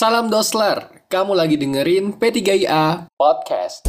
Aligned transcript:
Salam 0.00 0.32
Dosler, 0.32 1.04
kamu 1.12 1.36
lagi 1.36 1.60
dengerin 1.60 2.16
P3IA 2.16 3.12
Podcast. 3.20 3.84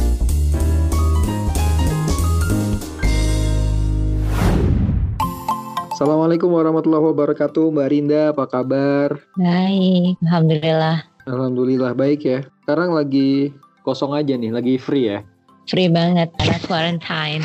Assalamualaikum 5.88 6.52
warahmatullahi 6.52 7.16
wabarakatuh, 7.16 7.72
Mbak 7.72 7.88
Rinda, 7.88 8.22
apa 8.36 8.44
kabar? 8.44 9.24
Baik, 9.40 10.20
Alhamdulillah. 10.20 11.08
Alhamdulillah 11.24 11.96
baik 11.96 12.28
ya. 12.28 12.44
Sekarang 12.60 12.92
lagi 12.92 13.48
kosong 13.80 14.12
aja 14.12 14.36
nih, 14.36 14.52
lagi 14.52 14.76
free 14.76 15.16
ya. 15.16 15.24
Free 15.64 15.88
banget 15.88 16.28
karena 16.36 16.60
quarantine. 16.68 17.44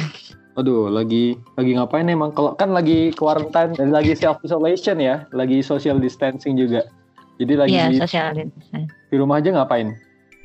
Aduh, 0.59 0.91
lagi 0.91 1.39
lagi 1.55 1.71
ngapain 1.71 2.11
emang? 2.11 2.35
Kalau 2.35 2.51
kan 2.59 2.75
lagi 2.75 3.15
quarantine 3.15 3.79
dan 3.79 3.95
lagi 3.95 4.11
self 4.11 4.43
isolation 4.43 4.99
ya, 4.99 5.23
lagi 5.31 5.63
social 5.63 6.03
distancing 6.03 6.59
juga. 6.59 6.83
Jadi 7.37 7.53
lagi 7.53 7.77
di, 7.77 7.97
social 8.01 8.33
di 8.83 9.15
rumah 9.15 9.37
aja 9.37 9.53
ngapain? 9.53 9.93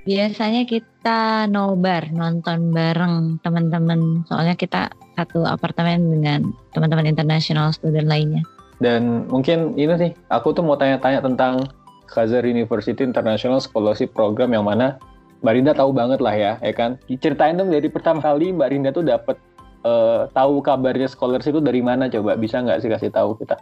Biasanya 0.03 0.67
kita 0.67 1.47
nobar, 1.47 2.11
nonton 2.11 2.75
bareng 2.75 3.39
teman-teman. 3.41 4.27
Soalnya 4.27 4.59
kita 4.59 4.91
satu 5.15 5.47
apartemen 5.47 6.11
dengan 6.11 6.51
teman-teman 6.75 7.07
international 7.07 7.71
student 7.71 8.11
lainnya. 8.11 8.43
Dan 8.83 9.31
mungkin 9.31 9.79
ini 9.79 9.95
sih, 9.95 10.11
aku 10.27 10.51
tuh 10.51 10.67
mau 10.67 10.75
tanya-tanya 10.75 11.23
tentang 11.23 11.71
Kaiser 12.11 12.43
University 12.43 12.99
International 13.07 13.63
Scholarship 13.63 14.11
Program 14.11 14.51
yang 14.51 14.67
mana 14.67 14.99
Mbak 15.47 15.53
Rinda 15.55 15.73
tahu 15.75 15.91
banget 15.95 16.19
lah 16.19 16.35
ya, 16.35 16.53
ya 16.59 16.75
kan? 16.75 16.99
Ceritain 17.07 17.55
dong 17.55 17.71
dari 17.71 17.87
pertama 17.87 18.19
kali 18.19 18.51
Mbak 18.51 18.69
Rinda 18.75 18.91
tuh 18.91 19.07
dapat 19.07 19.39
eh, 19.87 20.27
tahu 20.35 20.63
kabarnya 20.63 21.07
scholarship 21.07 21.55
itu 21.55 21.63
dari 21.63 21.79
mana 21.79 22.11
coba? 22.11 22.35
Bisa 22.35 22.59
nggak 22.59 22.83
sih 22.83 22.91
kasih 22.91 23.11
tahu 23.15 23.39
kita? 23.39 23.55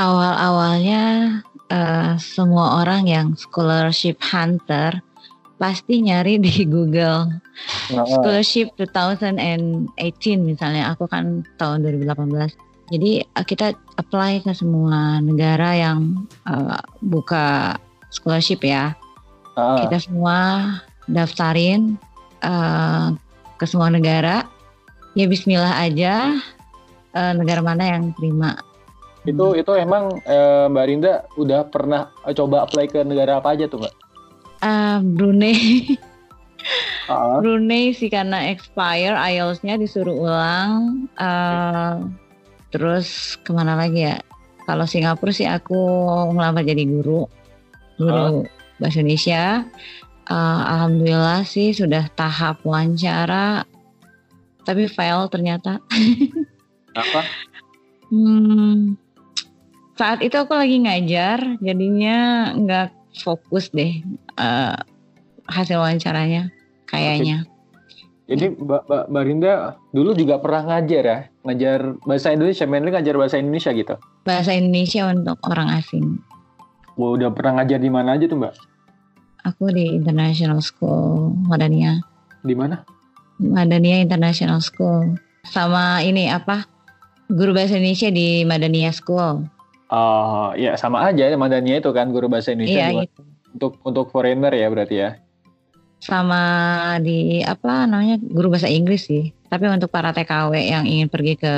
Awal-awalnya 0.00 1.02
eh, 1.70 2.12
semua 2.18 2.82
orang 2.82 3.06
yang 3.06 3.26
scholarship 3.38 4.18
hunter 4.20 4.98
pasti 5.60 6.00
nyari 6.02 6.40
di 6.40 6.64
Google. 6.74 7.30
Nah, 7.92 8.04
Scholarship 8.08 8.72
2018 8.80 9.92
misalnya, 10.40 10.90
aku 10.96 11.04
kan 11.06 11.44
tahun 11.60 11.84
2018. 11.84 12.56
Jadi 12.90 13.22
eh, 13.22 13.44
kita 13.46 13.70
apply 14.00 14.42
ke 14.42 14.52
semua 14.56 15.22
negara 15.22 15.76
yang 15.78 16.26
eh, 16.48 16.80
buka 17.04 17.76
scholarship 18.10 18.66
ya. 18.66 18.96
ah, 19.54 19.78
Kita 19.86 20.00
semua 20.02 20.36
daftarin 21.06 21.94
eh, 22.42 23.06
ke 23.60 23.64
semua 23.68 23.92
negara. 23.92 24.42
Ya 25.14 25.26
Bismillah 25.28 25.76
aja 25.76 26.34
eh, 27.14 27.32
negara 27.36 27.60
mana 27.60 27.84
yang 27.84 28.10
terima. 28.16 28.58
Itu 29.28 29.46
itu 29.52 29.72
emang 29.76 30.16
eh, 30.24 30.64
Mbak 30.68 30.84
Rinda 30.88 31.12
udah 31.36 31.60
pernah 31.68 32.08
eh, 32.24 32.32
coba 32.32 32.64
apply 32.64 32.88
ke 32.88 33.00
negara 33.04 33.38
apa 33.40 33.52
aja 33.52 33.68
tuh 33.68 33.84
Mbak? 33.84 33.94
Eh, 34.60 34.98
Brunei, 35.04 35.58
Ah, 37.08 37.40
Brunei 37.40 37.90
sih 37.96 38.06
karena 38.12 38.52
expire 38.52 39.16
IELTS-nya 39.16 39.80
disuruh 39.80 40.14
ulang. 40.14 41.08
Eh, 41.16 41.94
terus 42.70 43.34
ke 43.42 43.50
mana 43.50 43.74
lagi 43.74 44.06
ya? 44.06 44.20
Kalau 44.68 44.86
Singapura 44.86 45.34
sih 45.34 45.48
aku 45.48 45.74
ngelamar 46.36 46.62
jadi 46.62 46.86
guru, 46.86 47.26
guru 47.98 48.46
bahasa 48.78 49.02
Indonesia. 49.02 49.66
Eh, 50.30 50.60
Alhamdulillah 50.70 51.42
sih 51.42 51.74
sudah 51.74 52.06
tahap 52.14 52.62
wawancara, 52.62 53.66
tapi 54.62 54.86
fail 54.86 55.26
ternyata. 55.26 55.82
apa? 56.94 57.20
Hmm, 58.10 58.94
saat 60.00 60.24
itu 60.24 60.32
aku 60.32 60.56
lagi 60.56 60.80
ngajar, 60.80 61.60
jadinya 61.60 62.48
nggak 62.56 62.88
fokus 63.20 63.68
deh 63.68 64.00
eh, 64.40 64.76
hasil 65.44 65.76
wawancaranya 65.76 66.48
kayaknya. 66.88 67.44
Jadi 68.24 68.56
Mbak, 68.56 68.88
Mbak, 68.88 69.04
Mbak 69.12 69.24
Rinda 69.26 69.52
dulu 69.92 70.16
juga 70.16 70.40
pernah 70.40 70.62
ngajar 70.64 71.02
ya, 71.04 71.18
ngajar 71.44 72.00
bahasa 72.08 72.32
Indonesia, 72.32 72.64
mainly 72.64 72.94
ngajar 72.94 73.14
bahasa 73.18 73.36
Indonesia 73.36 73.70
gitu. 73.76 73.94
Bahasa 74.24 74.56
Indonesia 74.56 75.02
untuk 75.12 75.36
orang 75.44 75.68
asing. 75.76 76.16
Wah, 76.96 77.18
udah 77.18 77.28
pernah 77.34 77.60
ngajar 77.60 77.82
di 77.82 77.90
mana 77.92 78.16
aja 78.16 78.24
tuh 78.24 78.38
Mbak? 78.40 78.54
Aku 79.52 79.68
di 79.68 79.98
International 80.00 80.64
School 80.64 81.36
Madania, 81.44 82.00
Di 82.40 82.56
mana? 82.56 82.80
Madania 83.36 84.00
International 84.00 84.64
School. 84.64 85.18
Sama 85.44 86.00
ini 86.06 86.30
apa? 86.30 86.64
Guru 87.28 87.52
bahasa 87.52 87.76
Indonesia 87.76 88.08
di 88.08 88.46
Madania 88.48 88.94
School. 88.94 89.59
Oh, 89.90 90.54
ya 90.54 90.78
sama 90.78 91.02
aja 91.10 91.26
Madania 91.34 91.82
itu 91.82 91.90
kan 91.90 92.14
guru 92.14 92.30
bahasa 92.30 92.54
Indonesia 92.54 92.78
Iya 92.78 93.10
gitu. 93.10 93.22
untuk 93.58 93.72
untuk 93.82 94.06
foreigner 94.14 94.54
ya 94.54 94.70
berarti 94.70 94.96
ya. 95.02 95.10
Sama 95.98 96.42
di 97.02 97.42
apa 97.42 97.90
namanya 97.90 98.22
guru 98.22 98.54
bahasa 98.54 98.70
Inggris 98.70 99.10
sih. 99.10 99.34
Tapi 99.50 99.66
untuk 99.66 99.90
para 99.90 100.14
TKW 100.14 100.54
yang 100.54 100.86
ingin 100.86 101.10
pergi 101.10 101.34
ke 101.34 101.54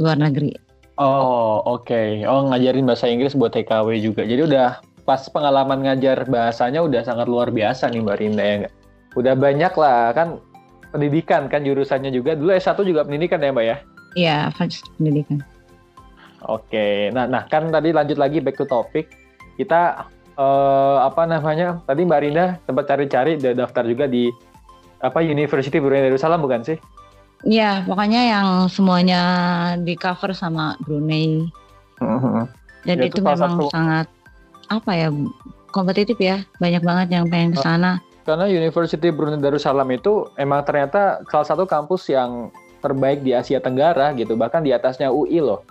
luar 0.00 0.16
negeri. 0.16 0.56
Oh, 0.98 1.62
oke. 1.62 2.24
Oh, 2.26 2.48
ngajarin 2.48 2.88
bahasa 2.88 3.06
Inggris 3.06 3.36
buat 3.36 3.52
TKW 3.52 4.00
juga. 4.00 4.24
Jadi 4.24 4.48
udah 4.48 4.80
pas 5.04 5.20
pengalaman 5.28 5.84
ngajar 5.84 6.24
bahasanya 6.26 6.80
udah 6.80 7.04
sangat 7.04 7.28
luar 7.28 7.52
biasa 7.52 7.92
nih 7.92 8.02
Mbak 8.02 8.16
Rinda 8.18 8.42
ya 8.42 8.54
nggak? 8.64 8.74
Udah 9.14 9.34
banyak 9.36 9.72
lah 9.76 10.16
kan 10.16 10.28
pendidikan 10.96 11.46
kan 11.52 11.60
jurusannya 11.62 12.08
juga. 12.08 12.32
Dulu 12.34 12.56
S1 12.56 12.80
juga 12.88 13.04
pendidikan 13.04 13.38
ya 13.44 13.52
Mbak 13.52 13.66
ya? 13.68 13.76
Iya, 14.16 14.38
pendidikan. 14.96 15.44
Oke. 16.46 17.10
Nah, 17.10 17.26
nah 17.26 17.42
kan 17.50 17.66
tadi 17.72 17.90
lanjut 17.90 18.18
lagi 18.20 18.38
back 18.38 18.54
to 18.60 18.66
topic. 18.68 19.10
Kita 19.58 20.06
eh, 20.38 20.96
apa 21.02 21.26
namanya? 21.26 21.82
Tadi 21.82 22.06
Mbak 22.06 22.20
Rinda 22.22 22.46
sempat 22.62 22.86
cari-cari 22.86 23.34
daftar 23.40 23.82
juga 23.82 24.06
di 24.06 24.30
apa 25.02 25.22
University 25.22 25.78
Brunei 25.82 26.06
Darussalam 26.06 26.42
bukan 26.42 26.62
sih? 26.62 26.78
Iya, 27.46 27.86
pokoknya 27.86 28.22
yang 28.34 28.48
semuanya 28.66 29.22
di 29.78 29.94
cover 29.94 30.34
sama 30.34 30.74
Brunei. 30.82 31.46
Dan 31.98 32.94
Ya, 32.98 33.06
itu 33.06 33.18
itu 33.18 33.26
memang 33.26 33.58
satu- 33.58 33.70
sangat 33.70 34.06
apa 34.70 34.90
ya 34.94 35.08
kompetitif 35.70 36.18
ya. 36.18 36.42
Banyak 36.62 36.82
banget 36.82 37.08
yang 37.14 37.24
pengen 37.30 37.54
ke 37.54 37.62
sana. 37.62 38.02
Karena 38.26 38.50
University 38.50 39.08
Brunei 39.14 39.38
Darussalam 39.38 39.88
itu 39.94 40.26
emang 40.34 40.66
ternyata 40.66 41.22
salah 41.30 41.46
satu 41.46 41.64
kampus 41.64 42.10
yang 42.10 42.50
terbaik 42.78 43.26
di 43.26 43.34
Asia 43.34 43.58
Tenggara 43.58 44.14
gitu, 44.14 44.38
bahkan 44.38 44.62
di 44.62 44.70
atasnya 44.70 45.10
UI 45.10 45.42
loh. 45.42 45.66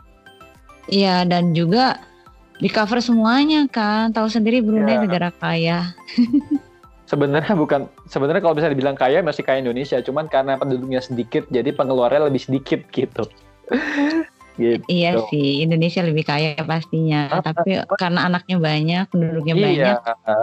Iya, 0.87 1.27
dan 1.27 1.51
juga 1.51 1.99
di 2.57 2.67
cover 2.71 3.03
semuanya 3.03 3.67
kan. 3.69 4.11
Tahu 4.15 4.27
sendiri 4.31 4.63
Brunei 4.63 4.97
Ya. 4.97 5.03
negara 5.03 5.29
kaya. 5.29 5.93
Sebenarnya 7.07 7.55
bukan 7.55 7.87
sebenarnya 8.11 8.43
kalau 8.43 8.55
bisa 8.55 8.67
dibilang 8.67 8.97
kaya 8.97 9.23
masih 9.23 9.43
kaya 9.43 9.63
Indonesia, 9.63 9.95
cuman 10.03 10.27
karena 10.27 10.59
penduduknya 10.59 10.99
sedikit 10.99 11.47
jadi 11.47 11.71
pengeluarannya 11.71 12.27
lebih 12.27 12.43
sedikit 12.43 12.83
gitu. 12.91 13.23
gitu. 14.59 14.83
Iya 14.91 15.21
sih, 15.31 15.63
Indonesia 15.63 16.03
lebih 16.03 16.27
kaya 16.27 16.57
pastinya. 16.67 17.31
Ah, 17.31 17.39
Tapi 17.45 17.79
karena 17.95 18.27
anaknya 18.27 18.57
banyak, 18.59 19.05
penduduknya 19.07 19.55
Iya. 19.55 19.63
banyak, 19.63 19.97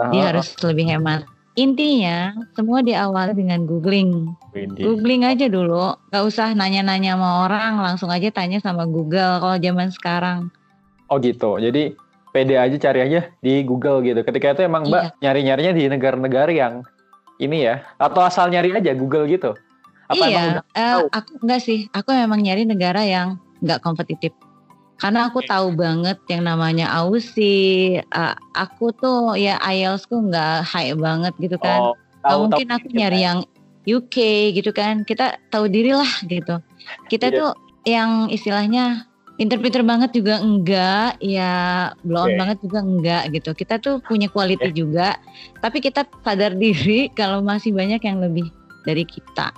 dia 0.09 0.23
harus 0.33 0.57
lebih 0.63 0.89
hemat. 0.89 1.27
Intinya, 1.55 2.35
semua 2.51 2.83
diawali 2.83 3.31
dengan 3.31 3.63
googling. 3.63 4.35
Widih. 4.51 4.83
Googling 4.83 5.23
aja 5.23 5.47
dulu, 5.47 5.95
gak 6.11 6.23
usah 6.27 6.51
nanya-nanya 6.51 7.15
sama 7.15 7.47
orang, 7.47 7.79
langsung 7.79 8.11
aja 8.11 8.27
tanya 8.27 8.59
sama 8.59 8.83
Google 8.83 9.39
kalau 9.39 9.55
zaman 9.55 9.87
sekarang. 9.87 10.51
Oh 11.07 11.15
gitu. 11.15 11.55
Jadi 11.55 11.95
pede 12.35 12.59
aja 12.59 12.75
cari 12.75 12.99
aja 13.07 13.31
di 13.39 13.63
Google 13.63 14.03
gitu. 14.03 14.19
Ketika 14.27 14.51
itu 14.51 14.67
emang 14.67 14.91
Mbak 14.91 15.23
nyari-nyarinya 15.23 15.71
di 15.71 15.83
negara-negara 15.87 16.51
yang 16.51 16.83
ini 17.39 17.63
ya 17.63 17.87
atau 17.95 18.27
asal 18.27 18.51
nyari 18.51 18.75
aja 18.75 18.91
Google 18.91 19.23
gitu. 19.31 19.55
Apa 20.11 20.27
emang 20.27 20.29
iya, 20.29 20.43
udah 20.43 20.63
eh, 20.75 20.91
tahu? 20.91 21.05
aku 21.09 21.31
enggak 21.39 21.61
sih, 21.63 21.79
aku 21.95 22.09
memang 22.11 22.39
nyari 22.43 22.63
negara 22.67 23.01
yang 23.07 23.39
nggak 23.63 23.79
kompetitif. 23.79 24.35
Karena 24.95 25.27
aku 25.27 25.43
tahu 25.43 25.75
banget 25.75 26.15
yang 26.31 26.47
namanya 26.47 26.87
Aussie, 27.03 27.99
eh, 27.99 28.35
aku 28.55 28.95
tuh 28.95 29.35
ya 29.35 29.59
IELTS-ku 29.59 30.31
nggak 30.31 30.63
high 30.63 30.95
banget 30.95 31.35
gitu 31.37 31.59
kan. 31.59 31.91
Oh, 31.91 31.95
tahu, 32.23 32.47
mungkin 32.47 32.67
tahu 32.71 32.75
aku 32.79 32.87
dikit 32.87 32.97
nyari 32.97 33.19
ya. 33.19 33.25
yang 33.31 33.39
UK 33.85 34.15
gitu 34.55 34.71
kan. 34.71 35.03
Kita 35.03 35.35
tahu 35.51 35.67
diri 35.67 35.91
lah 35.91 36.07
gitu. 36.25 36.63
Kita 37.11 37.27
Iya. 37.29 37.37
tuh 37.37 37.51
yang 37.85 38.31
istilahnya 38.31 39.05
pinter-pinter 39.35 39.83
banget 39.83 40.15
juga 40.15 40.39
enggak, 40.39 41.19
ya 41.19 41.91
blow 42.07 42.23
on 42.23 42.31
Oke. 42.31 42.39
banget 42.39 42.57
juga 42.63 42.79
enggak 42.81 43.23
gitu. 43.35 43.49
Kita 43.51 43.75
tuh 43.83 43.99
punya 43.99 44.31
quality 44.31 44.71
juga, 44.71 45.19
tapi 45.59 45.83
kita 45.83 46.07
sadar 46.23 46.55
diri 46.63 47.11
kalau 47.11 47.43
masih 47.43 47.75
banyak 47.75 47.99
yang 47.99 48.23
lebih 48.23 48.47
dari 48.87 49.03
kita. 49.03 49.51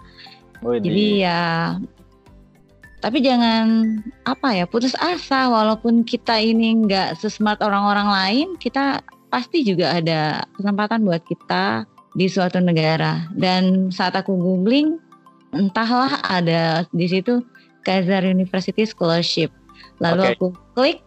Jadi 0.65 1.21
ya 1.21 1.77
tapi 2.97 3.21
jangan 3.21 3.99
apa 4.25 4.57
ya 4.57 4.65
putus 4.65 4.97
asa 4.97 5.47
walaupun 5.47 6.01
kita 6.01 6.41
ini 6.41 6.85
nggak 6.87 7.17
sesmart 7.21 7.61
orang-orang 7.61 8.09
lain, 8.09 8.47
kita 8.57 9.05
pasti 9.29 9.61
juga 9.61 9.97
ada 9.97 10.47
kesempatan 10.57 11.05
buat 11.05 11.21
kita 11.25 11.85
di 12.17 12.25
suatu 12.25 12.57
negara. 12.57 13.29
Dan 13.37 13.93
saat 13.93 14.17
aku 14.17 14.33
googling, 14.33 14.97
entahlah 15.53 16.17
ada 16.25 16.89
di 16.89 17.05
situ 17.05 17.45
Kaiser 17.85 18.25
University 18.25 18.83
Scholarship. 18.83 19.53
Lalu 20.01 20.21
Oke. 20.21 20.31
aku 20.33 20.47
klik 20.73 20.99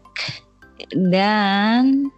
dan 0.94 2.10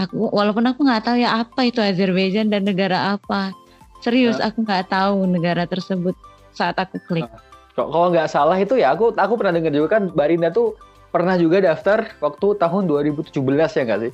Aku 0.00 0.32
walaupun 0.32 0.64
aku 0.64 0.80
nggak 0.80 1.04
tahu 1.04 1.16
ya 1.20 1.44
apa 1.44 1.68
itu 1.68 1.84
Azerbaijan 1.84 2.48
dan 2.48 2.64
negara 2.64 3.20
apa. 3.20 3.52
Serius 4.00 4.40
aku 4.40 4.64
nggak 4.64 4.88
tahu 4.88 5.28
negara 5.28 5.68
tersebut 5.68 6.16
saat 6.56 6.80
aku 6.80 6.96
klik. 7.04 7.28
Kalau 7.78 8.10
nggak 8.10 8.28
salah 8.28 8.58
itu 8.58 8.76
ya 8.76 8.92
aku 8.92 9.14
aku 9.14 9.34
pernah 9.38 9.56
dengar 9.56 9.72
juga 9.72 9.98
kan 9.98 10.10
Barinda 10.10 10.50
tuh 10.50 10.74
pernah 11.10 11.34
juga 11.38 11.62
daftar 11.62 12.06
waktu 12.22 12.46
tahun 12.58 12.86
2017 12.86 13.30
ya 13.34 13.82
nggak 13.86 14.00
sih? 14.06 14.12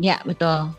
Ya 0.00 0.16
betul. 0.26 0.74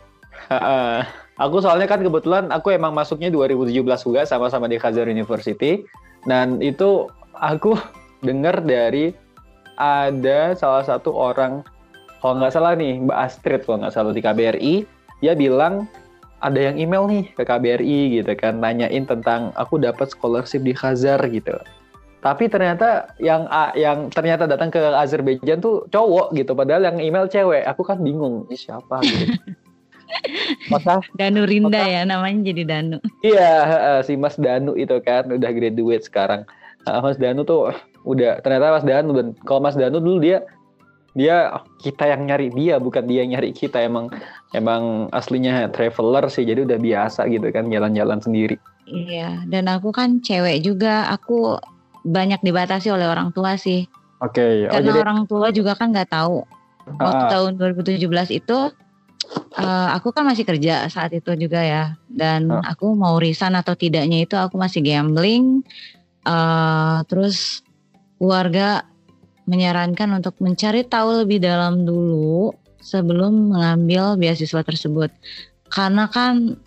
aku 1.38 1.56
soalnya 1.62 1.88
kan 1.88 2.02
kebetulan 2.02 2.50
aku 2.52 2.74
emang 2.74 2.92
masuknya 2.92 3.32
2017 3.32 3.72
juga 4.04 4.22
sama-sama 4.26 4.68
di 4.68 4.76
Khazar 4.76 5.08
University 5.08 5.86
dan 6.28 6.60
itu 6.60 7.08
aku 7.36 7.78
dengar 8.26 8.60
dari 8.62 9.16
ada 9.80 10.52
salah 10.54 10.84
satu 10.84 11.10
orang 11.10 11.64
kalau 12.20 12.38
nggak 12.38 12.54
salah 12.54 12.78
nih 12.78 13.02
Mbak 13.02 13.18
Astrid 13.18 13.60
kalau 13.66 13.82
nggak 13.82 13.94
salah 13.94 14.12
di 14.14 14.22
KBRI 14.22 14.74
dia 15.24 15.34
bilang 15.34 15.90
ada 16.42 16.58
yang 16.58 16.76
email 16.78 17.06
nih 17.06 17.30
ke 17.34 17.42
KBRI 17.46 18.20
gitu 18.20 18.32
kan 18.34 18.58
nanyain 18.58 19.06
tentang 19.06 19.54
aku 19.54 19.78
dapat 19.78 20.10
scholarship 20.10 20.62
di 20.62 20.74
Khazar 20.74 21.18
gitu 21.30 21.54
tapi 22.22 22.46
ternyata 22.46 23.10
yang 23.18 23.50
yang 23.74 24.06
ternyata 24.14 24.46
datang 24.46 24.70
ke 24.70 24.78
Azerbaijan 24.78 25.58
tuh 25.58 25.90
cowok 25.90 26.30
gitu 26.38 26.54
padahal 26.54 26.86
yang 26.86 27.02
email 27.02 27.26
cewek. 27.26 27.66
Aku 27.66 27.82
kan 27.82 27.98
bingung 27.98 28.46
ini 28.46 28.54
siapa? 28.54 29.02
Gitu. 29.02 29.34
Maka, 30.70 31.00
Danu 31.16 31.48
Rinda 31.48 31.82
maka, 31.82 31.88
ya 31.88 32.02
namanya 32.04 32.52
jadi 32.52 32.62
Danu. 32.68 33.00
Iya 33.24 33.50
si 34.04 34.12
Mas 34.14 34.36
Danu 34.36 34.76
itu 34.76 34.92
kan 35.00 35.24
udah 35.26 35.50
graduate 35.50 36.04
sekarang. 36.04 36.44
Mas 36.84 37.16
Danu 37.16 37.42
tuh 37.42 37.72
udah 38.04 38.38
ternyata 38.44 38.76
Mas 38.76 38.86
Danu 38.86 39.16
dan 39.16 39.26
kalau 39.48 39.64
Mas 39.64 39.74
Danu 39.74 39.98
dulu 39.98 40.20
dia 40.20 40.44
dia 41.16 41.64
kita 41.80 42.12
yang 42.12 42.28
nyari 42.28 42.52
dia 42.52 42.76
bukan 42.76 43.08
dia 43.08 43.24
yang 43.24 43.40
nyari 43.40 43.56
kita. 43.56 43.80
Emang 43.80 44.12
emang 44.52 45.08
aslinya 45.16 45.72
traveler 45.72 46.28
sih 46.28 46.44
jadi 46.44 46.68
udah 46.68 46.78
biasa 46.78 47.26
gitu 47.32 47.48
kan 47.48 47.72
jalan-jalan 47.72 48.20
sendiri. 48.20 48.60
Iya 48.84 49.48
dan 49.48 49.66
aku 49.66 49.96
kan 49.96 50.20
cewek 50.20 50.60
juga. 50.60 51.08
Aku 51.08 51.56
banyak 52.02 52.42
dibatasi 52.42 52.90
oleh 52.90 53.06
orang 53.06 53.30
tua 53.30 53.54
sih 53.58 53.86
oke 54.22 54.34
okay. 54.34 54.66
oh, 54.68 54.74
karena 54.74 54.90
jadi... 54.92 55.00
orang 55.02 55.20
tua 55.26 55.48
juga 55.54 55.72
kan 55.78 55.90
nggak 55.94 56.10
tahu 56.10 56.42
waktu 56.98 57.24
ah. 57.26 57.30
tahun 57.30 57.50
2017 57.58 58.02
itu 58.34 58.58
uh, 59.58 59.88
aku 59.94 60.10
kan 60.10 60.26
masih 60.26 60.42
kerja 60.42 60.90
saat 60.90 61.14
itu 61.14 61.30
juga 61.38 61.62
ya 61.62 61.84
dan 62.10 62.50
ah. 62.50 62.74
aku 62.74 62.92
mau 62.98 63.16
resign 63.22 63.54
atau 63.54 63.78
tidaknya 63.78 64.26
itu 64.26 64.34
aku 64.34 64.58
masih 64.58 64.82
gambling 64.82 65.62
uh, 66.26 67.06
terus 67.06 67.62
keluarga 68.18 68.86
menyarankan 69.46 70.22
untuk 70.22 70.38
mencari 70.38 70.86
tahu 70.86 71.26
lebih 71.26 71.42
dalam 71.42 71.82
dulu 71.82 72.54
sebelum 72.82 73.54
mengambil 73.54 74.18
beasiswa 74.18 74.62
tersebut. 74.62 75.10
Karena 75.70 76.06
kan 76.10 76.58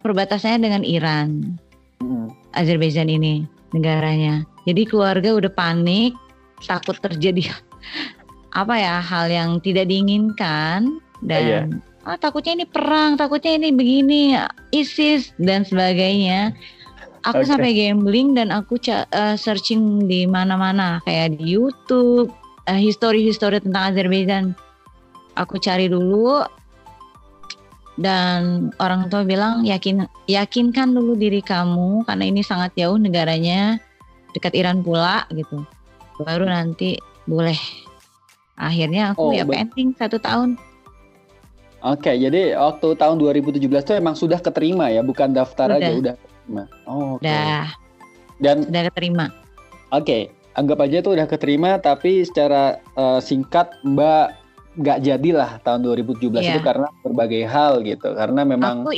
perbatasannya 0.00 0.60
dengan 0.62 0.82
Iran, 0.82 1.58
hmm. 2.00 2.54
Azerbaijan 2.54 3.10
ini 3.10 3.44
negaranya. 3.74 4.46
Jadi 4.64 4.82
keluarga 4.88 5.36
udah 5.36 5.52
panik, 5.52 6.16
takut 6.64 6.96
terjadi 7.00 7.52
apa 8.60 8.74
ya 8.78 8.96
hal 9.02 9.28
yang 9.28 9.60
tidak 9.60 9.90
diinginkan 9.90 11.00
dan 11.20 11.42
yeah. 11.44 11.64
oh, 12.08 12.16
takutnya 12.16 12.62
ini 12.62 12.66
perang, 12.68 13.20
takutnya 13.20 13.58
ini 13.60 13.68
begini, 13.74 14.22
ISIS 14.72 15.36
dan 15.36 15.66
sebagainya 15.66 16.54
aku 17.24 17.42
okay. 17.42 17.48
sampai 17.48 17.70
gambling 17.72 18.36
dan 18.36 18.52
aku 18.52 18.76
uh, 18.88 19.34
searching 19.34 20.04
di 20.06 20.28
mana-mana 20.28 21.00
kayak 21.08 21.40
di 21.40 21.56
YouTube 21.56 22.28
uh, 22.68 22.78
history-history 22.78 23.64
tentang 23.64 23.92
Azerbaijan 23.92 24.44
aku 25.34 25.56
cari 25.58 25.88
dulu 25.88 26.44
dan 27.96 28.70
orang 28.82 29.08
tua 29.08 29.24
bilang 29.24 29.64
yakin 29.64 30.04
yakinkan 30.28 30.92
dulu 30.92 31.16
diri 31.16 31.40
kamu 31.40 32.04
karena 32.04 32.24
ini 32.26 32.42
sangat 32.44 32.74
jauh 32.76 32.98
negaranya 33.00 33.80
dekat 34.34 34.52
Iran 34.58 34.82
pula 34.82 35.24
gitu 35.30 35.62
baru 36.20 36.44
nanti 36.50 36.98
boleh 37.24 37.56
akhirnya 38.58 39.14
aku 39.14 39.30
oh, 39.30 39.34
ya 39.34 39.46
pending 39.46 39.94
satu 39.96 40.18
tahun 40.18 40.58
Oke, 41.84 42.08
okay, 42.08 42.16
jadi 42.16 42.56
waktu 42.56 42.96
tahun 42.96 43.20
2017 43.20 43.60
itu 43.60 43.92
emang 43.92 44.16
sudah 44.16 44.40
keterima 44.40 44.88
ya, 44.88 45.04
bukan 45.04 45.36
daftar 45.36 45.68
udah. 45.68 45.84
aja, 45.84 45.92
udah 45.92 46.14
Oh, 46.88 47.20
okay. 47.20 47.28
Udah. 47.28 47.64
Dan 48.40 48.56
udah 48.68 48.82
keterima. 48.92 49.26
Oke, 49.92 50.04
okay. 50.04 50.22
anggap 50.58 50.78
aja 50.84 50.96
itu 51.00 51.10
udah 51.12 51.26
keterima 51.28 51.76
tapi 51.80 52.24
secara 52.26 52.80
uh, 52.98 53.20
singkat 53.22 53.70
Mbak 53.86 54.26
nggak 54.74 54.98
jadilah 55.06 55.50
tahun 55.62 55.86
2017 55.86 56.42
yeah. 56.42 56.56
itu 56.56 56.60
karena 56.64 56.88
berbagai 57.00 57.44
hal 57.46 57.80
gitu. 57.86 58.08
Karena 58.12 58.42
memang 58.42 58.84
aku 58.84 58.92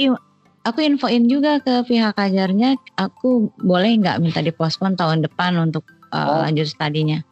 aku 0.66 0.82
infoin 0.82 1.30
juga 1.30 1.62
ke 1.62 1.86
pihak 1.86 2.18
ajarnya 2.18 2.74
aku 2.98 3.54
boleh 3.62 4.02
nggak 4.02 4.18
minta 4.18 4.42
dipospon 4.42 4.98
tahun 4.98 5.22
depan 5.22 5.54
untuk 5.56 5.86
uh, 6.10 6.18
oh. 6.18 6.38
lanjut 6.42 6.66
studinya. 6.66 7.22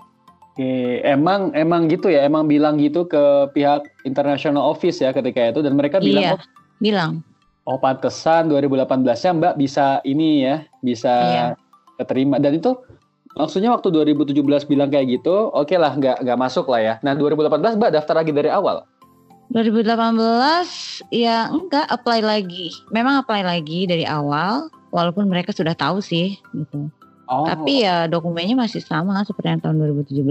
Oke, 0.54 1.02
emang 1.02 1.50
emang 1.58 1.90
gitu 1.90 2.06
ya, 2.14 2.22
emang 2.22 2.46
bilang 2.46 2.78
gitu 2.78 3.10
ke 3.10 3.50
pihak 3.50 3.90
international 4.06 4.62
office 4.62 5.02
ya 5.02 5.10
ketika 5.10 5.50
itu 5.50 5.66
dan 5.66 5.74
mereka 5.74 5.98
bilang 5.98 6.22
iya, 6.22 6.32
oh, 6.38 6.42
bilang 6.78 7.26
Oh 7.64 7.80
pantesan 7.80 8.52
2018-nya 8.52 9.30
Mbak 9.40 9.54
bisa 9.56 10.04
ini 10.04 10.44
ya, 10.44 10.68
bisa 10.84 11.14
iya. 11.16 11.46
keterima. 11.96 12.36
Dan 12.36 12.60
itu 12.60 12.76
maksudnya 13.40 13.72
waktu 13.72 13.88
2017 13.88 14.68
bilang 14.68 14.92
kayak 14.92 15.08
gitu, 15.08 15.48
oke 15.48 15.72
okay 15.72 15.80
lah 15.80 15.96
nggak 15.96 16.20
nggak 16.28 16.38
masuk 16.38 16.68
lah 16.68 16.80
ya. 16.84 16.94
Nah 17.00 17.16
2018 17.16 17.80
Mbak 17.80 17.90
daftar 17.96 18.20
lagi 18.20 18.36
dari 18.36 18.52
awal? 18.52 18.84
2018 19.52 21.12
ya 21.12 21.50
enggak 21.52 21.86
apply 21.90 22.20
lagi. 22.24 22.72
Memang 22.94 23.20
apply 23.20 23.44
lagi 23.44 23.84
dari 23.84 24.08
awal, 24.08 24.72
walaupun 24.94 25.26
mereka 25.26 25.50
sudah 25.50 25.74
tahu 25.74 25.98
sih 25.98 26.38
gitu. 26.54 26.88
Oh. 27.26 27.44
Tapi 27.48 27.82
ya 27.82 28.06
dokumennya 28.06 28.54
masih 28.54 28.80
sama 28.84 29.20
seperti 29.26 29.58
yang 29.58 29.60
tahun 29.60 29.76
2017. 30.06 30.30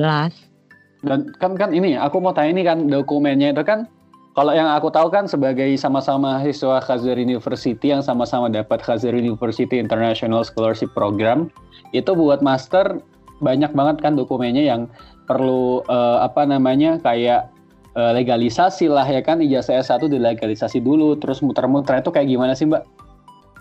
Dan 1.04 1.36
kan 1.36 1.60
kan 1.60 1.69
ini 1.75 2.00
aku 2.00 2.24
mau 2.24 2.31
tanya 2.31 2.56
ini 2.56 2.63
kan 2.63 2.88
dokumennya 2.88 3.51
itu 3.51 3.63
kan 3.68 3.92
kalau 4.33 4.50
yang 4.50 4.65
aku 4.65 4.89
tahu 4.89 5.13
kan 5.13 5.30
sebagai 5.30 5.69
sama-sama 5.77 6.42
siswa 6.42 6.81
Khazir 6.81 7.21
University 7.21 7.94
yang 7.94 8.01
sama-sama 8.01 8.50
dapat 8.50 8.81
Khazir 8.81 9.13
University 9.13 9.77
International 9.77 10.42
Scholarship 10.42 10.89
Program, 10.98 11.54
itu 11.94 12.18
buat 12.18 12.42
master 12.42 12.98
banyak 13.45 13.77
banget 13.77 14.01
kan 14.01 14.18
dokumennya 14.18 14.66
yang 14.66 14.81
perlu 15.30 15.86
uh, 15.86 16.25
apa 16.25 16.50
namanya 16.50 16.98
kayak 17.06 17.53
uh, 17.98 18.12
legalisasi 18.13 18.90
lah 18.90 19.06
ya 19.06 19.22
kan 19.22 19.42
ijazah 19.42 19.81
S1 19.81 20.10
dilegalisasi 20.10 20.81
dulu 20.81 21.18
terus 21.18 21.42
muter-muter 21.42 22.01
itu 22.01 22.10
kayak 22.10 22.28
gimana 22.30 22.54
sih 22.57 22.69
Mbak? 22.69 22.84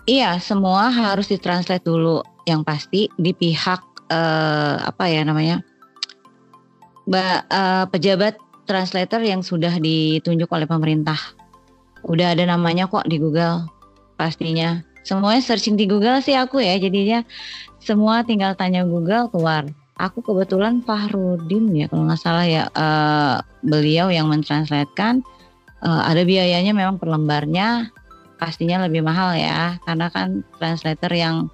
Iya, 0.03 0.35
semua 0.43 0.91
harus 0.91 1.31
ditranslate 1.31 1.87
dulu 1.87 2.19
yang 2.43 2.67
pasti 2.67 3.07
di 3.15 3.31
pihak 3.31 3.79
uh, 4.11 4.75
apa 4.83 5.07
ya 5.07 5.23
namanya? 5.23 5.63
Mbak 7.07 7.39
uh, 7.47 7.85
pejabat 7.87 8.35
translator 8.67 9.23
yang 9.23 9.43
sudah 9.43 9.79
ditunjuk 9.79 10.47
oleh 10.51 10.67
pemerintah. 10.67 11.19
Udah 12.03 12.35
ada 12.35 12.43
namanya 12.43 12.87
kok 12.91 13.07
di 13.07 13.15
Google 13.19 13.67
pastinya. 14.19 14.83
Semuanya 15.03 15.43
searching 15.43 15.75
di 15.75 15.83
Google 15.83 16.23
sih 16.23 16.35
aku 16.35 16.63
ya, 16.63 16.79
jadinya 16.79 17.27
semua 17.83 18.23
tinggal 18.23 18.55
tanya 18.55 18.87
Google 18.87 19.27
keluar. 19.31 19.67
Aku 20.01 20.25
kebetulan 20.25 20.81
Fahrudin 20.81 21.69
ya 21.77 21.85
kalau 21.85 22.09
nggak 22.09 22.21
salah 22.21 22.45
ya 22.49 22.65
uh, 22.73 23.45
beliau 23.61 24.09
yang 24.09 24.25
mentranslatekan 24.25 25.21
uh, 25.85 26.01
ada 26.09 26.25
biayanya 26.25 26.73
memang 26.73 26.97
per 26.97 27.13
lembarnya 27.13 27.93
pastinya 28.41 28.89
lebih 28.89 29.05
mahal 29.05 29.37
ya 29.37 29.77
karena 29.85 30.09
kan 30.09 30.41
translator 30.57 31.13
yang 31.13 31.47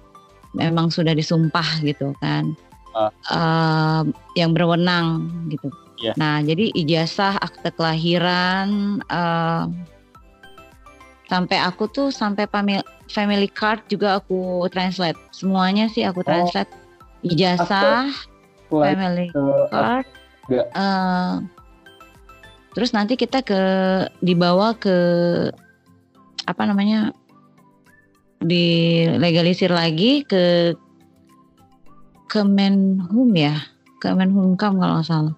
memang 0.56 0.88
sudah 0.88 1.12
disumpah 1.12 1.84
gitu 1.84 2.16
kan 2.18 2.56
uh. 2.96 3.12
Uh, 3.28 4.02
yang 4.34 4.56
berwenang 4.56 5.28
gitu 5.52 5.68
Yeah. 6.00 6.16
Nah, 6.16 6.40
jadi 6.40 6.72
ijazah, 6.72 7.36
akte 7.36 7.68
kelahiran, 7.76 9.00
uh, 9.12 9.68
sampai 11.28 11.60
aku 11.60 11.92
tuh 11.92 12.08
sampai 12.08 12.48
family 13.12 13.48
card 13.52 13.84
juga 13.92 14.16
aku 14.18 14.64
translate. 14.72 15.20
Semuanya 15.30 15.92
sih 15.92 16.02
aku 16.08 16.24
translate. 16.24 16.72
Oh. 16.72 17.28
Ijazah, 17.28 18.08
akte, 18.08 18.29
family 18.70 19.28
uh, 19.34 19.66
card. 19.68 20.06
Uh, 20.50 21.44
terus 22.74 22.94
nanti 22.94 23.18
kita 23.18 23.42
ke 23.42 23.62
dibawa 24.22 24.78
ke 24.78 24.96
apa 26.46 26.62
namanya? 26.64 27.10
dilegalisir 28.40 29.68
lagi 29.68 30.24
ke 30.24 30.72
Kemenhum 32.30 33.36
ya, 33.36 33.58
Kemenhumkam 34.00 34.80
kalau 34.80 35.02
nggak 35.02 35.08
salah. 35.08 35.34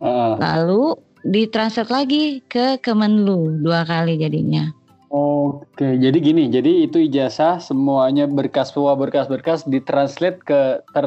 Uh. 0.00 0.40
Lalu 0.40 0.84
ditranslate 1.26 1.90
lagi 1.90 2.40
ke 2.46 2.78
Kemenlu 2.80 3.60
dua 3.60 3.82
kali 3.84 4.16
jadinya. 4.16 4.70
Oke, 5.10 5.96
jadi 5.96 6.18
gini, 6.18 6.50
jadi 6.50 6.86
itu 6.86 6.98
ijazah 6.98 7.62
semuanya 7.62 8.26
berkas 8.26 8.74
semua 8.74 8.98
berkas-berkas 8.98 9.62
ditranslate 9.64 10.42
ke 10.42 10.60
ter, 10.90 11.06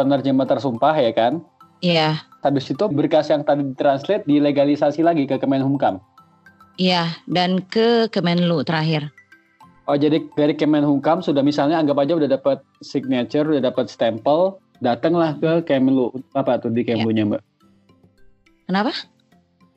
penerjemah 0.00 0.48
tersumpah 0.48 0.96
ya 0.96 1.12
kan? 1.12 1.44
Iya. 1.84 2.24
Habis 2.40 2.72
itu 2.72 2.84
berkas 2.88 3.28
yang 3.28 3.44
tadi 3.44 3.60
ditranslate 3.60 4.24
dilegalisasi 4.24 5.04
lagi 5.04 5.28
ke 5.28 5.36
Kemenhumkam. 5.36 6.00
Iya, 6.80 7.12
dan 7.28 7.60
ke 7.68 8.08
Kemenlu 8.08 8.64
terakhir. 8.64 9.12
Oh 9.84 9.98
jadi 9.98 10.24
dari 10.32 10.56
Kemenhukam 10.56 11.20
sudah 11.20 11.44
misalnya 11.44 11.76
anggap 11.76 12.00
aja 12.00 12.16
udah 12.16 12.30
dapat 12.30 12.64
signature, 12.80 13.44
udah 13.44 13.60
dapat 13.60 13.92
stempel, 13.92 14.56
datanglah 14.80 15.36
ke 15.36 15.68
Kemenlu 15.68 16.16
apa 16.32 16.56
tuh 16.56 16.72
di 16.72 16.80
Kemlunya 16.80 17.28
mbak? 17.28 17.42
Kenapa? 18.64 18.96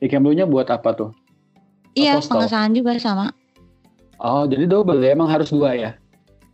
Di 0.00 0.08
Kemlunya 0.08 0.48
buat 0.48 0.72
apa 0.72 0.96
tuh? 0.96 1.10
Iya, 1.92 2.24
pengesahan 2.24 2.72
juga 2.72 2.96
sama. 2.96 3.34
Oh 4.22 4.48
jadi 4.48 4.64
double 4.64 5.02
ya, 5.04 5.12
emang 5.12 5.28
harus 5.28 5.52
dua 5.52 5.76
ya? 5.76 5.90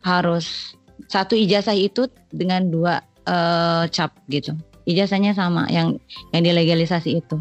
Harus 0.03 0.75
satu 1.07 1.37
ijazah 1.37 1.77
itu 1.77 2.09
dengan 2.33 2.67
dua 2.69 3.05
eh, 3.27 3.85
cap 3.91 4.15
gitu. 4.31 4.57
Ijazahnya 4.89 5.37
sama 5.37 5.69
yang 5.69 6.01
yang 6.33 6.43
dilegalisasi 6.43 7.21
itu. 7.21 7.37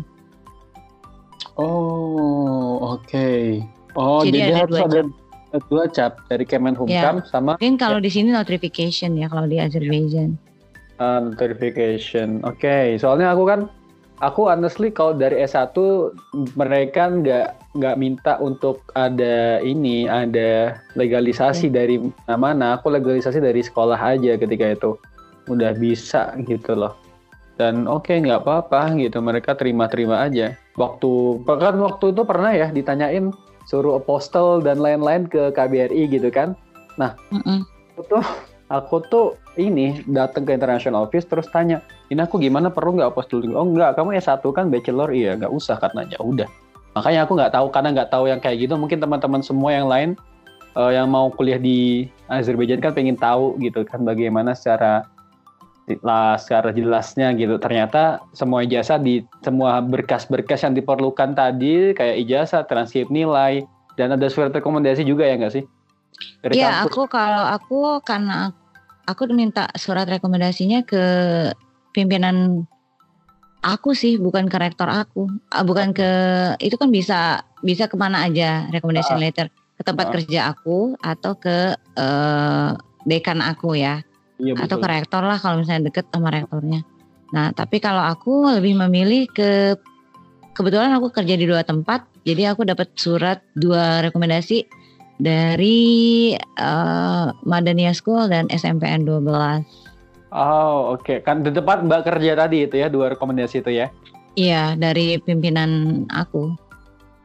Oh 1.60 2.96
oke. 2.96 3.60
Oh 3.98 4.22
Jadi 4.24 4.38
jadi, 4.40 4.52
ada 4.54 4.60
harus 4.64 4.78
dua 4.80 4.86
ada 4.86 5.02
dua 5.68 5.84
cap 5.90 6.22
dari 6.30 6.46
Kemenhukam 6.46 7.26
sama 7.26 7.58
Mungkin 7.58 7.76
kalau 7.82 7.98
di 7.98 8.08
sini 8.08 8.30
notification 8.30 9.18
ya 9.18 9.28
kalau 9.28 9.50
di 9.50 9.58
Azerbaijan. 9.58 10.38
uh, 11.02 11.20
notification. 11.34 12.44
Oke, 12.46 12.96
soalnya 13.00 13.34
aku 13.34 13.44
kan 13.50 13.72
aku 14.20 14.52
honestly 14.52 14.92
kalau 14.92 15.16
dari 15.16 15.42
S1 15.44 15.74
mereka 16.60 17.08
nggak 17.08 17.48
nggak 17.80 17.96
minta 17.98 18.36
untuk 18.44 18.84
ada 18.94 19.64
ini 19.64 20.06
ada 20.06 20.80
legalisasi 20.96 21.72
dari 21.72 22.00
mana-mana. 22.28 22.78
Aku 22.78 22.92
legalisasi 22.92 23.40
dari 23.42 23.64
sekolah 23.64 23.98
aja 23.98 24.36
ketika 24.38 24.76
itu 24.76 24.92
udah 25.50 25.76
bisa 25.76 26.38
gitu 26.48 26.78
loh. 26.78 26.96
Dan 27.60 27.90
oke 27.92 28.14
nggak 28.14 28.48
apa-apa 28.48 28.96
gitu 28.96 29.20
mereka 29.20 29.52
terima-terima 29.58 30.24
aja. 30.24 30.56
Waktu 30.80 31.44
kan 31.44 31.76
waktu 31.84 32.16
itu 32.16 32.22
pernah 32.24 32.56
ya 32.56 32.72
ditanyain 32.72 33.36
suruh 33.68 34.00
apostel 34.00 34.64
dan 34.64 34.80
lain-lain 34.80 35.28
ke 35.28 35.52
KBRI 35.52 36.08
gitu 36.08 36.32
kan. 36.32 36.56
Mm-mm. 37.34 37.68
Aku 37.96 38.02
tuh 38.08 38.24
aku 38.70 39.02
tuh 39.10 39.28
ini 39.58 40.06
datang 40.06 40.46
ke 40.46 40.54
international 40.54 41.10
office 41.10 41.26
terus 41.26 41.50
tanya 41.50 41.82
ini 42.14 42.22
aku 42.22 42.38
gimana 42.38 42.70
perlu 42.70 43.02
nggak 43.02 43.12
apostle 43.12 43.42
oh 43.58 43.66
nggak 43.66 43.98
kamu 43.98 44.22
S1 44.22 44.46
kan 44.54 44.70
bachelor 44.70 45.10
iya 45.10 45.34
nggak 45.36 45.50
usah 45.50 45.76
katanya 45.82 46.16
udah 46.22 46.46
makanya 46.94 47.26
aku 47.26 47.34
nggak 47.34 47.54
tahu 47.54 47.68
karena 47.74 47.90
nggak 47.98 48.10
tahu 48.14 48.30
yang 48.30 48.40
kayak 48.40 48.62
gitu 48.62 48.78
mungkin 48.78 49.02
teman-teman 49.02 49.42
semua 49.42 49.74
yang 49.74 49.90
lain 49.90 50.10
eh, 50.78 50.92
yang 50.94 51.10
mau 51.10 51.34
kuliah 51.34 51.58
di 51.58 52.08
Azerbaijan 52.30 52.80
kan 52.80 52.94
pengen 52.94 53.18
tahu 53.18 53.58
gitu 53.58 53.82
kan 53.84 54.06
bagaimana 54.06 54.54
secara 54.54 55.10
lah 56.06 56.38
secara 56.38 56.70
jelasnya 56.70 57.34
gitu. 57.34 57.58
Ternyata 57.58 58.22
semua 58.38 58.62
ijazah 58.62 59.02
di 59.02 59.26
semua 59.42 59.82
berkas-berkas 59.82 60.62
yang 60.68 60.78
diperlukan 60.78 61.34
tadi 61.34 61.98
kayak 61.98 62.22
ijazah 62.28 62.68
transkrip 62.70 63.10
nilai 63.10 63.66
dan 63.98 64.14
ada 64.14 64.30
surat 64.30 64.54
rekomendasi 64.54 65.02
juga 65.02 65.26
ya 65.26 65.36
nggak 65.42 65.54
sih? 65.54 65.66
Iya, 66.52 66.84
aku 66.86 67.08
kalau 67.08 67.44
aku 67.48 67.80
karena 68.04 68.52
aku 69.08 69.26
minta 69.34 69.72
surat 69.80 70.06
rekomendasinya 70.06 70.86
ke 70.86 71.04
pimpinan 71.96 72.68
aku 73.66 73.92
sih, 73.92 74.16
bukan 74.16 74.48
ke 74.48 74.58
rektor 74.60 74.88
aku, 74.88 75.28
Ah, 75.52 75.66
bukan 75.66 75.92
ke 75.92 76.10
itu 76.64 76.76
kan 76.80 76.94
bisa 76.94 77.44
bisa 77.66 77.92
ke 77.92 77.96
mana 78.00 78.24
aja 78.28 78.70
recommendation 78.72 79.20
letter. 79.20 79.52
Ke 79.76 79.82
tempat 79.84 80.12
Ah. 80.12 80.14
kerja 80.16 80.40
aku 80.52 80.96
atau 81.00 81.36
ke 81.36 81.76
eh, 81.76 82.70
dekan 83.08 83.40
aku 83.44 83.80
ya, 83.80 84.04
Iya, 84.40 84.56
atau 84.56 84.80
ke 84.80 84.88
rektor 84.88 85.22
lah 85.22 85.36
kalau 85.36 85.60
misalnya 85.60 85.92
deket 85.92 86.08
sama 86.16 86.32
rektornya. 86.32 86.82
Nah, 87.36 87.52
tapi 87.52 87.78
kalau 87.84 88.02
aku 88.02 88.56
lebih 88.56 88.74
memilih 88.80 89.28
ke 89.30 89.76
kebetulan 90.56 90.96
aku 90.96 91.12
kerja 91.12 91.36
di 91.36 91.46
dua 91.46 91.62
tempat, 91.62 92.08
jadi 92.24 92.56
aku 92.56 92.64
dapat 92.64 92.96
surat 92.96 93.44
dua 93.54 94.00
rekomendasi 94.02 94.64
dari 95.20 96.32
eh, 96.40 97.28
Madania 97.44 97.92
School 97.92 98.32
dan 98.32 98.48
SMPN 98.48 99.04
12. 99.04 99.90
Oh 100.30 100.94
oke 100.94 101.26
kan 101.26 101.42
di 101.42 101.50
tempat 101.50 101.82
Mbak 101.82 102.02
kerja 102.06 102.38
tadi 102.38 102.70
itu 102.70 102.78
ya 102.78 102.86
dua 102.86 103.12
rekomendasi 103.18 103.66
itu 103.66 103.72
ya 103.74 103.90
Iya, 104.38 104.78
dari 104.78 105.18
pimpinan 105.18 106.06
aku. 106.14 106.54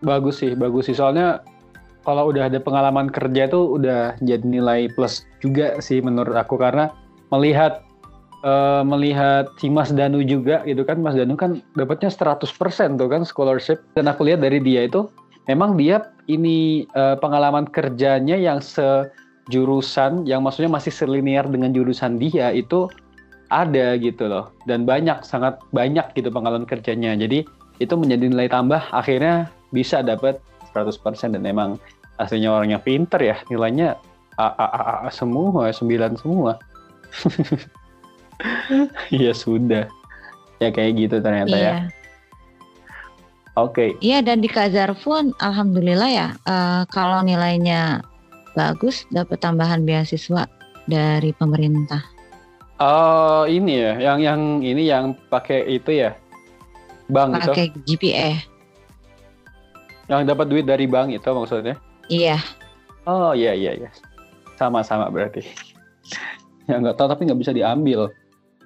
bagus 0.01 0.41
sih 0.41 0.53
bagus 0.53 0.89
sih 0.89 0.97
soalnya 0.97 1.41
kalau 2.05 2.29
udah 2.29 2.53
ada 2.53 2.61
pengalaman 2.61 3.09
kerja 3.09 3.49
itu 3.49 3.81
udah 3.81 4.17
jadi 4.21 4.45
nilai 4.45 4.93
plus 4.93 5.25
juga 5.41 5.81
sih 5.81 6.05
menurut 6.05 6.37
aku 6.37 6.61
karena 6.61 6.93
melihat 7.35 7.83
eh, 8.47 8.83
melihat 8.87 9.51
si 9.59 9.67
Mas 9.67 9.91
Danu 9.91 10.23
juga 10.23 10.63
gitu 10.63 10.87
kan. 10.87 11.03
Mas 11.03 11.19
Danu 11.19 11.35
kan 11.35 11.59
dapatnya 11.75 12.15
100% 12.15 12.47
tuh 12.95 13.09
kan 13.11 13.27
scholarship. 13.27 13.83
Dan 13.99 14.07
aku 14.07 14.31
lihat 14.31 14.39
dari 14.39 14.63
dia 14.63 14.87
itu 14.87 15.11
memang 15.51 15.75
dia 15.75 16.15
ini 16.31 16.87
eh, 16.95 17.17
pengalaman 17.19 17.67
kerjanya 17.67 18.39
yang 18.39 18.63
sejurusan 18.63 20.25
yang 20.31 20.47
maksudnya 20.47 20.71
masih 20.71 20.95
selinier 20.95 21.45
dengan 21.51 21.75
jurusan 21.75 22.23
dia 22.23 22.55
itu 22.55 22.87
ada 23.51 23.99
gitu 23.99 24.31
loh. 24.31 24.55
Dan 24.71 24.87
banyak 24.87 25.27
sangat 25.27 25.59
banyak 25.75 26.15
gitu 26.15 26.31
pengalaman 26.31 26.65
kerjanya. 26.65 27.19
Jadi 27.19 27.43
itu 27.83 27.95
menjadi 27.99 28.31
nilai 28.31 28.47
tambah. 28.47 28.81
Akhirnya 28.95 29.51
bisa 29.75 30.01
dapat 30.07 30.39
100% 30.71 31.35
dan 31.35 31.43
emang 31.43 31.83
aslinya 32.23 32.55
orangnya 32.55 32.79
pinter 32.79 33.19
ya. 33.19 33.37
Nilainya 33.51 33.99
A, 34.39 34.47
A, 34.59 34.67
A, 34.67 34.81
A 35.07 35.11
semua 35.11 35.71
9 35.71 36.19
semua 36.19 36.59
ya 39.15 39.33
sudah 39.33 39.87
ya 40.59 40.69
kayak 40.71 40.93
gitu 40.99 41.17
ternyata 41.19 41.51
ya 41.51 41.57
Iya. 41.57 41.75
oke 43.55 43.85
Iya, 44.01 44.19
dan 44.21 44.39
di 44.39 44.49
Kazar 44.49 44.93
pun 44.97 45.31
alhamdulillah 45.39 46.11
ya 46.11 46.27
eh, 46.41 46.83
kalau 46.91 47.21
nilainya 47.21 48.01
bagus 48.55 49.03
dapat 49.09 49.39
tambahan 49.39 49.83
beasiswa 49.83 50.47
dari 50.87 51.33
pemerintah. 51.33 52.03
oh 52.77 53.47
ini 53.47 53.79
ya 53.79 53.93
yang 53.99 54.19
yang 54.21 54.41
ini 54.61 54.83
yang 54.85 55.05
pakai 55.29 55.65
itu 55.71 55.95
ya 55.97 56.13
bank 57.07 57.39
itu 57.39 57.51
Pakai 57.51 57.67
GPA. 57.85 58.31
yang 60.07 60.23
dapat 60.25 60.47
duit 60.47 60.65
dari 60.65 60.85
bank 60.85 61.11
itu 61.11 61.27
maksudnya 61.27 61.75
Iya. 62.07 62.37
oh 63.07 63.33
iya 63.33 63.55
iya 63.55 63.73
iya 63.75 63.91
sama-sama 64.55 65.09
berarti 65.09 65.41
ya 66.71 66.77
nggak 66.77 66.95
tahu 66.95 67.09
tapi 67.09 67.23
nggak 67.25 67.41
bisa 67.41 67.53
diambil 67.53 68.09
Gak 68.09 68.15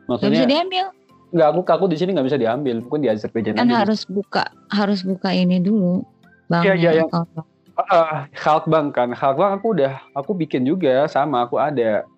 bisa 0.01 0.09
maksudnya 0.09 0.47
diambil. 0.47 0.85
nggak 1.29 1.49
aku 1.51 1.61
aku 1.63 1.85
di 1.87 1.97
sini 1.97 2.11
nggak 2.13 2.27
bisa 2.27 2.39
diambil 2.39 2.81
mungkin 2.81 3.01
di 3.01 3.09
Azerbaijan 3.09 3.55
Kan 3.55 3.69
aja. 3.69 3.85
harus 3.85 4.03
buka 4.05 4.49
harus 4.69 5.01
buka 5.03 5.29
ini 5.29 5.59
dulu. 5.59 6.01
Iya, 6.49 6.73
iya, 6.73 6.91
iya. 6.95 7.05
account. 7.05 7.29
Ah, 7.77 8.25
Halkbank 8.35 8.91
kan, 8.91 9.13
Halkbank 9.13 9.61
aku 9.61 9.77
udah, 9.77 10.01
aku 10.11 10.33
bikin 10.33 10.65
juga 10.65 11.05
sama, 11.07 11.45
aku 11.45 11.61
ada. 11.61 12.09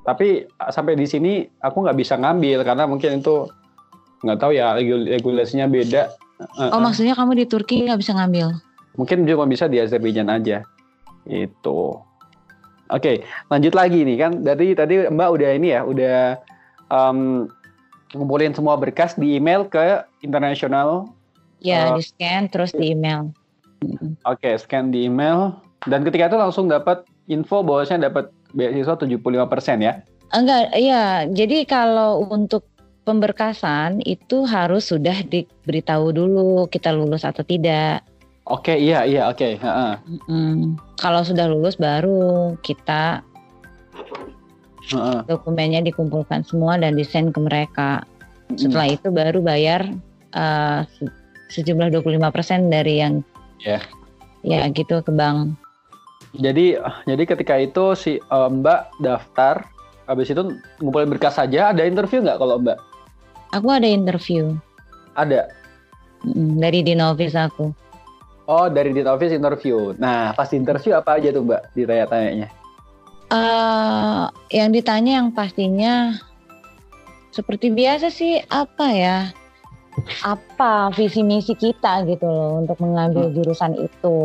Tapi 0.00 0.48
sampai 0.66 0.96
di 0.96 1.04
sini 1.04 1.32
aku 1.54 1.84
nggak 1.84 1.94
bisa 1.94 2.16
ngambil 2.16 2.64
karena 2.64 2.88
mungkin 2.88 3.20
itu 3.20 3.44
nggak 4.24 4.38
tahu 4.40 4.50
ya 4.50 4.72
regul- 4.72 5.04
regulasinya 5.06 5.68
beda. 5.68 6.08
Ah, 6.56 6.72
Oh 6.72 6.80
maksudnya 6.80 7.12
kamu 7.12 7.36
di 7.36 7.44
Turki 7.44 7.84
nggak 7.84 8.00
bisa 8.00 8.16
ngambil? 8.16 8.56
Mungkin 8.96 9.22
cuma 9.22 9.44
bisa 9.44 9.68
di 9.68 9.76
Azerbaijan 9.76 10.26
aja. 10.26 10.64
Itu. 11.22 12.00
Oke, 12.90 13.22
lanjut 13.48 13.72
lagi 13.72 14.02
nih 14.02 14.16
kan. 14.18 14.32
Dari 14.42 14.74
tadi 14.74 15.06
Mbak 15.06 15.28
udah 15.30 15.50
ini 15.54 15.68
ya, 15.70 15.80
udah 15.86 16.18
em, 16.90 17.46
ngumpulin 18.14 18.50
semua 18.50 18.74
berkas 18.74 19.14
di 19.14 19.38
email 19.38 19.66
ke 19.70 20.02
internasional 20.26 21.06
Ya 21.60 21.92
Oh. 21.92 22.00
di 22.00 22.02
scan 22.02 22.48
terus 22.48 22.72
di 22.72 22.96
email. 22.96 23.36
Oke, 24.24 24.56
scan 24.56 24.88
di 24.88 25.04
email 25.04 25.52
dan 25.84 26.04
ketika 26.08 26.32
itu 26.32 26.40
langsung 26.40 26.72
dapat 26.72 27.04
info 27.28 27.60
bahwasanya 27.60 28.08
dapat 28.08 28.32
beasiswa 28.56 28.96
75% 28.96 29.84
ya. 29.84 30.00
Enggak, 30.32 30.72
iya. 30.72 31.28
Jadi 31.28 31.68
kalau 31.68 32.24
untuk 32.32 32.64
pemberkasan 33.04 34.00
itu 34.08 34.48
harus 34.48 34.88
sudah 34.88 35.20
diberitahu 35.20 36.16
dulu 36.16 36.64
kita 36.72 36.96
lulus 36.96 37.28
atau 37.28 37.44
tidak. 37.44 38.04
Oke, 38.48 38.72
iya 38.74 39.04
iya 39.04 39.28
oke, 39.28 39.60
heeh. 39.60 39.92
Mm-mm. 40.08 40.80
Kalau 41.00 41.24
sudah 41.24 41.48
lulus 41.48 41.80
baru 41.80 42.52
kita 42.60 43.24
heeh. 44.92 45.20
dokumennya 45.24 45.80
dikumpulkan 45.80 46.44
semua 46.44 46.76
dan 46.76 46.92
disend 46.92 47.32
ke 47.32 47.40
mereka. 47.40 48.04
Setelah 48.52 48.92
itu 48.92 49.08
baru 49.08 49.40
bayar 49.40 49.88
se- 50.92 51.14
sejumlah 51.50 51.88
25% 51.90 52.68
dari 52.68 53.00
yang 53.00 53.24
Ya. 53.60 53.80
ya 54.42 54.68
gitu 54.68 55.00
ke 55.00 55.10
bank. 55.10 55.56
Jadi 56.32 56.76
jadi 57.04 57.22
ketika 57.26 57.56
itu 57.56 57.92
si 57.94 58.12
eh, 58.16 58.48
Mbak 58.50 59.00
daftar 59.00 59.64
habis 60.04 60.28
itu 60.28 60.42
ngumpulin 60.78 61.08
berkas 61.08 61.34
saja 61.34 61.70
ada 61.70 61.82
interview 61.82 62.20
nggak 62.20 62.38
kalau 62.38 62.60
Mbak? 62.60 62.78
Aku 63.50 63.66
ada 63.66 63.86
interview 63.86 64.54
Ada. 65.14 65.50
dari 66.54 66.84
Dinovis 66.84 67.34
aku. 67.34 67.72
Oh, 68.44 68.66
dari 68.66 68.90
di 68.90 69.02
office 69.02 69.32
interview. 69.32 69.92
Nah, 69.96 70.32
pas 70.32 70.50
interview 70.50 70.92
apa 70.92 71.16
aja 71.16 71.30
tuh 71.30 71.44
Mbak 71.44 71.62
ditanya-tanyanya? 71.74 72.48
eh 73.30 74.24
yang 74.50 74.74
ditanya 74.74 75.22
yang 75.22 75.30
pastinya 75.30 76.18
seperti 77.30 77.70
biasa 77.70 78.10
sih 78.10 78.42
apa 78.42 78.90
ya 78.90 79.30
apa 80.26 80.90
visi 80.90 81.22
misi 81.22 81.54
kita 81.54 82.02
gitu 82.04 82.26
loh 82.26 82.58
untuk 82.58 82.82
mengambil 82.82 83.30
jurusan 83.30 83.78
itu. 83.78 84.18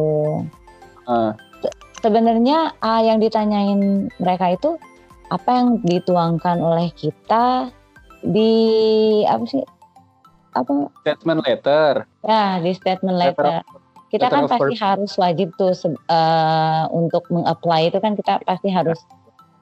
Se- 1.62 1.78
Sebenarnya 2.02 2.74
ah, 2.82 3.02
yang 3.02 3.22
ditanyain 3.22 4.10
mereka 4.18 4.58
itu 4.58 4.74
apa 5.30 5.50
yang 5.54 5.82
dituangkan 5.82 6.58
oleh 6.58 6.90
kita 6.94 7.70
di 8.22 8.54
apa 9.22 9.46
sih 9.46 9.62
apa 10.52 10.90
Statement 11.02 11.46
letter. 11.46 12.10
ya 12.22 12.58
di 12.58 12.74
statement 12.74 13.18
Letter 13.18 13.54
letter. 13.54 13.85
Kita 14.16 14.32
kan 14.32 14.48
pasti 14.48 14.76
harus 14.80 15.12
wajib 15.20 15.52
tuh 15.60 15.76
eh, 15.92 16.84
untuk 16.96 17.28
mengapply 17.28 17.92
itu 17.92 18.00
kan 18.00 18.16
kita 18.16 18.40
pasti 18.48 18.72
harus 18.72 19.00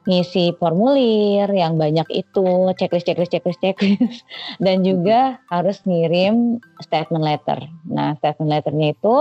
ngisi 0.03 0.51
formulir 0.60 1.48
yang 1.55 1.79
banyak 1.79 2.03
itu 2.12 2.75
checklist 2.75 3.07
checklist 3.07 3.31
checklist 3.31 3.60
checklist 3.63 4.22
dan 4.65 4.83
juga 4.83 5.39
harus 5.48 5.79
ngirim 5.88 6.60
statement 6.83 7.24
letter. 7.24 7.60
Nah 7.88 8.13
statement 8.19 8.51
letternya 8.51 8.93
itu 8.93 9.15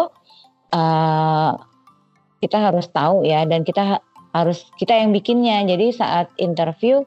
eh, 0.75 1.53
kita 2.43 2.59
harus 2.59 2.91
tahu 2.91 3.23
ya 3.23 3.47
dan 3.47 3.63
kita 3.63 3.83
ha- 3.97 4.05
harus 4.35 4.67
kita 4.77 4.99
yang 4.99 5.15
bikinnya. 5.15 5.63
Jadi 5.65 5.95
saat 5.95 6.35
interview 6.37 7.07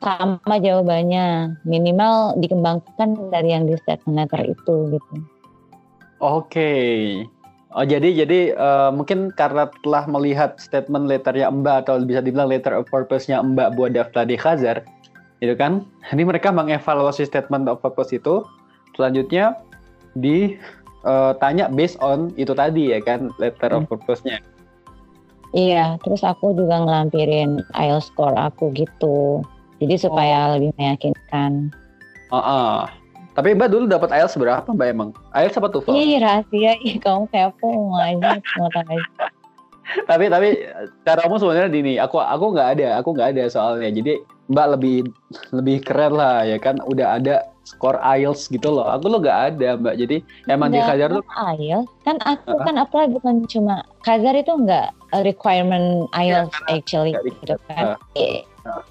sama 0.00 0.56
jawabannya 0.60 1.56
minimal 1.68 2.36
dikembangkan 2.40 3.32
dari 3.32 3.52
yang 3.52 3.68
di 3.68 3.76
statement 3.80 4.16
letter 4.16 4.40
itu 4.56 4.74
gitu. 4.96 5.14
Oke. 6.20 6.72
Oh 7.74 7.82
jadi 7.82 8.24
jadi 8.24 8.54
eh, 8.54 8.90
mungkin 8.94 9.34
karena 9.34 9.66
telah 9.82 10.06
melihat 10.06 10.54
statement 10.62 11.10
letternya 11.10 11.50
Mbak 11.50 11.76
atau 11.86 11.98
bisa 12.06 12.22
dibilang 12.22 12.46
letter 12.46 12.72
of 12.78 12.86
purpose-nya 12.86 13.42
Mbak 13.42 13.74
buat 13.74 13.90
daftar 13.90 14.22
di 14.22 14.38
Khazar, 14.38 14.86
itu 15.42 15.54
kan? 15.58 15.82
Ini 16.14 16.22
mereka 16.22 16.54
mengevaluasi 16.54 17.26
statement 17.26 17.66
of 17.66 17.82
purpose 17.82 18.14
itu, 18.14 18.46
selanjutnya 18.94 19.58
ditanya 20.16 21.68
based 21.68 21.98
on 22.00 22.32
itu 22.38 22.54
tadi 22.54 22.94
ya 22.94 23.02
kan 23.02 23.34
letter 23.42 23.74
of 23.74 23.90
purpose-nya. 23.90 24.38
Iya, 25.54 25.96
terus 26.02 26.20
aku 26.26 26.52
juga 26.52 26.82
ngelampirin 26.84 27.64
IELTS 27.74 28.12
score 28.12 28.34
aku 28.34 28.70
gitu. 28.76 29.40
Jadi 29.80 29.94
supaya 30.00 30.56
lebih 30.56 30.72
meyakinkan. 30.76 31.70
Oh, 32.32 32.40
oh. 32.40 32.76
Tapi 33.36 33.52
Mbak 33.52 33.68
dulu 33.68 33.84
dapat 33.84 34.08
IELTS 34.16 34.40
berapa 34.40 34.64
Mbak 34.64 34.88
emang? 34.88 35.10
IELTS 35.36 35.60
apa 35.60 35.68
TOEFL? 35.68 35.92
Ih, 35.92 36.16
rahasia. 36.24 36.72
Ih, 36.80 36.96
kamu 36.96 37.28
kepo 37.28 37.92
aja, 38.00 38.40
mau 38.56 38.68
tahu 38.72 38.96
aja. 38.96 39.28
tapi 40.10 40.26
tapi 40.26 40.66
cara 41.06 41.20
kamu 41.22 41.38
sebenarnya 41.38 41.70
gini 41.70 41.94
aku 42.02 42.18
aku 42.18 42.54
nggak 42.54 42.68
ada 42.78 42.88
aku 42.98 43.14
nggak 43.14 43.38
ada 43.38 43.44
soalnya 43.46 43.90
jadi 43.94 44.18
mbak 44.46 44.66
lebih 44.78 44.96
lebih 45.54 45.76
keren 45.82 46.14
lah 46.14 46.46
ya 46.46 46.58
kan 46.58 46.78
udah 46.86 47.18
ada 47.18 47.46
skor 47.66 47.98
IELTS 47.98 48.46
gitu 48.50 48.70
loh 48.70 48.86
aku 48.86 49.10
lo 49.10 49.18
nggak 49.18 49.54
ada 49.54 49.74
mbak 49.78 49.94
jadi 49.98 50.22
emang 50.50 50.70
di 50.70 50.78
Nggak, 50.78 50.90
Kajar 50.90 51.08
tuh 51.18 51.24
IELTS. 51.58 51.90
Kan 52.06 52.16
aku 52.22 52.54
kan 52.62 52.74
apply 52.78 53.06
bukan 53.10 53.34
cuma 53.50 53.82
Kazar 54.06 54.38
itu 54.38 54.54
enggak 54.54 54.94
a 55.10 55.22
requirement 55.26 56.06
IELTS 56.14 56.54
actually 56.70 57.14
nggak 57.14 57.26
gitu 57.42 57.54
kan. 57.66 57.98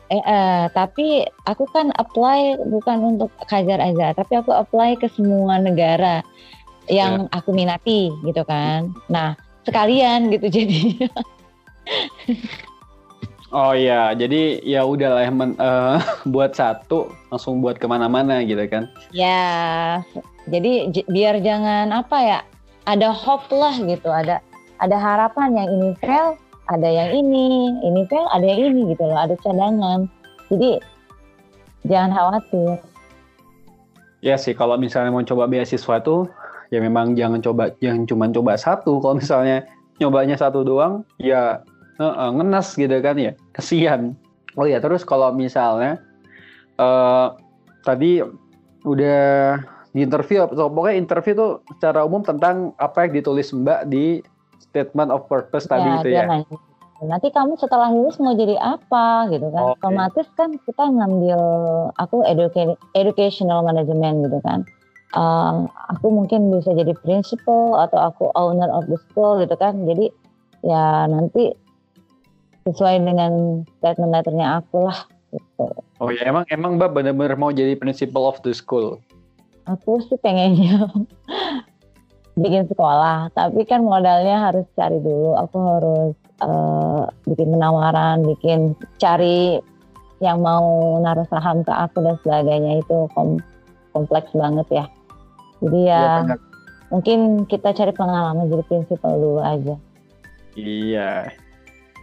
Eh, 0.09 0.15
eh, 0.15 0.23
eh, 0.23 0.61
tapi 0.71 1.07
aku 1.45 1.67
kan 1.69 1.91
apply 1.99 2.55
bukan 2.71 3.17
untuk 3.17 3.29
Kazar 3.49 3.81
aja, 3.81 4.15
tapi 4.15 4.39
aku 4.39 4.55
apply 4.55 4.95
ke 4.95 5.11
semua 5.11 5.59
negara 5.59 6.23
yang 6.87 7.25
aku 7.33 7.51
minati 7.51 8.13
gitu 8.23 8.45
kan. 8.45 8.93
Nah, 9.09 9.35
sekalian 9.65 10.29
gitu 10.31 10.47
jadi. 10.61 11.09
oh 13.53 13.71
iya 13.77 14.13
jadi 14.17 14.61
ya 14.65 14.81
udahlah 14.85 15.29
men- 15.29 15.57
eh, 15.57 15.97
buat 16.33 16.53
satu 16.53 17.09
langsung 17.29 17.61
buat 17.61 17.77
ke 17.77 17.85
mana-mana 17.89 18.41
gitu 18.45 18.61
kan 18.69 18.89
Ya, 19.13 20.01
jadi 20.49 20.91
biar 21.09 21.41
jangan 21.41 21.89
apa 21.93 22.17
ya, 22.21 22.39
ada 22.85 23.09
hope 23.09 23.49
lah 23.53 23.73
gitu, 23.79 24.09
ada 24.11 24.41
ada 24.77 24.97
harapan 24.99 25.55
yang 25.55 25.69
ini 25.71 25.89
fail, 26.03 26.35
ada 26.69 26.89
yang 26.89 27.13
ini, 27.13 27.77
ini 27.85 28.01
fail, 28.09 28.25
ada 28.33 28.45
yang 28.45 28.73
ini 28.73 28.93
gitu 28.93 29.03
loh, 29.05 29.17
ada 29.17 29.35
cadangan. 29.41 30.09
Jadi 30.49 30.81
jangan 31.85 32.11
khawatir. 32.13 32.81
ya 34.25 34.35
sih 34.41 34.57
kalau 34.57 34.73
misalnya 34.73 35.13
mau 35.13 35.21
coba 35.21 35.45
beasiswa 35.45 36.01
tuh 36.01 36.25
ya 36.73 36.81
memang 36.81 37.13
jangan 37.13 37.45
coba 37.45 37.69
jangan 37.77 38.09
cuma 38.09 38.25
coba 38.33 38.57
satu 38.57 38.97
kalau 38.97 39.21
misalnya 39.21 39.61
nyobanya 40.01 40.33
satu 40.33 40.65
doang 40.65 41.05
ya 41.21 41.61
eh, 42.01 42.29
ngenes 42.33 42.73
gitu 42.73 42.97
kan 43.05 43.21
ya 43.21 43.37
kesian 43.53 44.17
oh 44.57 44.65
ya 44.65 44.81
terus 44.81 45.05
kalau 45.05 45.29
misalnya 45.29 46.01
eh 46.81 47.27
tadi 47.85 48.25
udah 48.81 49.61
di 49.93 50.03
interview 50.03 50.49
pokoknya 50.49 50.97
interview 50.97 51.33
tuh 51.37 51.51
secara 51.77 52.01
umum 52.03 52.25
tentang 52.25 52.73
apa 52.81 53.05
yang 53.07 53.21
ditulis 53.21 53.53
mbak 53.53 53.87
di 53.87 54.19
statement 54.61 55.09
of 55.11 55.27
purpose 55.27 55.65
tadi 55.67 55.89
itu 56.01 56.09
dia 56.13 56.23
ya 56.23 56.25
nanya, 56.29 56.57
Nanti 57.03 57.27
kamu 57.27 57.59
setelah 57.59 57.91
lulus 57.91 58.15
mau 58.23 58.31
jadi 58.31 58.55
apa 58.55 59.27
gitu 59.27 59.51
kan? 59.51 59.63
Oke. 59.67 59.83
Otomatis 59.83 60.27
kan 60.39 60.55
kita 60.63 60.87
ngambil 60.87 61.39
aku 61.99 62.23
educa- 62.23 62.79
educational 62.95 63.67
management 63.67 64.31
gitu 64.31 64.39
kan. 64.39 64.63
Eh, 65.11 65.53
aku 65.91 66.07
mungkin 66.07 66.55
bisa 66.55 66.71
jadi 66.71 66.95
principal 67.03 67.83
atau 67.83 67.99
aku 67.99 68.31
owner 68.39 68.71
of 68.71 68.87
the 68.87 68.95
school 69.11 69.43
gitu 69.43 69.59
kan. 69.59 69.83
Jadi 69.83 70.07
ya 70.63 71.03
nanti 71.11 71.51
sesuai 72.65 72.97
dengan 73.05 73.61
statement 73.77 74.09
letternya 74.09 74.63
aku 74.63 74.89
lah 74.89 75.05
gitu. 75.29 75.65
oh 76.01 76.09
ya 76.09 76.25
emang 76.25 76.49
emang 76.49 76.81
mbak 76.81 76.97
bener-bener 76.97 77.37
mau 77.37 77.53
jadi 77.53 77.77
principal 77.77 78.25
of 78.25 78.41
the 78.41 78.49
school 78.49 78.97
Aku 79.65 79.97
sih 80.05 80.17
pengennya 80.21 80.89
bikin 82.35 82.67
sekolah, 82.67 83.31
tapi 83.31 83.63
kan 83.63 83.81
modalnya 83.83 84.51
harus 84.51 84.67
cari 84.75 84.99
dulu. 84.99 85.39
Aku 85.39 85.57
harus 85.59 86.13
eh, 86.43 87.03
bikin 87.31 87.55
penawaran, 87.55 88.27
bikin 88.27 88.75
cari 88.99 89.59
yang 90.23 90.39
mau 90.43 90.99
naruh 91.03 91.27
saham 91.27 91.63
ke 91.63 91.71
aku 91.71 92.03
dan 92.03 92.15
sebagainya 92.23 92.83
itu 92.83 93.07
kom- 93.15 93.43
kompleks 93.91 94.31
banget 94.35 94.67
ya. 94.71 94.85
Jadi 95.63 95.79
ya 95.87 96.03
banyak. 96.23 96.39
mungkin 96.91 97.19
kita 97.47 97.71
cari 97.71 97.91
pengalaman 97.95 98.51
jadi 98.51 98.63
prinsipal 98.67 99.15
dulu 99.15 99.41
aja. 99.43 99.75
Iya. 100.55 101.31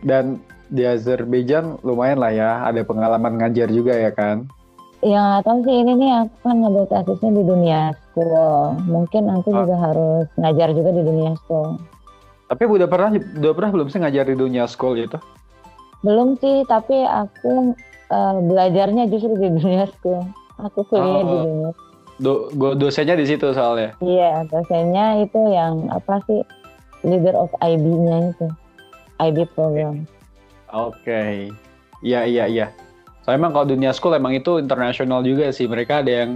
Dan 0.04 0.40
di 0.72 0.88
Azerbaijan 0.88 1.80
lumayan 1.84 2.20
lah 2.20 2.32
ya, 2.32 2.50
ada 2.64 2.80
pengalaman 2.84 3.36
ngajar 3.36 3.68
juga 3.68 3.92
ya 3.92 4.12
kan? 4.12 4.48
Ya 5.02 5.18
nggak 5.18 5.42
tahu 5.42 5.58
sih 5.62 5.76
ini 5.76 5.92
nih 5.98 6.10
aku 6.16 6.34
kan 6.40 6.56
ngambil 6.56 6.84
tesisnya 6.86 7.30
di 7.32 7.42
dunia 7.42 7.80
school. 7.90 8.32
Mungkin 8.86 9.22
aku 9.28 9.48
Ah. 9.50 9.56
juga 9.60 9.76
harus 9.76 10.26
ngajar 10.36 10.68
juga 10.70 10.90
di 10.90 11.02
dunia 11.02 11.32
school. 11.36 11.74
Tapi 12.46 12.62
udah 12.64 12.86
pernah 12.86 13.10
udah 13.12 13.52
pernah 13.52 13.70
belum 13.72 13.88
sih 13.88 13.98
ngajar 13.98 14.24
di 14.24 14.36
dunia 14.36 14.64
school 14.64 14.94
gitu? 14.94 15.18
Belum 16.00 16.38
sih, 16.38 16.62
tapi 16.64 17.02
aku 17.02 17.74
eh, 18.08 18.34
belajarnya 18.44 19.08
justru 19.08 19.34
di 19.34 19.48
dunia 19.50 19.88
school. 19.90 20.22
Aku 20.60 20.84
kuliah 20.84 21.02
di 21.20 21.34
Oh. 21.34 21.42
dunia. 21.42 21.70
Do, 22.16 22.32
go- 22.52 22.76
dosennya 22.76 23.16
di 23.16 23.24
situ 23.24 23.50
soalnya. 23.50 23.96
Iya, 23.98 24.46
dosennya 24.46 25.18
itu 25.18 25.40
yang 25.48 25.88
apa 25.88 26.22
sih 26.22 26.44
leader 27.02 27.34
of 27.34 27.50
IB-nya 27.58 28.30
itu, 28.30 28.46
IB 29.18 29.48
program. 29.50 30.06
Oke. 30.70 31.50
Iya 31.98 32.20
iya 32.22 32.44
iya. 32.46 32.66
Soalnya 33.22 33.38
emang 33.46 33.52
kalau 33.54 33.66
dunia 33.70 33.90
school 33.94 34.14
emang 34.18 34.34
itu 34.34 34.58
internasional 34.58 35.22
juga 35.22 35.50
sih. 35.54 35.70
Mereka 35.70 36.02
ada 36.02 36.12
yang 36.26 36.30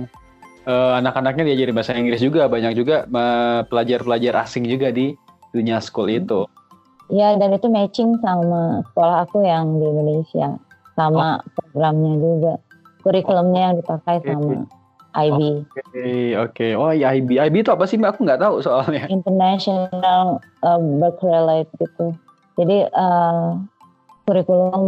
eh, 0.67 0.93
anak-anaknya 1.03 1.53
diajarin 1.53 1.75
bahasa 1.75 1.99
Inggris 1.99 2.23
juga, 2.23 2.47
banyak 2.47 2.73
juga 2.79 3.07
eh, 3.07 3.61
pelajar-pelajar 3.67 4.47
asing 4.47 4.67
juga 4.67 4.95
di 4.95 5.15
dunia 5.51 5.83
school 5.83 6.11
itu. 6.11 6.47
Iya, 7.07 7.39
dan 7.39 7.55
itu 7.55 7.71
matching 7.71 8.19
sama 8.19 8.83
sekolah 8.91 9.31
aku 9.31 9.47
yang 9.47 9.79
di 9.79 9.87
Indonesia, 9.87 10.59
sama 10.99 11.39
programnya 11.55 12.19
juga, 12.19 12.53
kurikulumnya 13.07 13.61
yang 13.71 13.75
dipakai 13.79 14.19
Oke. 14.23 14.27
sama 14.27 14.67
IB, 15.17 15.65
Oke 15.65 16.37
oke. 16.37 16.67
Oh 16.77 16.93
iya 16.93 17.17
IB. 17.17 17.41
IB 17.41 17.65
itu 17.65 17.73
apa 17.73 17.89
sih 17.89 17.97
mbak? 17.97 18.17
Aku 18.17 18.29
nggak 18.29 18.43
tahu 18.43 18.61
soalnya. 18.61 19.09
International 19.09 20.45
uh, 20.61 20.81
Baccalaureate 21.01 21.73
gitu. 21.81 22.13
Jadi 22.57 22.89
eh, 22.89 23.49
kurikulum 24.25 24.85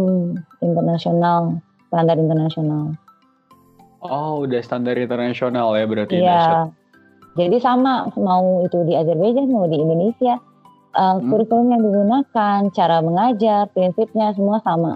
internasional, 0.65 1.61
standar 1.89 2.15
internasional. 2.15 2.93
Oh 3.99 4.47
udah 4.47 4.61
standar 4.63 4.95
internasional 4.95 5.75
ya 5.75 5.83
berarti. 5.83 6.23
Iya. 6.23 6.71
Jadi 7.35 7.57
sama 7.59 8.07
mau 8.15 8.63
itu 8.63 8.87
di 8.87 8.95
Azerbaijan 8.95 9.51
mau 9.51 9.67
di 9.67 9.75
Indonesia, 9.75 10.39
uh, 10.95 11.19
Hmm. 11.19 11.27
kurikulum 11.27 11.67
yang 11.71 11.83
digunakan, 11.83 12.59
cara 12.71 13.03
mengajar, 13.03 13.67
prinsipnya 13.75 14.31
semua 14.33 14.63
sama. 14.63 14.95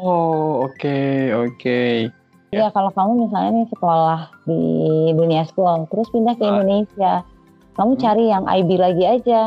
Oh 0.00 0.64
oke 0.66 0.98
oke. 1.36 2.10
Ya 2.50 2.70
kalau 2.70 2.90
kamu 2.94 3.26
misalnya 3.26 3.50
nih 3.62 3.68
sekolah 3.74 4.30
di 4.46 4.62
dunia 5.12 5.42
school, 5.44 5.86
terus 5.90 6.06
pindah 6.10 6.38
ke 6.38 6.42
Ah. 6.46 6.50
Indonesia, 6.54 7.12
kamu 7.74 7.92
Hmm. 7.98 8.02
cari 8.02 8.24
yang 8.30 8.44
IB 8.46 8.70
lagi 8.78 9.04
aja. 9.04 9.42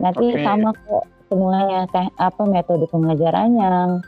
Nanti 0.00 0.32
Oke. 0.32 0.42
sama 0.42 0.72
kok 0.74 1.04
semuanya 1.28 1.86
apa 2.18 2.42
metode 2.44 2.88
pengajarannya. 2.90 4.00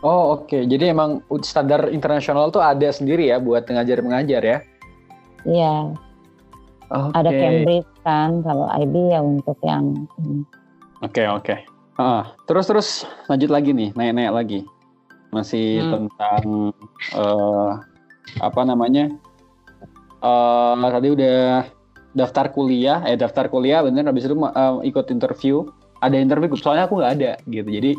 Oh 0.00 0.32
oke, 0.40 0.64
jadi 0.64 0.96
emang 0.96 1.20
standar 1.44 1.92
internasional 1.92 2.48
tuh 2.48 2.64
ada 2.64 2.88
sendiri 2.88 3.28
ya 3.28 3.36
buat 3.36 3.68
ngajar 3.68 4.00
mengajar 4.00 4.40
ya? 4.40 4.58
Iya, 5.44 5.92
Oke. 6.88 7.12
ada 7.20 7.30
Cambridge 7.30 7.90
kan. 8.00 8.40
Kalau 8.40 8.64
IB 8.80 8.94
ya 9.12 9.20
untuk 9.20 9.56
yang 9.60 10.08
Oke 11.04 11.24
oke. 11.28 11.56
Ah, 12.00 12.32
terus 12.48 12.64
terus 12.64 12.88
lanjut 13.28 13.52
lagi 13.52 13.76
nih, 13.76 13.92
naik-naik 13.92 14.32
lagi. 14.32 14.60
Masih 15.36 15.84
Hmm. 15.84 16.08
tentang 16.08 16.44
eh, 17.12 17.70
apa 18.40 18.60
namanya? 18.64 19.12
Eh 20.20 20.74
tadi 20.96 21.08
udah 21.12 21.64
daftar 22.16 22.48
kuliah, 22.56 23.04
eh 23.04 23.20
daftar 23.20 23.52
kuliah 23.52 23.84
bener 23.84 24.08
habis 24.08 24.24
itu 24.24 24.32
eh, 24.32 24.74
ikut 24.88 25.12
interview. 25.12 25.68
Ada 26.00 26.16
interview, 26.16 26.56
soalnya 26.56 26.88
aku 26.88 26.96
nggak 26.96 27.12
ada 27.20 27.32
gitu. 27.52 27.68
Jadi 27.68 27.92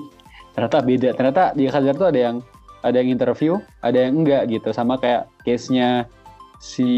ternyata 0.54 0.78
beda. 0.84 1.10
Ternyata 1.16 1.44
di 1.56 1.66
Khazar 1.68 1.96
tuh 1.96 2.08
ada 2.10 2.20
yang 2.20 2.38
ada 2.82 2.96
yang 2.98 3.10
interview, 3.14 3.62
ada 3.86 3.98
yang 3.98 4.26
enggak 4.26 4.50
gitu. 4.50 4.70
Sama 4.74 4.98
kayak 4.98 5.30
case-nya 5.46 6.10
si 6.58 6.90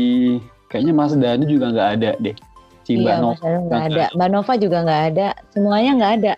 kayaknya 0.71 0.93
Mas 0.95 1.13
Danu 1.13 1.43
juga 1.45 1.71
nggak 1.71 1.89
ada 1.99 2.11
deh. 2.19 2.35
Si 2.83 2.99
Mbak 2.99 3.03
iya 3.03 3.21
Nova. 3.21 3.33
Mas 3.33 3.41
Danu 3.41 3.59
nggak 3.67 3.83
ada, 3.91 4.05
Mbak 4.15 4.29
Nova 4.31 4.53
juga 4.59 4.77
nggak 4.83 5.03
ada, 5.13 5.27
semuanya 5.51 5.91
nggak 5.99 6.13
ada. 6.21 6.33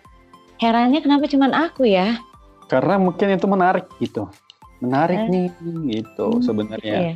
Herannya 0.56 1.00
kenapa 1.04 1.24
cuman 1.28 1.52
aku 1.52 1.84
ya? 1.84 2.16
karena 2.66 2.98
mungkin 2.98 3.30
itu 3.30 3.46
menarik 3.46 3.86
gitu 4.02 4.26
Eh. 4.26 4.82
menarik 4.82 5.30
nih 5.30 5.46
gitu 5.86 6.26
Hmm, 6.36 6.42
sebenarnya 6.42 6.94
Iya. 6.98 7.12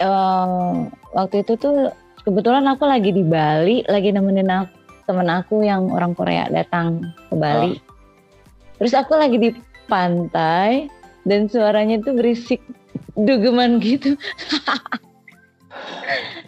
Eh, 0.00 0.72
waktu 1.14 1.46
itu 1.46 1.54
tuh 1.54 1.92
kebetulan 2.24 2.64
aku 2.66 2.88
lagi 2.88 3.12
di 3.12 3.20
Bali, 3.20 3.84
lagi 3.84 4.10
nemenin 4.10 4.48
aku, 4.48 4.72
temen 5.04 5.28
aku 5.28 5.60
yang 5.60 5.92
orang 5.92 6.16
Korea 6.16 6.48
datang 6.48 7.04
ke 7.28 7.34
Bali. 7.36 7.76
Terus 8.80 8.96
aku 8.96 9.12
lagi 9.12 9.36
di 9.36 9.50
pantai 9.92 10.88
dan 11.28 11.52
suaranya 11.52 12.00
tuh 12.00 12.16
berisik 12.16 12.64
dugeman 13.12 13.76
gitu. 13.84 14.16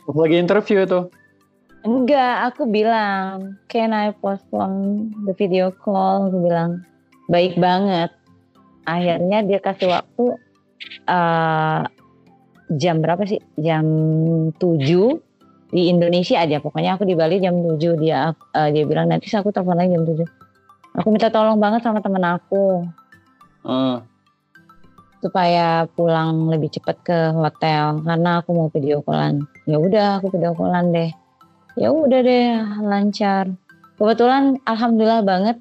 Lagi 0.16 0.36
interview 0.40 0.82
itu 0.82 1.12
Enggak, 1.82 2.54
aku 2.54 2.70
bilang, 2.70 3.58
can 3.66 3.90
I 3.90 4.14
postpone 4.14 5.10
the 5.26 5.34
video 5.34 5.74
call? 5.74 6.30
Aku 6.30 6.38
bilang, 6.38 6.86
baik 7.26 7.58
banget. 7.58 8.14
Akhirnya 8.86 9.42
dia 9.42 9.58
kasih 9.58 9.90
waktu 9.90 10.38
eh, 11.10 11.80
jam 12.78 13.02
berapa 13.02 13.26
sih? 13.26 13.42
Jam 13.58 13.82
7 14.62 14.62
di 15.74 15.90
Indonesia 15.90 16.38
aja. 16.38 16.62
Pokoknya 16.62 16.94
aku 16.94 17.02
di 17.02 17.18
Bali 17.18 17.42
jam 17.42 17.58
7 17.58 17.98
dia 17.98 18.30
eh, 18.30 18.68
dia 18.70 18.86
bilang 18.86 19.10
nanti 19.10 19.26
aku 19.34 19.50
telepon 19.50 19.74
lagi 19.74 19.98
jam 19.98 20.06
7. 20.06 20.41
Aku 20.92 21.08
minta 21.08 21.32
tolong 21.32 21.56
banget 21.56 21.80
sama 21.80 22.04
temen 22.04 22.20
aku 22.20 22.84
Eh, 23.62 23.96
supaya 25.22 25.86
pulang 25.86 26.50
lebih 26.50 26.66
cepat 26.74 26.96
ke 27.06 27.18
hotel 27.30 28.02
karena 28.02 28.42
aku 28.42 28.50
mau 28.50 28.68
video 28.74 28.98
callan. 29.06 29.46
Ya 29.70 29.78
udah 29.78 30.18
aku 30.18 30.34
video 30.34 30.50
callan 30.52 30.90
deh. 30.90 31.14
Ya 31.78 31.94
udah 31.94 32.20
deh 32.26 32.58
lancar. 32.82 33.54
Kebetulan 33.94 34.58
alhamdulillah 34.66 35.22
banget 35.22 35.56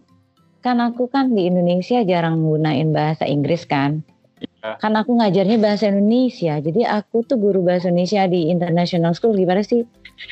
kan 0.65 0.81
aku 0.81 1.05
kan 1.05 1.29
di 1.29 1.45
Indonesia 1.45 2.01
jarang 2.01 2.41
gunain 2.41 2.89
bahasa 2.89 3.29
Inggris 3.29 3.69
kan. 3.69 4.01
Iya. 4.41 4.81
Kan 4.81 4.97
aku 4.97 5.21
ngajarnya 5.21 5.61
bahasa 5.61 5.93
Indonesia. 5.93 6.57
Jadi 6.57 6.81
aku 6.81 7.21
tuh 7.21 7.37
guru 7.37 7.61
bahasa 7.61 7.93
Indonesia 7.93 8.25
di 8.25 8.49
international 8.49 9.13
school 9.13 9.37
gimana 9.37 9.61
sih? 9.61 9.85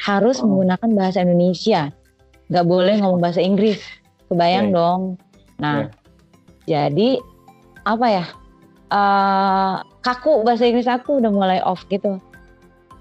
Harus 0.10 0.42
Oh. 0.42 0.50
menggunakan 0.50 0.90
bahasa 0.98 1.22
Indonesia. 1.22 1.94
Gak 2.50 2.66
boleh 2.66 2.98
ngomong 2.98 3.22
bahasa 3.22 3.46
Inggris. 3.46 3.78
Kebayang 4.30 4.70
Iya. 4.70 4.76
dong. 4.78 5.02
Nah, 5.58 5.90
jadi 6.64 7.10
apa 7.84 8.08
ya? 8.08 8.26
eh 8.90 9.76
kaku 10.02 10.42
bahasa 10.42 10.66
Inggris 10.66 10.90
aku 10.90 11.22
udah 11.22 11.30
mulai 11.30 11.62
off 11.62 11.86
gitu. 11.90 12.18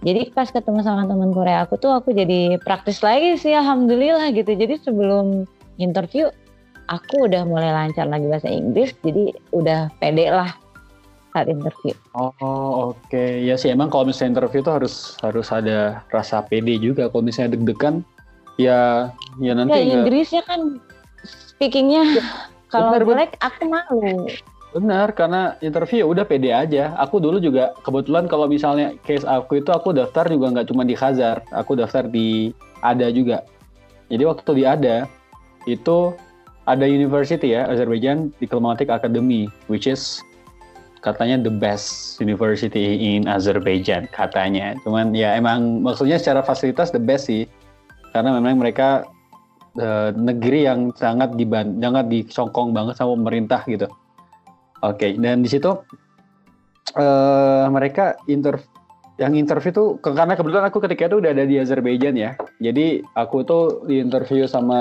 Jadi 0.05 0.31
pas 0.31 0.47
ketemu 0.47 0.85
sama 0.85 1.09
teman 1.09 1.33
Korea 1.33 1.65
aku 1.65 1.75
tuh 1.75 1.91
aku 1.91 2.13
jadi 2.13 2.61
praktis 2.61 3.01
lagi 3.01 3.41
sih 3.41 3.57
alhamdulillah 3.57 4.29
gitu. 4.37 4.53
Jadi 4.53 4.85
sebelum 4.85 5.49
interview 5.81 6.29
aku 6.93 7.25
udah 7.25 7.49
mulai 7.49 7.73
lancar 7.73 8.05
lagi 8.05 8.29
bahasa 8.29 8.49
Inggris 8.49 8.93
jadi 9.01 9.33
udah 9.53 9.89
pede 9.97 10.29
lah 10.29 10.53
saat 11.33 11.49
interview. 11.49 11.93
oh 12.13 12.93
oke 12.93 13.25
ya 13.45 13.55
sih 13.55 13.69
emang 13.69 13.89
kalau 13.89 14.09
misalnya 14.09 14.41
interview 14.41 14.61
tuh 14.61 14.75
harus 14.81 15.17
harus 15.21 15.49
ada 15.53 16.03
rasa 16.09 16.41
pede 16.43 16.81
juga 16.81 17.09
kalau 17.09 17.21
misalnya 17.23 17.55
deg-degan 17.57 18.01
ya 18.57 19.13
ya 19.39 19.53
nanti 19.55 19.73
Ya 19.73 20.01
Inggrisnya 20.01 20.43
kan 20.45 20.81
speakingnya 21.59 22.23
kalau 22.73 22.95
benar, 22.95 23.03
jelek 23.03 23.33
aku 23.43 23.63
malu. 23.67 24.31
benar 24.71 25.11
karena 25.11 25.59
interview 25.59 26.05
ya 26.05 26.07
udah 26.07 26.25
pede 26.29 26.55
aja. 26.55 26.95
Aku 27.03 27.19
dulu 27.19 27.43
juga 27.43 27.75
kebetulan 27.83 28.31
kalau 28.31 28.47
misalnya 28.47 28.95
case 29.03 29.27
aku 29.27 29.59
itu 29.59 29.75
aku 29.75 29.91
daftar 29.91 30.31
juga 30.31 30.55
nggak 30.55 30.69
cuma 30.71 30.87
di 30.87 30.95
Khazar 30.95 31.43
aku 31.51 31.75
daftar 31.75 32.07
di 32.07 32.55
ADA 32.87 33.11
juga. 33.11 33.43
Jadi 34.07 34.23
waktu 34.23 34.51
di 34.55 34.65
ADA 34.69 35.11
itu 35.67 36.15
ada 36.69 36.85
university 36.85 37.57
ya 37.57 37.65
Azerbaijan 37.67 38.31
Diplomatic 38.39 38.93
Academy 38.93 39.49
which 39.73 39.89
is 39.89 40.21
katanya 41.01 41.41
the 41.41 41.51
best 41.51 42.21
university 42.21 43.01
in 43.01 43.25
Azerbaijan 43.25 44.05
katanya. 44.13 44.77
Cuman 44.85 45.17
ya 45.17 45.33
emang 45.35 45.81
maksudnya 45.81 46.21
secara 46.21 46.45
fasilitas 46.45 46.93
the 46.93 47.01
best 47.01 47.27
sih. 47.27 47.49
Karena 48.13 48.37
memang 48.37 48.61
mereka 48.61 49.09
eh, 49.77 50.11
negeri 50.17 50.65
yang 50.65 50.95
sangat 50.97 51.37
diban 51.37 51.77
sangat 51.77 52.09
disongkong 52.09 52.73
banget 52.73 52.97
sama 52.97 53.13
pemerintah 53.19 53.61
gitu 53.69 53.91
Oke, 54.83 55.19
dan 55.19 55.43
di 55.43 55.51
situ 55.51 55.75
eh 56.97 57.67
mereka 57.69 58.17
inter 58.31 58.57
yang 59.19 59.35
interview 59.35 59.75
tuh 59.75 59.89
karena 60.01 60.39
kebetulan 60.39 60.71
aku 60.71 60.79
ketika 60.87 61.11
itu 61.11 61.17
udah 61.19 61.31
ada 61.35 61.45
di 61.45 61.59
Azerbaijan 61.59 62.15
ya. 62.15 62.39
Jadi 62.63 63.03
aku 63.19 63.43
tuh 63.43 63.83
di 63.91 63.99
interview 63.99 64.47
sama 64.47 64.81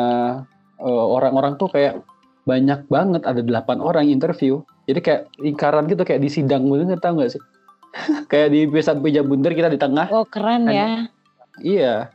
eh, 0.78 1.06
orang-orang 1.18 1.58
tuh 1.58 1.74
kayak 1.74 2.06
banyak 2.46 2.86
banget 2.88 3.26
ada 3.26 3.42
delapan 3.42 3.82
orang 3.82 4.06
interview. 4.08 4.62
Jadi 4.86 5.00
kayak 5.02 5.22
lingkaran 5.42 5.90
gitu 5.90 6.06
kayak 6.06 6.22
di 6.22 6.30
sidang 6.30 6.70
gitu 6.70 6.96
tahu 7.02 7.14
nggak 7.20 7.32
sih? 7.34 7.44
kayak 8.32 8.54
di 8.54 8.70
pesat 8.70 9.02
meja 9.02 9.26
bundar 9.26 9.52
kita 9.58 9.74
di 9.74 9.82
tengah. 9.82 10.08
Oh 10.14 10.24
keren 10.30 10.70
ya. 10.70 11.10
Iya. 11.58 12.14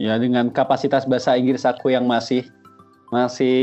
Ya 0.00 0.16
dengan 0.16 0.48
kapasitas 0.48 1.04
bahasa 1.04 1.36
Inggris 1.36 1.68
aku 1.68 1.92
yang 1.92 2.08
masih 2.08 2.48
masih 3.12 3.60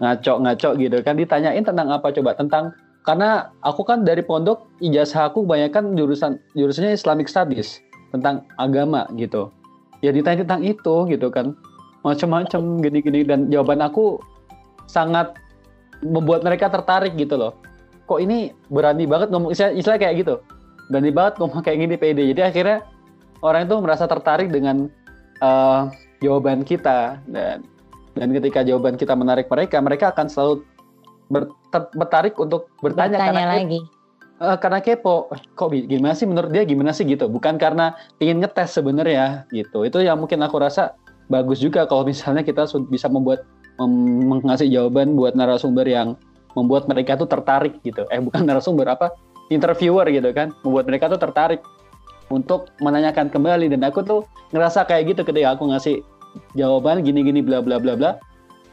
ngaco-ngaco 0.00 0.72
gitu 0.80 0.96
kan 1.04 1.12
ditanyain 1.12 1.60
tentang 1.60 1.92
apa 1.92 2.08
coba 2.08 2.32
tentang 2.32 2.72
karena 3.04 3.52
aku 3.60 3.84
kan 3.84 4.00
dari 4.00 4.24
pondok 4.24 4.64
ijazah 4.80 5.28
aku 5.28 5.44
kebanyakan 5.44 5.92
jurusan 5.92 6.40
jurusannya 6.56 6.96
Islamic 6.96 7.28
Studies 7.28 7.84
tentang 8.12 8.44
agama 8.56 9.08
gitu. 9.16 9.52
Ya 10.00 10.12
ditanya 10.12 10.44
tentang 10.44 10.64
itu 10.64 11.08
gitu 11.08 11.28
kan. 11.28 11.56
Macam-macam 12.00 12.80
gini-gini 12.80 13.28
dan 13.28 13.52
jawaban 13.52 13.84
aku 13.84 14.16
sangat 14.88 15.36
membuat 16.00 16.40
mereka 16.40 16.72
tertarik 16.72 17.12
gitu 17.16 17.36
loh. 17.36 17.52
Kok 18.08 18.20
ini 18.24 18.56
berani 18.72 19.04
banget 19.04 19.28
ngomong 19.30 19.52
istilah, 19.52 19.72
istilah 19.76 19.98
kayak 20.00 20.24
gitu. 20.24 20.34
Berani 20.88 21.12
banget 21.12 21.34
ngomong 21.38 21.60
kayak 21.60 21.78
gini 21.84 21.94
pede. 22.00 22.24
Jadi 22.32 22.40
akhirnya 22.40 22.78
orang 23.44 23.68
itu 23.68 23.76
merasa 23.80 24.08
tertarik 24.08 24.48
dengan 24.48 24.88
eh, 25.40 25.80
jawaban 26.20 26.62
kita 26.62 27.20
dan 27.26 27.64
dan 28.12 28.28
ketika 28.36 28.60
jawaban 28.60 28.98
kita 28.98 29.14
menarik 29.14 29.46
mereka, 29.46 29.80
mereka 29.80 30.12
akan 30.12 30.26
selalu 30.26 30.54
ber- 31.30 31.54
ter- 31.70 31.90
tertarik 31.94 32.34
untuk 32.36 32.68
bertanya, 32.82 33.16
Bertanya 33.16 33.26
karena 33.30 33.40
kepo, 33.40 33.54
lagi. 33.56 33.80
Eh, 34.40 34.56
karena 34.58 34.78
kepo. 34.82 35.14
Eh, 35.30 35.40
Kok 35.54 35.68
gimana 35.86 36.12
sih 36.12 36.26
menurut 36.26 36.50
dia 36.50 36.62
gimana 36.66 36.90
sih 36.90 37.06
gitu? 37.06 37.30
Bukan 37.30 37.56
karena 37.56 37.94
ingin 38.18 38.42
ngetes 38.42 38.74
sebenarnya 38.74 39.46
gitu. 39.54 39.86
Itu 39.86 40.02
yang 40.02 40.18
mungkin 40.18 40.42
aku 40.42 40.58
rasa 40.58 40.98
bagus 41.30 41.62
juga 41.62 41.86
kalau 41.86 42.02
misalnya 42.02 42.42
kita 42.42 42.66
bisa 42.90 43.06
membuat 43.06 43.46
mem- 43.78 44.42
mengasih 44.42 44.66
jawaban 44.66 45.14
buat 45.14 45.38
narasumber 45.38 45.86
yang 45.86 46.18
membuat 46.58 46.90
mereka 46.90 47.14
tuh 47.14 47.30
tertarik 47.30 47.78
gitu. 47.86 48.04
Eh 48.10 48.18
bukan 48.18 48.42
narasumber 48.48 48.90
apa? 48.90 49.14
Interviewer 49.50 50.06
gitu 50.10 50.30
kan, 50.30 50.54
membuat 50.62 50.86
mereka 50.86 51.10
tuh 51.10 51.18
tertarik 51.18 51.62
untuk 52.30 52.70
menanyakan 52.80 53.28
kembali. 53.28 53.68
Dan 53.68 53.84
aku 53.84 54.00
tuh 54.06 54.24
ngerasa 54.54 54.86
kayak 54.86 55.14
gitu 55.14 55.22
ketika 55.26 55.58
aku 55.58 55.68
ngasih 55.68 56.00
jawaban 56.54 57.02
gini-gini 57.02 57.42
bla 57.42 57.60
bla 57.60 57.76
bla 57.76 57.98
bla. 57.98 58.10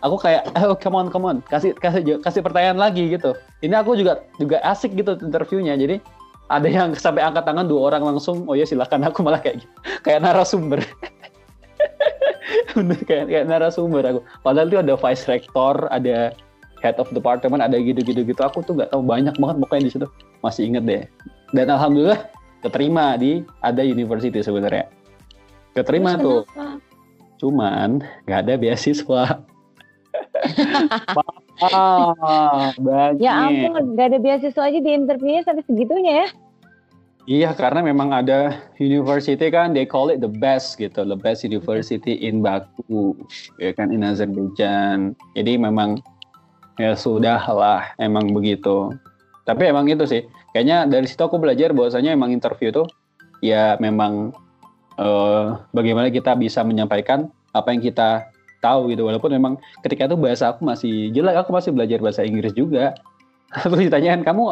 Aku 0.06 0.16
kayak 0.22 0.54
oh 0.62 0.78
come 0.78 0.96
on 0.96 1.10
come 1.10 1.26
on. 1.26 1.38
Kasih 1.50 1.74
kasih 1.78 2.22
kasih 2.22 2.42
pertanyaan 2.46 2.78
lagi 2.78 3.10
gitu. 3.10 3.34
Ini 3.66 3.82
aku 3.82 3.98
juga 3.98 4.24
juga 4.38 4.62
asik 4.64 4.94
gitu 4.94 5.18
interviewnya. 5.20 5.76
Jadi 5.76 6.00
ada 6.48 6.70
yang 6.70 6.94
sampai 7.04 7.26
angkat 7.26 7.44
tangan 7.44 7.68
dua 7.68 7.92
orang 7.92 8.16
langsung 8.16 8.46
oh 8.46 8.56
ya 8.56 8.64
silakan. 8.64 9.04
Aku 9.10 9.26
malah 9.26 9.42
kayak 9.42 9.66
gitu. 9.66 9.74
kayak 10.06 10.24
narasumber. 10.24 10.80
Bener 12.78 13.00
kayak 13.04 13.26
kayak 13.28 13.46
narasumber 13.50 14.06
aku. 14.06 14.22
Padahal 14.46 14.70
itu 14.70 14.80
ada 14.80 14.94
vice 14.96 15.26
rector 15.28 15.90
ada 15.90 16.32
head 16.86 16.96
of 17.02 17.10
department 17.10 17.66
ada 17.66 17.76
gitu-gitu 17.82 18.22
gitu. 18.22 18.42
Aku 18.46 18.62
tuh 18.62 18.78
nggak 18.78 18.94
tahu 18.94 19.02
banyak 19.02 19.34
banget 19.42 19.58
pokoknya 19.66 19.84
di 19.90 19.92
situ. 19.98 20.08
Masih 20.46 20.70
inget 20.70 20.86
deh. 20.86 21.04
Dan 21.56 21.74
alhamdulillah 21.74 22.37
keterima 22.66 23.18
di 23.20 23.46
ada 23.62 23.82
university 23.86 24.42
sebenarnya 24.42 24.90
keterima 25.78 26.18
Terus 26.18 26.26
tuh 26.26 26.40
kenapa? 26.50 26.88
cuman 27.38 27.90
nggak 28.26 28.40
ada 28.46 28.54
beasiswa. 28.58 29.24
ah, 31.62 32.74
banyak. 32.78 33.22
Ya 33.22 33.34
ampun, 33.50 33.98
gak 33.98 34.14
ada 34.14 34.20
beasiswa 34.22 34.62
aja 34.70 34.80
di 34.82 34.92
interviewnya 34.94 35.42
sampai 35.46 35.66
segitunya 35.66 36.26
ya. 36.26 36.28
Iya, 37.28 37.52
karena 37.60 37.84
memang 37.84 38.16
ada 38.16 38.56
university 38.80 39.52
kan, 39.52 39.76
they 39.76 39.84
call 39.84 40.08
it 40.08 40.24
the 40.24 40.32
best 40.32 40.80
gitu, 40.80 41.04
the 41.04 41.20
best 41.20 41.44
university 41.44 42.16
in 42.24 42.40
Baku, 42.40 43.20
ya 43.60 43.76
kan, 43.76 43.92
in 43.92 44.08
Azerbaijan. 44.08 45.12
Jadi 45.36 45.60
memang 45.60 46.00
ya 46.80 46.96
sudah 46.96 47.44
lah, 47.52 47.84
emang 48.00 48.32
begitu. 48.32 48.96
Tapi 49.44 49.68
emang 49.68 49.92
itu 49.92 50.08
sih, 50.08 50.24
kayaknya 50.58 50.90
dari 50.90 51.06
situ 51.06 51.22
aku 51.22 51.38
belajar 51.38 51.70
bahwasanya 51.70 52.18
emang 52.18 52.34
interview 52.34 52.74
tuh 52.74 52.90
ya 53.46 53.78
memang 53.78 54.34
uh, 54.98 55.62
bagaimana 55.70 56.10
kita 56.10 56.34
bisa 56.34 56.66
menyampaikan 56.66 57.30
apa 57.54 57.70
yang 57.70 57.86
kita 57.86 58.26
tahu 58.60 58.90
gitu, 58.92 59.06
walaupun 59.06 59.32
memang 59.34 59.54
ketika 59.86 60.10
itu 60.10 60.18
bahasa 60.18 60.50
aku 60.50 60.66
masih 60.66 61.14
jelek, 61.14 61.38
aku 61.38 61.54
masih 61.54 61.72
belajar 61.74 62.02
bahasa 62.02 62.26
Inggris 62.26 62.54
juga. 62.58 62.98
Terus 63.64 63.88
ditanyakan 63.88 64.26
kamu, 64.26 64.44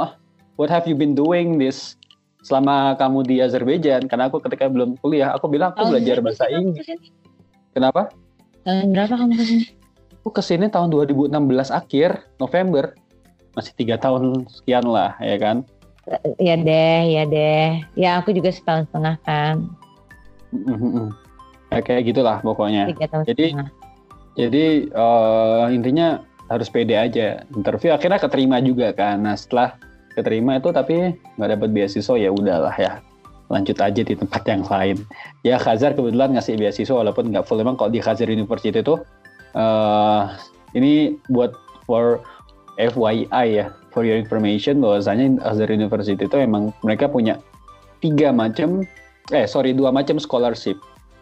what 0.56 0.70
have 0.70 0.86
you 0.86 0.96
been 0.96 1.18
doing 1.18 1.58
this 1.58 1.98
selama 2.46 2.94
kamu 3.02 3.26
di 3.26 3.36
Azerbaijan 3.42 4.06
karena 4.06 4.30
aku 4.30 4.38
ketika 4.38 4.70
belum 4.70 5.02
kuliah 5.02 5.34
aku 5.34 5.50
bilang 5.50 5.74
aku 5.74 5.90
oh, 5.90 5.92
belajar 5.98 6.22
bahasa 6.22 6.46
Inggris. 6.54 6.86
Kenapa? 7.74 8.14
Tahun 8.64 8.94
berapa 8.94 9.14
kamu 9.18 9.34
ke 9.36 9.44
sini? 9.44 9.66
Aku 10.22 10.30
ke 10.30 10.42
sini 10.46 10.66
tahun 10.70 10.94
2016 10.94 11.34
akhir 11.74 12.10
November 12.38 12.94
masih 13.58 13.74
tiga 13.74 13.98
tahun 13.98 14.46
sekian 14.48 14.86
lah 14.86 15.18
ya 15.18 15.38
kan? 15.42 15.66
Ya 16.38 16.56
deh, 16.56 17.00
ya 17.10 17.24
deh. 17.26 17.82
Ya 17.98 18.10
aku 18.22 18.30
juga 18.32 18.54
setahun 18.54 18.86
setengah 18.90 19.16
kan. 19.26 19.56
ya, 21.74 21.80
kayak 21.82 22.14
gitulah 22.14 22.40
pokoknya. 22.46 22.94
Jadi 23.26 23.58
setengah. 23.58 23.70
jadi 24.38 24.66
uh, 24.94 25.68
intinya 25.74 26.22
harus 26.48 26.70
pede 26.70 26.94
aja. 26.94 27.42
Interview 27.58 27.90
akhirnya 27.90 28.22
keterima 28.22 28.62
juga 28.62 28.94
kan. 28.94 29.26
Nah 29.26 29.34
setelah 29.34 29.82
keterima 30.16 30.58
itu 30.58 30.72
tapi 30.72 31.18
nggak 31.36 31.50
dapat 31.60 31.70
beasiswa 31.76 32.16
ya 32.16 32.32
udahlah 32.32 32.74
ya 32.80 33.04
lanjut 33.52 33.78
aja 33.78 34.02
di 34.02 34.16
tempat 34.18 34.42
yang 34.48 34.64
lain 34.66 34.98
ya 35.46 35.62
Khazar 35.62 35.94
kebetulan 35.94 36.34
ngasih 36.34 36.58
beasiswa 36.58 36.96
walaupun 36.96 37.30
nggak 37.30 37.46
full 37.46 37.62
emang 37.62 37.78
kalau 37.78 37.94
di 37.94 38.02
Khazar 38.02 38.32
University 38.32 38.74
itu 38.74 38.98
uh, 39.54 40.34
ini 40.74 41.20
buat 41.30 41.54
for 41.86 42.24
FYI 42.80 43.46
ya 43.62 43.66
for 43.96 44.04
your 44.04 44.20
information 44.20 44.84
bahwasanya 44.84 45.40
Khazar 45.40 45.72
University 45.72 46.20
itu 46.20 46.36
emang 46.36 46.76
mereka 46.84 47.08
punya 47.08 47.40
tiga 48.04 48.36
macam 48.36 48.84
eh 49.32 49.48
sorry 49.48 49.72
dua 49.72 49.90
macam 49.90 50.20
scholarship 50.20 50.76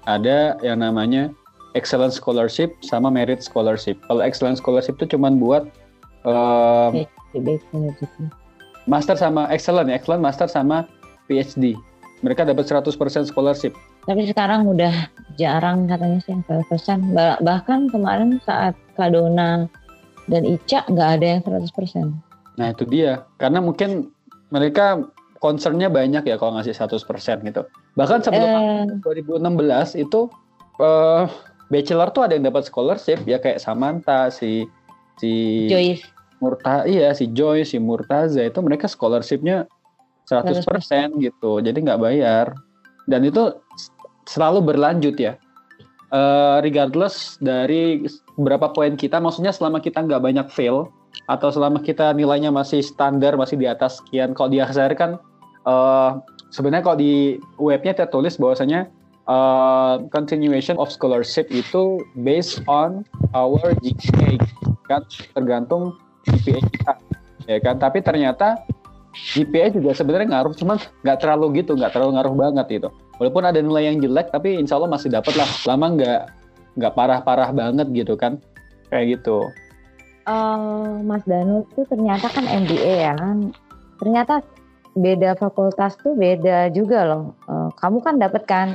ada 0.10 0.58
yang 0.66 0.82
namanya 0.82 1.30
excellence 1.78 2.18
scholarship 2.18 2.74
sama 2.82 3.14
merit 3.14 3.46
scholarship 3.46 3.96
kalau 4.10 4.26
excellence 4.26 4.58
scholarship 4.58 4.98
itu 4.98 5.16
cuma 5.16 5.30
buat 5.30 5.70
uh, 6.26 6.90
master 8.88 9.16
sama 9.16 9.48
excellent 9.52 9.88
ya, 9.88 9.96
excellent 9.96 10.24
master 10.24 10.48
sama 10.48 10.88
PhD. 11.28 11.76
Mereka 12.24 12.48
dapat 12.48 12.64
100% 12.68 12.96
scholarship. 13.28 13.76
Tapi 14.08 14.28
sekarang 14.32 14.68
udah 14.68 15.12
jarang 15.36 15.88
katanya 15.92 16.24
sih 16.24 16.32
yang 16.32 16.44
100%. 16.48 17.44
Bahkan 17.44 17.92
kemarin 17.92 18.40
saat 18.48 18.76
Kadona 18.96 19.68
dan 20.32 20.48
Ica 20.48 20.88
nggak 20.88 21.10
ada 21.20 21.26
yang 21.40 21.42
100%. 21.44 22.33
Nah 22.60 22.72
itu 22.72 22.84
dia. 22.86 23.26
Karena 23.42 23.60
mungkin 23.60 24.14
mereka 24.54 25.02
concernnya 25.42 25.92
banyak 25.92 26.24
ya 26.24 26.36
kalau 26.40 26.56
ngasih 26.56 26.76
100% 26.78 27.04
gitu. 27.44 27.62
Bahkan 28.00 28.20
sebelum 28.24 28.50
eh. 28.50 29.02
2016 29.04 30.00
itu 30.00 30.32
uh, 30.80 31.28
bachelor 31.74 32.10
tuh 32.14 32.24
ada 32.30 32.34
yang 32.38 32.46
dapat 32.48 32.70
scholarship 32.70 33.22
ya 33.26 33.42
kayak 33.42 33.58
Samantha 33.58 34.30
si 34.30 34.66
si 35.18 35.66
Joyce 35.70 36.06
Murta 36.38 36.86
iya 36.86 37.14
si 37.18 37.30
Joy 37.34 37.66
si 37.66 37.82
Murtaza 37.82 38.46
itu 38.46 38.60
mereka 38.62 38.86
scholarshipnya 38.86 39.66
100%, 40.30 40.64
100%. 40.64 41.24
gitu 41.24 41.60
jadi 41.60 41.74
nggak 41.74 42.02
bayar 42.02 42.54
dan 43.10 43.26
itu 43.26 43.58
selalu 44.30 44.64
berlanjut 44.64 45.16
ya 45.20 45.36
uh, 46.14 46.64
regardless 46.64 47.36
dari 47.44 48.08
berapa 48.40 48.74
poin 48.74 48.98
kita 48.98 49.22
maksudnya 49.22 49.54
selama 49.54 49.78
kita 49.78 50.02
nggak 50.02 50.22
banyak 50.22 50.48
fail 50.50 50.90
atau 51.30 51.54
selama 51.54 51.80
kita 51.86 52.10
nilainya 52.18 52.50
masih 52.50 52.82
standar 52.82 53.38
masih 53.38 53.56
di 53.56 53.70
atas 53.70 54.02
sekian 54.02 54.34
kalau 54.34 54.50
di 54.50 54.58
akhir 54.58 54.98
kan 54.98 55.22
uh, 55.70 56.20
sebenarnya 56.54 56.84
kalau 56.86 56.98
di 56.98 57.38
webnya 57.58 57.94
tertulis 57.94 58.38
bahwasanya 58.38 58.90
uh, 59.28 60.04
continuation 60.12 60.76
of 60.80 60.92
scholarship 60.92 61.48
itu 61.50 62.00
based 62.22 62.64
on 62.70 63.04
our 63.34 63.60
GPA 63.82 64.40
kan? 64.88 65.02
Tergantung 65.34 65.98
GPA 66.28 66.62
kita 66.70 66.94
ya 67.50 67.58
kan? 67.60 67.80
Tapi 67.80 68.00
ternyata 68.04 68.62
GPA 69.14 69.70
juga 69.70 69.94
sebenarnya 69.94 70.34
ngaruh 70.34 70.54
cuman 70.58 70.78
nggak 71.06 71.18
terlalu 71.22 71.62
gitu 71.62 71.78
nggak 71.78 71.94
terlalu 71.94 72.18
ngaruh 72.18 72.34
banget 72.34 72.66
gitu. 72.82 72.90
Walaupun 73.22 73.46
ada 73.46 73.60
nilai 73.62 73.94
yang 73.94 74.02
jelek 74.02 74.34
tapi 74.34 74.58
insya 74.58 74.82
Allah 74.82 74.90
masih 74.90 75.14
dapat 75.14 75.34
lah 75.38 75.50
lama 75.70 75.88
nggak 75.98 76.22
nggak 76.78 76.94
parah-parah 76.98 77.50
banget 77.54 77.88
gitu 77.94 78.14
kan 78.18 78.42
kayak 78.90 79.20
gitu 79.20 79.46
uh, 80.26 81.02
Mas 81.02 81.24
Danu 81.26 81.66
tuh 81.74 81.86
ternyata 81.90 82.30
kan 82.30 82.46
MBA 82.46 82.94
ya 83.10 83.14
kan 83.18 83.54
ternyata 84.02 84.42
beda 84.94 85.34
fakultas 85.38 85.98
tuh 86.02 86.14
beda 86.14 86.70
juga 86.70 87.06
loh 87.06 87.34
uh, 87.50 87.70
kamu 87.82 87.98
kan 88.02 88.16
dapat 88.22 88.44
kan 88.46 88.68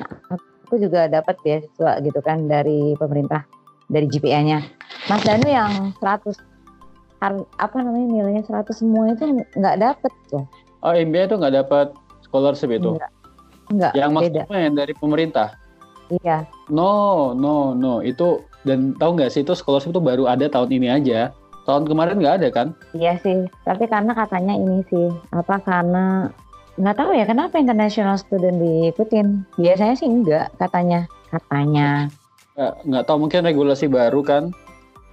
aku 0.66 0.82
juga 0.82 1.06
dapat 1.06 1.38
beasiswa 1.46 2.02
gitu 2.02 2.20
kan 2.22 2.50
dari 2.50 2.94
pemerintah 2.98 3.46
dari 3.88 4.04
GPA-nya 4.04 4.61
Mas 5.08 5.22
Danu 5.24 5.48
yang 5.48 5.96
100 6.02 6.48
apa 7.58 7.76
namanya 7.82 8.06
nilainya 8.06 8.42
100 8.46 8.70
semua 8.70 9.11
itu 9.11 9.42
nggak 9.58 9.76
dapet 9.82 10.12
tuh. 10.30 10.44
Oh 10.87 10.94
MBA 10.94 11.26
itu 11.26 11.34
nggak 11.34 11.54
dapat 11.66 11.87
scholarship 12.22 12.70
itu? 12.70 12.94
Enggak. 12.94 13.11
Enggak. 13.68 13.92
Yang 13.98 14.11
maksudnya 14.14 14.44
yang 14.54 14.76
dari 14.78 14.94
pemerintah? 14.94 15.48
Iya. 16.09 16.49
No, 16.73 17.33
no, 17.37 17.77
no. 17.77 18.01
Itu 18.01 18.44
dan 18.64 18.97
tahu 18.97 19.16
nggak 19.21 19.33
sih 19.33 19.44
itu 19.44 19.53
scholarship 19.57 19.92
itu 19.92 20.03
baru 20.03 20.29
ada 20.29 20.49
tahun 20.49 20.73
ini 20.73 20.88
aja. 20.88 21.33
Tahun 21.68 21.85
kemarin 21.85 22.16
nggak 22.16 22.37
ada 22.40 22.49
kan? 22.49 22.68
Iya 22.97 23.21
sih. 23.21 23.44
Tapi 23.64 23.85
karena 23.88 24.16
katanya 24.16 24.57
ini 24.57 24.81
sih 24.88 25.12
apa 25.37 25.61
karena 25.61 26.33
nggak 26.79 26.97
tahu 26.97 27.11
ya 27.12 27.25
kenapa 27.29 27.61
international 27.61 28.16
student 28.16 28.57
diikutin. 28.57 29.44
Biasanya 29.61 29.94
sih 29.97 30.09
enggak 30.09 30.49
katanya. 30.57 31.05
Katanya. 31.29 32.09
Nggak, 32.57 32.75
nggak 32.88 33.05
tahu 33.05 33.16
mungkin 33.21 33.40
regulasi 33.44 33.87
baru 33.87 34.25
kan 34.25 34.51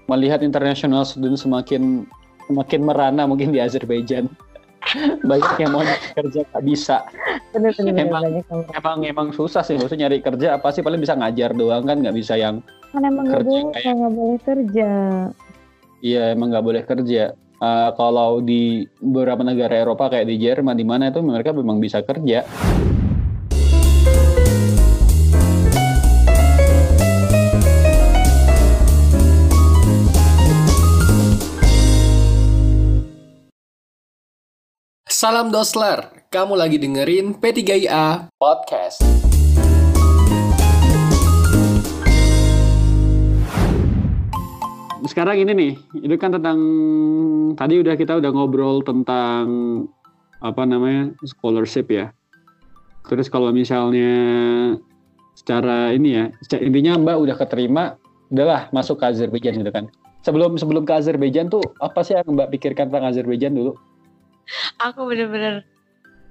melihat 0.08 0.40
international 0.46 1.04
student 1.04 1.36
semakin 1.36 2.06
semakin 2.46 2.82
merana 2.86 3.26
mungkin 3.26 3.50
di 3.50 3.60
Azerbaijan 3.60 4.30
banyak 5.30 5.54
yang 5.60 5.72
mau 5.74 5.84
kerja 6.16 6.42
nggak 6.46 6.64
bisa. 6.66 6.98
Bener, 7.52 7.72
bener, 7.74 7.94
emang, 7.96 8.24
banyak 8.24 8.46
emang 8.76 8.98
emang 9.06 9.28
susah 9.34 9.62
sih 9.66 9.76
maksudnya 9.80 10.08
nyari 10.08 10.22
kerja. 10.22 10.58
Apa 10.58 10.72
sih 10.72 10.86
paling 10.86 11.02
bisa 11.02 11.18
ngajar 11.18 11.52
doang 11.58 11.84
kan 11.86 12.02
nggak 12.02 12.16
bisa 12.16 12.38
yang 12.38 12.62
kan 12.94 13.02
emang 13.04 13.28
nggak 13.28 13.44
boleh 13.44 13.64
nggak 13.74 14.14
boleh 14.14 14.40
kerja. 14.44 14.90
Iya 16.06 16.24
emang 16.38 16.48
nggak 16.54 16.66
boleh 16.66 16.84
kerja. 16.86 17.24
Uh, 17.56 17.90
kalau 17.96 18.44
di 18.44 18.84
beberapa 19.00 19.40
negara 19.40 19.80
Eropa 19.80 20.12
kayak 20.12 20.28
di 20.28 20.36
Jerman 20.44 20.76
di 20.76 20.84
mana 20.84 21.08
itu 21.08 21.24
mereka 21.24 21.56
memang 21.56 21.80
bisa 21.80 22.04
kerja 22.04 22.44
Salam 35.26 35.50
Dosler, 35.50 36.06
kamu 36.30 36.54
lagi 36.54 36.78
dengerin 36.78 37.34
P3IA 37.42 38.30
Podcast. 38.38 39.02
Sekarang 45.10 45.42
ini 45.42 45.50
nih, 45.58 45.74
itu 46.06 46.14
kan 46.22 46.30
tentang 46.30 46.62
tadi 47.58 47.82
udah 47.82 47.98
kita 47.98 48.22
udah 48.22 48.30
ngobrol 48.38 48.86
tentang 48.86 49.46
apa 50.46 50.62
namanya 50.62 51.10
scholarship 51.26 51.90
ya. 51.90 52.14
Terus 53.10 53.26
kalau 53.26 53.50
misalnya 53.50 54.14
secara 55.34 55.90
ini 55.90 56.22
ya, 56.22 56.30
intinya 56.62 57.02
Mbak 57.02 57.18
udah 57.18 57.36
keterima, 57.42 57.98
udahlah 58.30 58.70
masuk 58.70 59.02
ke 59.02 59.10
Azerbaijan 59.10 59.58
gitu 59.58 59.74
kan. 59.74 59.90
Sebelum 60.22 60.62
sebelum 60.62 60.86
ke 60.86 60.94
Azerbaijan 61.02 61.50
tuh 61.50 61.66
apa 61.82 62.06
sih 62.06 62.14
yang 62.14 62.30
Mbak 62.30 62.62
pikirkan 62.62 62.94
tentang 62.94 63.10
Azerbaijan 63.10 63.58
dulu? 63.58 63.74
Aku 64.80 65.08
bener-bener 65.10 65.64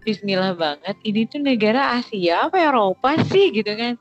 Bismillah 0.05 0.53
banget. 0.53 1.00
Ini 1.00 1.24
tuh 1.33 1.40
negara 1.40 1.96
Asia 1.96 2.44
apa 2.44 2.61
Eropa 2.61 3.16
sih 3.33 3.48
gitu 3.48 3.72
kan? 3.72 3.96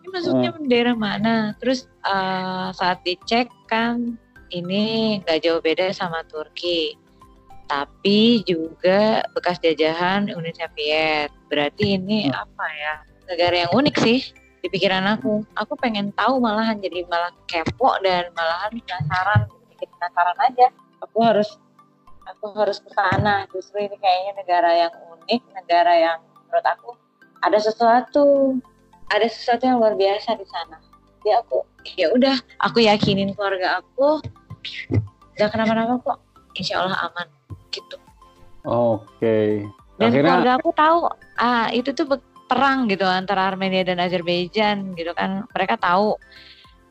Ini 0.00 0.06
masuknya 0.08 0.50
uh. 0.56 0.64
daerah 0.64 0.96
mana? 0.96 1.52
Terus 1.60 1.84
uh, 2.08 2.72
saat 2.72 3.04
dicek 3.04 3.52
kan 3.68 4.16
ini 4.48 5.20
nggak 5.20 5.44
jauh 5.44 5.60
beda 5.60 5.92
sama 5.92 6.24
Turki, 6.24 6.96
tapi 7.68 8.40
juga 8.48 9.20
bekas 9.36 9.60
jajahan 9.60 10.32
Uni 10.32 10.56
Soviet. 10.56 11.28
Berarti 11.52 12.00
ini 12.00 12.32
uh. 12.32 12.48
apa 12.48 12.66
ya? 12.72 12.94
Negara 13.28 13.68
yang 13.68 13.72
unik 13.76 13.96
sih 14.00 14.32
di 14.64 14.72
pikiran 14.72 15.04
aku. 15.04 15.44
Aku 15.60 15.76
pengen 15.76 16.16
tahu 16.16 16.40
malahan 16.40 16.80
jadi 16.80 17.04
malah 17.12 17.28
kepo 17.44 17.92
dan 18.00 18.32
malahan 18.32 18.72
penasaran, 18.72 19.52
bikin 19.68 19.88
penasaran 20.00 20.38
aja. 20.48 20.66
Aku 21.04 21.20
harus 21.20 21.60
aku 22.28 22.54
harus 22.54 22.78
ke 22.82 22.90
sana. 22.94 23.46
Justru 23.50 23.82
ini 23.82 23.96
kayaknya 23.98 24.32
negara 24.38 24.70
yang 24.86 24.92
unik 25.18 25.42
negara 25.62 25.92
yang 25.94 26.18
menurut 26.48 26.66
aku 26.66 26.90
ada 27.42 27.58
sesuatu 27.58 28.56
ada 29.10 29.26
sesuatu 29.28 29.66
yang 29.66 29.78
luar 29.82 29.94
biasa 29.98 30.38
di 30.38 30.46
sana. 30.46 30.78
Ya 31.22 31.42
aku 31.42 31.62
ya 31.98 32.10
udah 32.14 32.36
aku 32.62 32.82
yakinin 32.82 33.34
keluarga 33.34 33.82
aku 33.82 34.22
gak 35.38 35.50
kenapa-napa 35.50 35.98
kok. 36.02 36.18
Insya 36.58 36.84
Allah 36.84 36.98
aman 37.08 37.26
gitu. 37.72 37.96
Oke. 38.66 39.64
dan 39.98 40.08
Akhirnya 40.10 40.30
keluarga 40.38 40.52
aku 40.60 40.70
tahu 40.74 40.98
ah 41.38 41.66
itu 41.72 41.90
tuh 41.94 42.06
perang 42.46 42.84
gitu 42.90 43.08
antara 43.08 43.48
Armenia 43.48 43.80
dan 43.86 43.98
Azerbaijan 44.02 44.92
gitu 44.94 45.14
kan. 45.16 45.48
Mereka 45.56 45.80
tahu. 45.80 46.14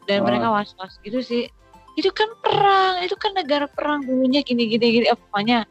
Dan 0.10 0.26
Oh. 0.26 0.28
mereka 0.28 0.50
was-was 0.50 0.98
gitu 1.06 1.22
sih 1.22 1.46
itu 1.94 2.10
kan 2.10 2.30
perang 2.38 3.02
itu 3.02 3.16
kan 3.16 3.32
negara 3.32 3.68
perang 3.68 4.02
dulunya 4.02 4.40
gini 4.42 4.66
gini 4.66 4.86
gini 4.94 5.06
Eh, 5.06 5.18
pokoknya 5.18 5.68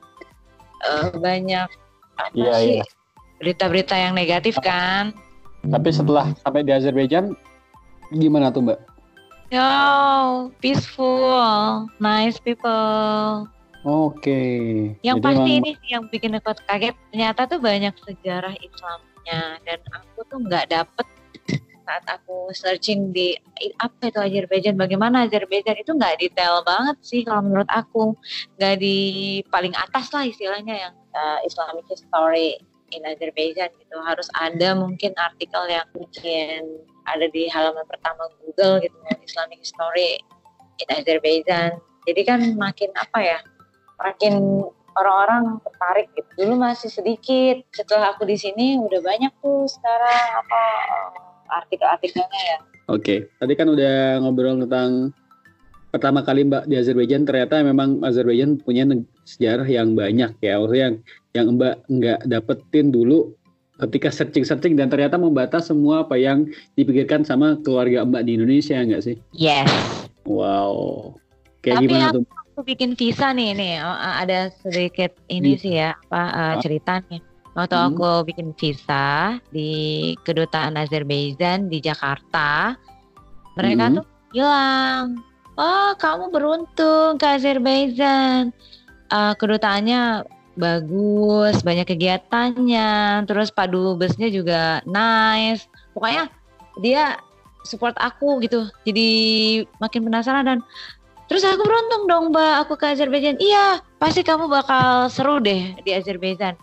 eh, 0.83 1.09
banyak 1.15 1.69
apa 2.15 2.31
Iya, 2.33 2.53
sih 2.55 2.75
iya. 2.77 2.85
berita-berita 3.37 3.95
yang 3.95 4.13
negatif 4.13 4.57
kan 4.59 5.17
tapi 5.63 5.89
setelah 5.91 6.33
sampai 6.39 6.61
di 6.61 6.73
Azerbaijan 6.73 7.33
gimana 8.11 8.49
tuh 8.49 8.65
Mbak? 8.65 8.79
yo 9.51 9.69
peaceful 10.59 11.35
nice 11.99 12.39
people 12.39 13.45
Oke. 13.81 14.37
Yang 15.01 15.17
Jadi 15.17 15.25
pasti 15.25 15.41
emang- 15.41 15.57
ini 15.57 15.71
sih 15.73 15.89
yang 15.89 16.05
bikin 16.05 16.37
aku 16.37 16.53
kaget. 16.69 16.93
Ternyata 17.09 17.49
tuh 17.49 17.65
banyak 17.65 17.97
sejarah 17.97 18.53
Islamnya 18.53 19.57
dan 19.65 19.81
aku 19.89 20.21
tuh 20.29 20.37
nggak 20.37 20.69
dapet 20.69 21.07
saat 21.91 22.07
aku 22.07 22.55
searching 22.55 23.11
di 23.11 23.35
apa 23.83 24.15
itu 24.15 24.23
Azerbaijan, 24.23 24.79
bagaimana 24.79 25.27
Azerbaijan 25.27 25.75
itu 25.75 25.91
nggak 25.91 26.23
detail 26.23 26.63
banget 26.63 27.03
sih 27.03 27.27
kalau 27.27 27.43
menurut 27.43 27.67
aku, 27.67 28.15
nggak 28.63 28.79
di 28.79 28.99
paling 29.51 29.75
atas 29.75 30.15
lah 30.15 30.23
istilahnya 30.23 30.87
yang 30.87 30.95
uh, 31.11 31.43
Islamic 31.43 31.83
history 31.91 32.63
in 32.95 33.03
Azerbaijan 33.03 33.75
gitu. 33.75 33.99
Harus 34.07 34.31
ada 34.39 34.79
mungkin 34.79 35.11
artikel 35.19 35.67
yang 35.67 35.87
mungkin 35.99 36.79
ada 37.11 37.27
di 37.27 37.51
halaman 37.51 37.83
pertama 37.91 38.31
Google 38.39 38.87
gitu 38.87 38.95
Islamic 39.27 39.59
history 39.59 40.23
in 40.79 40.89
Azerbaijan. 40.95 41.83
Jadi 42.07 42.23
kan 42.23 42.41
makin 42.55 42.95
apa 42.95 43.19
ya? 43.19 43.41
makin 44.01 44.65
orang-orang 44.97 45.61
tertarik 45.61 46.09
gitu. 46.17 46.31
Dulu 46.45 46.55
masih 46.57 46.89
sedikit. 46.89 47.63
Setelah 47.71 48.17
aku 48.17 48.25
di 48.25 48.37
sini 48.41 48.81
udah 48.81 49.01
banyak 49.05 49.33
tuh 49.45 49.69
sekarang 49.69 50.25
apa 50.41 50.63
eh, 50.89 51.30
artikel-artikelnya 51.51 52.41
ya. 52.47 52.59
Oke, 52.87 53.31
tadi 53.37 53.53
kan 53.55 53.67
udah 53.67 54.19
ngobrol 54.19 54.59
tentang 54.61 55.15
pertama 55.91 56.23
kali 56.23 56.43
Mbak 56.43 56.67
di 56.67 56.75
Azerbaijan 56.75 57.27
ternyata 57.27 57.63
memang 57.63 57.99
Azerbaijan 58.01 58.59
punya 58.59 58.87
sejarah 59.25 59.67
yang 59.67 59.95
banyak 59.95 60.35
ya, 60.39 60.59
maksudnya 60.59 60.83
yang 60.83 60.95
yang 61.31 61.47
Mbak 61.55 61.75
nggak 61.87 62.21
dapetin 62.27 62.91
dulu 62.91 63.35
ketika 63.81 64.13
searching-searching 64.13 64.75
dan 64.75 64.87
ternyata 64.87 65.17
membatas 65.17 65.67
semua 65.67 66.05
apa 66.05 66.15
yang 66.15 66.45
dipikirkan 66.75 67.23
sama 67.23 67.57
keluarga 67.59 68.03
Mbak 68.03 68.23
di 68.23 68.33
Indonesia 68.37 68.77
nggak 68.77 69.03
sih? 69.03 69.17
Yes. 69.33 69.71
Wow, 70.25 71.15
kayak 71.61 71.81
Tapi 71.81 71.87
gimana 71.87 72.07
aku- 72.07 72.17
tuh? 72.19 72.25
Aku 72.51 72.69
bikin 72.69 72.93
visa 72.93 73.33
nih 73.33 73.57
nih. 73.57 73.81
Oh, 73.81 73.97
eh, 73.97 74.15
ada 74.21 74.39
sedikit 74.61 75.17
ini 75.27 75.57
Iya. 75.57 75.63
sih 75.63 75.73
ya 75.73 75.91
apa 75.97 76.23
eh, 76.29 76.37
Ah. 76.37 76.55
ceritanya. 76.61 77.19
Waktu 77.51 77.75
Hmm. 77.75 77.89
aku 77.95 78.31
bikin 78.31 78.55
visa 78.55 79.37
di 79.51 79.71
kedutaan 80.23 80.79
Azerbaijan 80.79 81.67
di 81.67 81.83
Jakarta, 81.83 82.79
mereka 83.59 83.91
Hmm. 83.91 83.97
tuh 83.99 84.07
bilang, 84.31 85.05
"Oh, 85.59 85.91
kamu 85.99 86.31
beruntung 86.31 87.19
ke 87.19 87.27
Azerbaijan. 87.27 88.55
Eh, 89.11 89.35
kedutaannya 89.35 90.23
bagus, 90.55 91.67
banyak 91.67 91.91
kegiatannya, 91.91 93.25
terus 93.27 93.51
Pak 93.51 93.75
Dubesnya 93.75 94.31
juga 94.31 94.79
nice. 94.87 95.67
Pokoknya 95.91 96.31
dia 96.79 97.19
support 97.67 97.99
aku 97.99 98.39
gitu. 98.47 98.71
Jadi 98.87 99.11
makin 99.83 100.07
penasaran 100.07 100.47
dan 100.47 100.59
terus 101.27 101.43
aku 101.43 101.67
beruntung 101.67 102.07
dong, 102.07 102.25
Mbak, 102.31 102.55
aku 102.67 102.75
ke 102.79 102.95
Azerbaijan. 102.95 103.37
Iya, 103.43 103.83
pasti 103.99 104.23
kamu 104.23 104.47
bakal 104.47 105.11
seru 105.11 105.43
deh 105.43 105.75
di 105.83 105.91
Azerbaijan. 105.91 106.55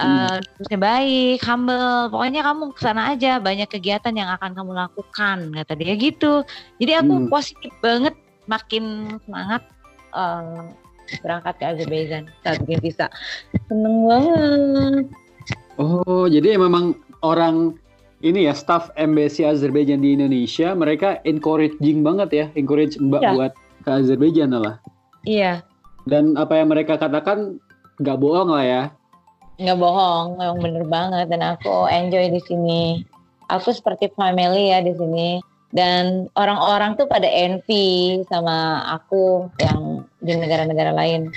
Eh, 0.00 0.36
dubesnya 0.56 0.78
baik, 0.80 1.38
humble. 1.44 2.08
Pokoknya 2.08 2.40
kamu 2.42 2.64
ke 2.72 2.80
sana 2.80 3.12
aja, 3.12 3.36
banyak 3.38 3.68
kegiatan 3.68 4.14
yang 4.16 4.32
akan 4.34 4.56
kamu 4.56 4.72
lakukan, 4.72 5.38
kata 5.52 5.72
dia 5.76 5.94
gitu. 5.94 6.42
Jadi 6.80 6.92
aku 6.96 7.14
Hmm. 7.14 7.28
positif 7.28 7.72
banget, 7.84 8.14
makin 8.48 9.16
semangat 9.22 9.62
eh, 10.12 10.68
berangkat 11.24 11.54
ke 11.56 11.64
Azerbaijan 11.64 12.24
saat 12.40 12.60
bikin 12.64 12.80
visa. 12.80 13.06
Seneng 13.68 13.96
banget. 14.08 15.04
Oh, 15.76 16.28
jadi 16.28 16.60
memang 16.60 16.92
orang 17.20 17.76
ini 18.20 18.46
ya 18.46 18.54
staff 18.54 18.92
embassy 18.94 19.42
Azerbaijan 19.42 19.98
di 19.98 20.14
Indonesia 20.14 20.72
mereka 20.72 21.18
encouraging 21.24 22.04
banget 22.04 22.28
ya, 22.30 22.46
encourage 22.54 23.00
Mbak 23.00 23.22
Iya. 23.22 23.30
buat 23.34 23.52
ke 23.82 23.90
Azerbaijan 23.90 24.52
lah. 24.52 24.76
Iya, 25.24 25.62
Dan 26.02 26.34
apa 26.34 26.58
yang 26.58 26.70
mereka 26.70 26.98
katakan 26.98 27.56
nggak 27.98 28.18
bohong 28.18 28.50
lah 28.50 28.64
ya. 28.66 28.82
Nggak 29.60 29.78
bohong, 29.78 30.40
memang 30.40 30.58
bener 30.60 30.84
banget 30.88 31.26
dan 31.28 31.42
aku 31.44 31.88
enjoy 31.88 32.32
di 32.32 32.40
sini. 32.44 32.82
Aku 33.52 33.68
seperti 33.68 34.08
family 34.16 34.72
ya 34.72 34.80
di 34.80 34.96
sini 34.96 35.40
dan 35.72 36.28
orang-orang 36.36 37.00
tuh 37.00 37.08
pada 37.08 37.24
envy 37.24 38.20
sama 38.28 38.84
aku 38.96 39.48
yang 39.60 40.04
di 40.20 40.32
negara-negara 40.36 40.92
lain. 40.92 41.32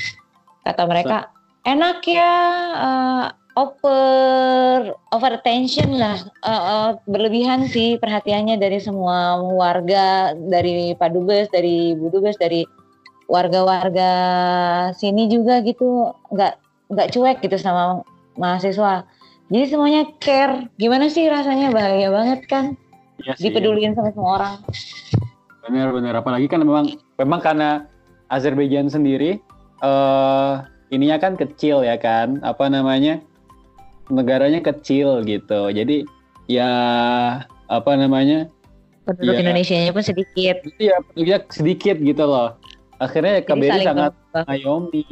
Kata 0.63 0.87
mereka, 0.87 1.31
enak 1.63 2.03
ya 2.07 2.33
eh, 2.75 3.25
over 3.55 4.91
over 5.15 5.31
attention 5.31 5.95
lah, 5.95 6.19
Eh, 6.43 6.51
eh, 6.51 6.89
berlebihan 7.07 7.67
sih 7.71 7.95
perhatiannya 7.99 8.59
dari 8.59 8.79
semua 8.83 9.39
warga, 9.39 10.35
dari 10.35 10.95
Pak 10.95 11.09
Dubes, 11.15 11.47
dari 11.51 11.95
Bu 11.95 12.11
Dubes, 12.11 12.35
dari 12.35 12.67
warga-warga 13.25 14.11
sini 14.93 15.25
juga 15.25 15.63
gitu, 15.65 16.13
nggak 16.29 16.64
nggak 16.89 17.11
cuek 17.13 17.37
gitu 17.41 17.57
sama 17.57 18.05
mahasiswa. 18.37 19.05
Jadi 19.49 19.65
semuanya 19.69 20.09
care. 20.21 20.69
Gimana 20.81 21.09
sih 21.09 21.29
rasanya 21.29 21.69
bahagia 21.69 22.09
banget 22.09 22.39
kan? 22.49 22.65
Iya 23.21 23.37
sih. 23.37 23.49
Dipeduliin 23.49 23.93
sama 23.93 24.09
semua 24.11 24.31
orang. 24.41 24.55
Benar-benar 25.65 26.21
apalagi 26.21 26.45
kan 26.45 26.61
memang 26.61 26.97
memang 27.17 27.39
karena 27.41 27.89
Azerbaijan 28.29 28.89
sendiri 28.89 29.37
eh 29.85 30.53
ininya 30.93 31.17
kan 31.17 31.33
kecil 31.37 31.81
ya 31.85 31.97
kan, 31.97 32.41
apa 32.45 32.69
namanya? 32.69 33.21
negaranya 34.05 34.61
kecil 34.61 35.25
gitu. 35.25 35.73
Jadi 35.73 36.05
ya 36.45 36.69
apa 37.69 37.91
namanya? 37.97 38.45
Penduduk 39.05 39.37
Iya. 39.37 39.41
Indonesia-nya 39.45 39.91
pun 39.93 40.03
sedikit. 40.05 40.55
Iya, 40.81 40.95
penduduknya 41.09 41.39
sedikit 41.49 41.97
gitu 42.01 42.23
loh. 42.25 42.57
Akhirnya 42.97 43.41
Jadi 43.41 43.49
KBRI 43.49 43.81
sangat 43.85 44.13
membantu. 44.13 44.49
Ayomi, 44.49 45.05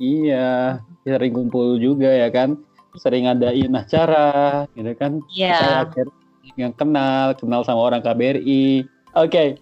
iya, 0.00 0.80
sering 1.06 1.34
kumpul 1.34 1.78
juga 1.78 2.08
ya 2.08 2.28
kan, 2.30 2.58
sering 2.98 3.28
ngadain 3.28 3.74
acara, 3.74 4.64
gitu 4.74 4.92
kan. 4.98 5.22
Akhirnya 5.28 6.14
yang 6.56 6.72
kenal, 6.74 7.36
kenal 7.36 7.62
sama 7.62 7.92
orang 7.92 8.00
KBRI. 8.02 8.86
Oke, 9.14 9.58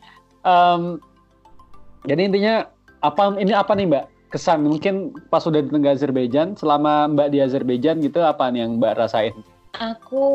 em, 0.47 0.81
jadi 2.07 2.21
intinya 2.31 2.55
apa 3.03 3.35
ini 3.37 3.53
apa 3.53 3.73
nih 3.75 3.87
Mbak? 3.91 4.05
Kesan 4.27 4.67
mungkin 4.67 5.15
pas 5.31 5.43
sudah 5.43 5.63
di 5.63 5.71
negara 5.71 5.95
Azerbaijan, 5.95 6.59
selama 6.59 7.11
Mbak 7.15 7.29
di 7.31 7.39
Azerbaijan 7.43 8.03
gitu 8.03 8.23
apa 8.23 8.51
nih 8.51 8.67
yang 8.67 8.79
Mbak 8.79 8.95
rasain? 8.99 9.35
Aku 9.79 10.27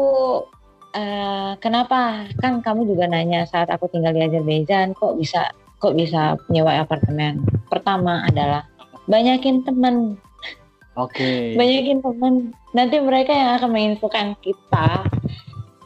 eh, 0.95 1.51
kenapa? 1.59 2.27
Kan 2.39 2.63
kamu 2.63 2.87
juga 2.87 3.07
nanya 3.07 3.43
saat 3.47 3.67
aku 3.67 3.91
tinggal 3.91 4.15
di 4.15 4.27
Azerbaijan 4.27 4.95
kok 4.95 5.19
bisa 5.19 5.51
kok 5.81 5.97
bisa 5.97 6.37
nyewa 6.47 6.83
apartemen. 6.85 7.43
Pertama 7.67 8.23
adalah 8.27 8.63
banyakin 9.09 9.65
teman 9.65 10.15
Oke. 10.99 11.55
banyakin 11.55 12.03
teman 12.03 12.33
nanti 12.75 12.99
mereka 12.99 13.31
yang 13.31 13.55
akan 13.55 13.69
menginfokan 13.71 14.35
kita 14.43 15.07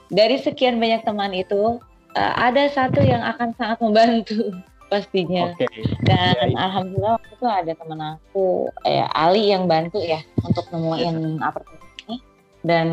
dari 0.09 0.41
sekian 0.41 0.81
banyak 0.81 1.05
teman 1.05 1.29
itu 1.33 1.77
eh, 2.17 2.33
ada 2.41 2.65
satu 2.73 3.05
yang 3.05 3.21
akan 3.21 3.53
sangat 3.53 3.77
membantu 3.85 4.49
pastinya 4.91 5.53
Oke. 5.53 5.65
dan 6.05 6.33
Iya, 6.37 6.45
iya. 6.53 6.57
alhamdulillah 6.57 7.13
waktu 7.17 7.33
itu 7.37 7.45
ada 7.45 7.71
teman 7.73 7.99
aku 8.17 8.69
eh, 8.85 9.05
Ali 9.13 9.49
yang 9.53 9.69
bantu 9.69 10.01
ya 10.01 10.21
untuk 10.41 10.65
nemuin 10.73 11.41
apartemen 11.41 11.81
ini 12.05 12.17
dan 12.65 12.87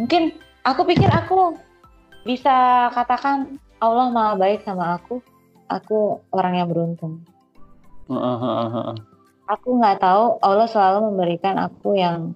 mungkin 0.00 0.36
aku 0.64 0.84
pikir 0.88 1.08
aku 1.08 1.56
bisa 2.24 2.88
katakan 2.92 3.60
Allah 3.80 4.08
maha 4.12 4.40
baik 4.40 4.64
sama 4.64 4.96
aku 4.96 5.20
aku 5.68 6.20
orang 6.32 6.64
yang 6.64 6.68
beruntung 6.72 7.20
Heeh, 8.06 8.36
heeh, 8.38 8.68
heeh. 8.70 8.96
Aku 9.46 9.78
nggak 9.78 10.02
tahu 10.02 10.42
Allah 10.42 10.66
selalu 10.66 11.10
memberikan 11.10 11.56
aku 11.58 11.94
yang 11.94 12.34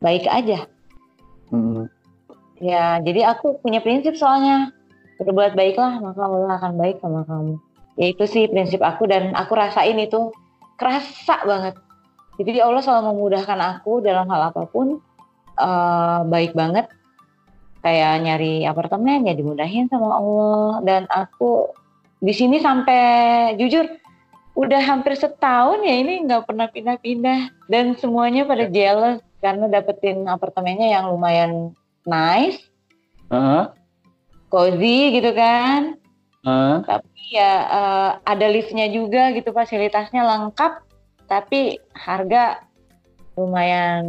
baik 0.00 0.24
aja. 0.28 0.68
Mm. 1.52 1.88
Ya, 2.60 2.98
jadi 3.04 3.36
aku 3.36 3.60
punya 3.60 3.84
prinsip 3.84 4.16
soalnya 4.16 4.72
berbuat 5.20 5.54
baiklah 5.54 6.00
maka 6.00 6.20
Allah 6.24 6.56
akan 6.58 6.72
baik 6.80 6.96
sama 6.98 7.22
kamu. 7.28 7.54
Ya 7.94 8.06
itu 8.10 8.24
sih 8.26 8.50
prinsip 8.50 8.82
aku 8.82 9.06
dan 9.06 9.36
aku 9.36 9.54
rasain 9.54 9.96
itu 10.00 10.34
kerasa 10.80 11.44
banget. 11.46 11.78
Jadi 12.34 12.58
Allah 12.58 12.82
selalu 12.82 13.14
memudahkan 13.14 13.60
aku 13.78 14.02
dalam 14.02 14.26
hal 14.26 14.50
apa 14.50 14.66
pun 14.66 14.98
eh, 15.60 16.20
baik 16.26 16.56
banget. 16.56 16.90
Kayak 17.84 18.24
nyari 18.24 18.64
apartemen 18.64 19.28
ya 19.28 19.36
dimudahin 19.36 19.92
sama 19.92 20.08
Allah 20.16 20.72
dan 20.88 21.02
aku 21.12 21.68
di 22.24 22.32
sini 22.32 22.56
sampai 22.56 23.02
jujur 23.60 23.84
udah 24.54 24.80
hampir 24.80 25.18
setahun 25.18 25.82
ya 25.82 25.94
ini 25.98 26.22
nggak 26.24 26.46
pernah 26.46 26.70
pindah-pindah 26.70 27.50
dan 27.66 27.98
semuanya 27.98 28.46
pada 28.46 28.70
jealous 28.70 29.18
karena 29.42 29.66
dapetin 29.68 30.24
apartemennya 30.24 30.94
yang 30.94 31.10
lumayan 31.10 31.74
nice, 32.06 32.62
Heeh. 33.28 33.68
cozy 34.48 35.18
gitu 35.18 35.34
kan. 35.34 35.98
Heeh. 36.46 36.76
Tapi 36.86 37.20
ya 37.34 37.52
eh, 37.66 38.10
ada 38.24 38.46
liftnya 38.46 38.86
juga 38.88 39.34
gitu 39.34 39.50
fasilitasnya 39.50 40.22
lengkap 40.22 40.72
tapi 41.24 41.80
harga 41.96 42.62
lumayan 43.34 44.04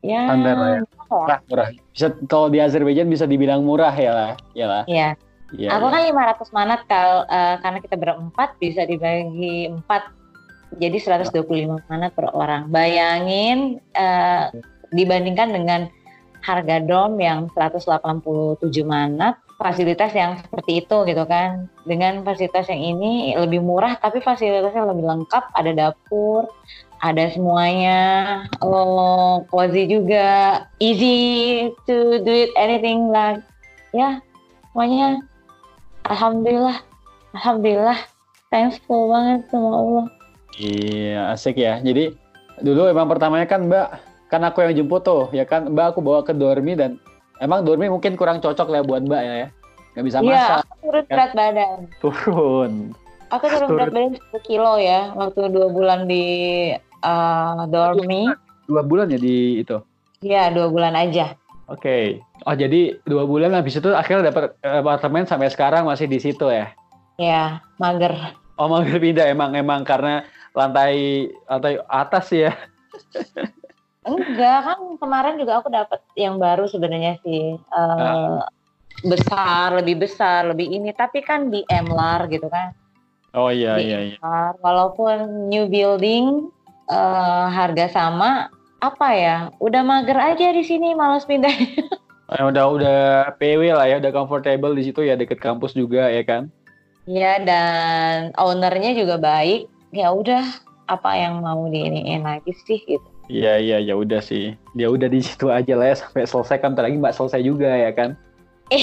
ya 0.00 0.24
Standar 0.32 0.56
lah 0.56 0.70
ya. 0.72 0.82
murah. 1.12 1.38
murah 1.46 1.68
bisa 1.92 2.08
kalau 2.26 2.48
di 2.48 2.58
Azerbaijan 2.58 3.06
bisa 3.06 3.28
dibilang 3.28 3.60
murah 3.60 3.92
ya 3.92 4.10
lah 4.16 4.30
ya 4.56 4.66
lah 4.66 4.82
Iya. 4.88 5.14
Iya, 5.50 5.68
Aku 5.78 5.86
iya. 5.90 6.12
kan 6.14 6.36
500 6.38 6.56
manat 6.56 6.80
kal 6.86 7.26
eh, 7.26 7.56
karena 7.58 7.78
kita 7.82 7.96
berempat 7.98 8.48
bisa 8.62 8.86
dibagi 8.86 9.66
empat 9.66 10.02
jadi 10.78 10.96
125 11.02 11.90
manat 11.90 12.14
per 12.14 12.30
orang. 12.30 12.70
Bayangin 12.70 13.82
eh, 13.94 14.44
dibandingkan 14.94 15.50
dengan 15.50 15.80
harga 16.40 16.80
dom 16.80 17.20
yang 17.20 17.52
187 17.52 18.62
manat, 18.86 19.36
fasilitas 19.60 20.14
yang 20.14 20.38
seperti 20.38 20.86
itu 20.86 20.96
gitu 21.04 21.24
kan. 21.26 21.66
Dengan 21.82 22.22
fasilitas 22.22 22.70
yang 22.70 22.80
ini 22.80 23.34
lebih 23.34 23.60
murah 23.60 23.98
tapi 23.98 24.22
fasilitasnya 24.22 24.86
lebih 24.86 25.04
lengkap, 25.04 25.50
ada 25.52 25.70
dapur, 25.74 26.46
ada 27.02 27.26
semuanya. 27.34 28.00
Oh, 28.62 29.42
cozy 29.50 29.90
juga, 29.90 30.64
easy 30.78 31.68
to 31.90 32.22
do 32.22 32.30
it 32.30 32.54
anything 32.54 33.10
like 33.10 33.42
ya 33.90 34.22
semuanya 34.70 35.18
Alhamdulillah, 36.08 36.78
Alhamdulillah, 37.36 37.98
thankful 38.48 39.12
banget 39.12 39.40
sama 39.52 39.70
Allah. 39.70 40.06
Iya, 40.56 41.32
asik 41.32 41.56
ya. 41.56 41.78
Jadi 41.78 42.12
dulu 42.60 42.88
emang 42.88 43.06
pertamanya 43.06 43.46
kan 43.46 43.68
Mbak, 43.68 43.88
kan 44.28 44.40
aku 44.44 44.64
yang 44.64 44.74
jemput 44.74 45.02
tuh, 45.02 45.28
ya 45.30 45.44
kan 45.44 45.70
Mbak 45.70 45.86
aku 45.94 46.00
bawa 46.00 46.20
ke 46.20 46.32
dormi 46.32 46.74
dan 46.74 46.98
emang 47.38 47.62
dormi 47.62 47.86
mungkin 47.86 48.16
kurang 48.16 48.40
cocok 48.40 48.68
lah 48.68 48.82
buat 48.82 49.04
Mbak 49.04 49.22
ya, 49.22 49.34
ya. 49.46 49.48
Nggak 49.90 50.04
bisa 50.06 50.18
Iya, 50.20 50.28
masak, 50.30 50.56
aku 50.62 50.74
turun 50.80 51.02
kan? 51.02 51.10
berat 51.10 51.30
badan. 51.34 51.78
turun. 52.00 52.72
Aku 53.30 53.44
turun 53.46 53.68
Turun. 53.68 53.78
berat 53.78 53.90
badan 53.92 54.12
10 54.34 54.48
kilo 54.48 54.72
ya, 54.76 55.00
waktu 55.14 55.40
dua 55.48 55.66
bulan 55.70 56.00
di 56.06 56.24
uh, 57.00 57.62
dormi. 57.70 58.26
Dua 58.66 58.82
bulan 58.82 59.10
ya 59.10 59.18
di 59.18 59.62
itu. 59.62 59.78
Iya, 60.20 60.50
dua 60.52 60.66
bulan 60.68 60.94
aja. 60.94 61.34
Oke. 61.70 62.18
Oh 62.44 62.54
jadi 62.58 62.98
dua 63.06 63.22
bulan 63.30 63.54
habis 63.54 63.78
itu 63.78 63.86
akhirnya 63.94 64.34
dapat 64.34 64.58
apartemen 64.60 65.22
sampai 65.22 65.46
sekarang 65.54 65.86
masih 65.86 66.10
di 66.10 66.18
situ 66.18 66.50
ya? 66.50 66.74
Ya, 67.14 67.62
mager. 67.78 68.34
Oh 68.58 68.66
mampir 68.66 68.98
pindah 68.98 69.30
emang 69.30 69.54
emang 69.54 69.86
karena 69.86 70.26
lantai 70.50 71.30
lantai 71.46 71.78
atas 71.86 72.26
ya. 72.34 72.52
Enggak, 74.02 74.58
kan 74.66 74.78
kemarin 74.98 75.38
juga 75.38 75.62
aku 75.62 75.70
dapat 75.70 76.00
yang 76.18 76.42
baru 76.42 76.66
sebenarnya 76.66 77.22
sih. 77.22 77.54
Uh, 77.70 78.42
besar, 79.06 79.76
lebih 79.78 80.02
besar, 80.02 80.50
lebih 80.50 80.66
ini. 80.66 80.90
Tapi 80.90 81.22
kan 81.22 81.52
di 81.52 81.62
Emlar 81.70 82.26
gitu 82.26 82.50
kan. 82.50 82.74
Oh 83.30 83.52
iya 83.52 83.78
Di 83.78 83.86
iya 83.86 83.98
iya. 84.10 84.18
Walaupun 84.58 85.46
new 85.46 85.70
building, 85.70 86.50
uh, 86.90 87.46
harga 87.46 87.92
sama, 87.92 88.50
apa 88.80 89.08
ya? 89.12 89.36
Udah 89.60 89.84
mager 89.84 90.16
aja 90.16 90.50
di 90.50 90.64
sini, 90.64 90.96
malas 90.96 91.28
pindah. 91.28 91.52
Eh, 92.30 92.46
udah 92.46 92.64
udah 92.70 93.00
PW 93.42 93.74
lah 93.74 93.90
ya, 93.90 93.98
udah 93.98 94.14
comfortable 94.14 94.70
di 94.78 94.86
situ 94.86 95.02
ya 95.02 95.18
deket 95.18 95.42
kampus 95.42 95.74
juga 95.74 96.06
ya 96.06 96.22
kan? 96.22 96.46
Ya 97.02 97.42
dan 97.42 98.30
ownernya 98.38 98.94
juga 98.94 99.18
baik. 99.18 99.66
Ya 99.90 100.14
udah 100.14 100.46
apa 100.86 101.10
yang 101.18 101.42
mau 101.42 101.66
diiniin 101.66 102.22
lagi 102.22 102.54
sih 102.62 102.78
gitu. 102.86 103.02
Iya 103.26 103.58
iya 103.58 103.78
ya 103.82 103.98
udah 103.98 104.22
sih. 104.22 104.54
Dia 104.78 104.86
udah 104.86 105.10
di 105.10 105.18
situ 105.18 105.50
aja 105.50 105.74
lah 105.74 105.90
ya 105.90 105.96
sampai 105.98 106.22
selesai 106.22 106.62
kan. 106.62 106.78
Lagi 106.78 107.02
mbak 107.02 107.18
selesai 107.18 107.42
juga 107.42 107.66
ya 107.66 107.90
kan? 107.90 108.14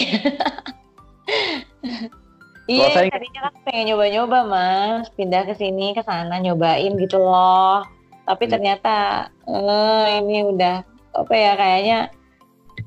Iya, 2.68 3.08
tadinya 3.08 3.48
kan 3.48 3.54
pengen 3.64 3.95
nyoba-nyoba 3.95 4.39
mas, 4.43 5.08
pindah 5.16 5.48
ke 5.48 5.56
sini 5.56 5.95
ke 5.95 6.04
sana 6.04 6.36
nyobain 6.43 7.00
gitu 7.00 7.16
loh. 7.16 7.80
Tapi 8.28 8.43
Hmm. 8.45 8.53
ternyata 8.53 8.95
eh, 9.47 10.19
ini 10.19 10.43
udah 10.43 10.84
apa 11.15 11.34
ya 11.34 11.51
kayaknya 11.55 11.99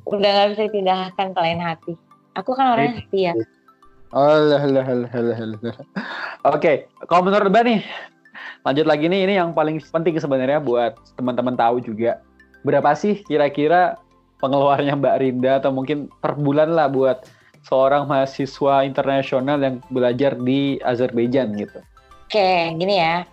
udah 0.06 0.28
nggak 0.30 0.48
bisa 0.54 0.62
dipindahkan 0.68 1.26
ke 1.32 1.38
lain 1.40 1.60
hati. 1.60 1.92
Aku 2.36 2.52
kan 2.54 2.76
orangnya 2.76 3.00
setia. 3.00 3.32
Allah 4.12 4.60
Allah 4.60 4.86
Allah 4.86 5.10
Allah 5.10 5.38
Allah. 5.38 5.74
Oke, 6.52 6.90
kalau 7.08 7.22
menurut 7.26 7.48
mbak 7.48 7.64
nih, 7.66 7.80
lanjut 8.66 8.86
lagi 8.86 9.06
nih 9.08 9.20
ini 9.26 9.34
yang 9.38 9.50
paling 9.56 9.80
penting 9.80 10.18
sebenarnya 10.20 10.60
buat 10.60 10.98
teman-teman 11.16 11.56
tahu 11.56 11.80
juga. 11.82 12.20
Berapa 12.60 12.92
sih 12.92 13.24
kira-kira 13.24 13.96
pengeluarannya 14.40 14.96
Mbak 15.00 15.16
Rinda 15.20 15.52
atau 15.60 15.72
mungkin 15.72 16.08
per 16.20 16.36
bulan 16.36 16.72
lah 16.72 16.88
buat 16.88 17.24
seorang 17.64 18.08
mahasiswa 18.08 18.84
internasional 18.88 19.60
yang 19.60 19.80
belajar 19.92 20.36
di 20.36 20.80
Azerbaijan 20.80 21.56
gitu. 21.56 21.80
Oke, 22.28 22.72
gini 22.76 23.00
ya. 23.00 23.24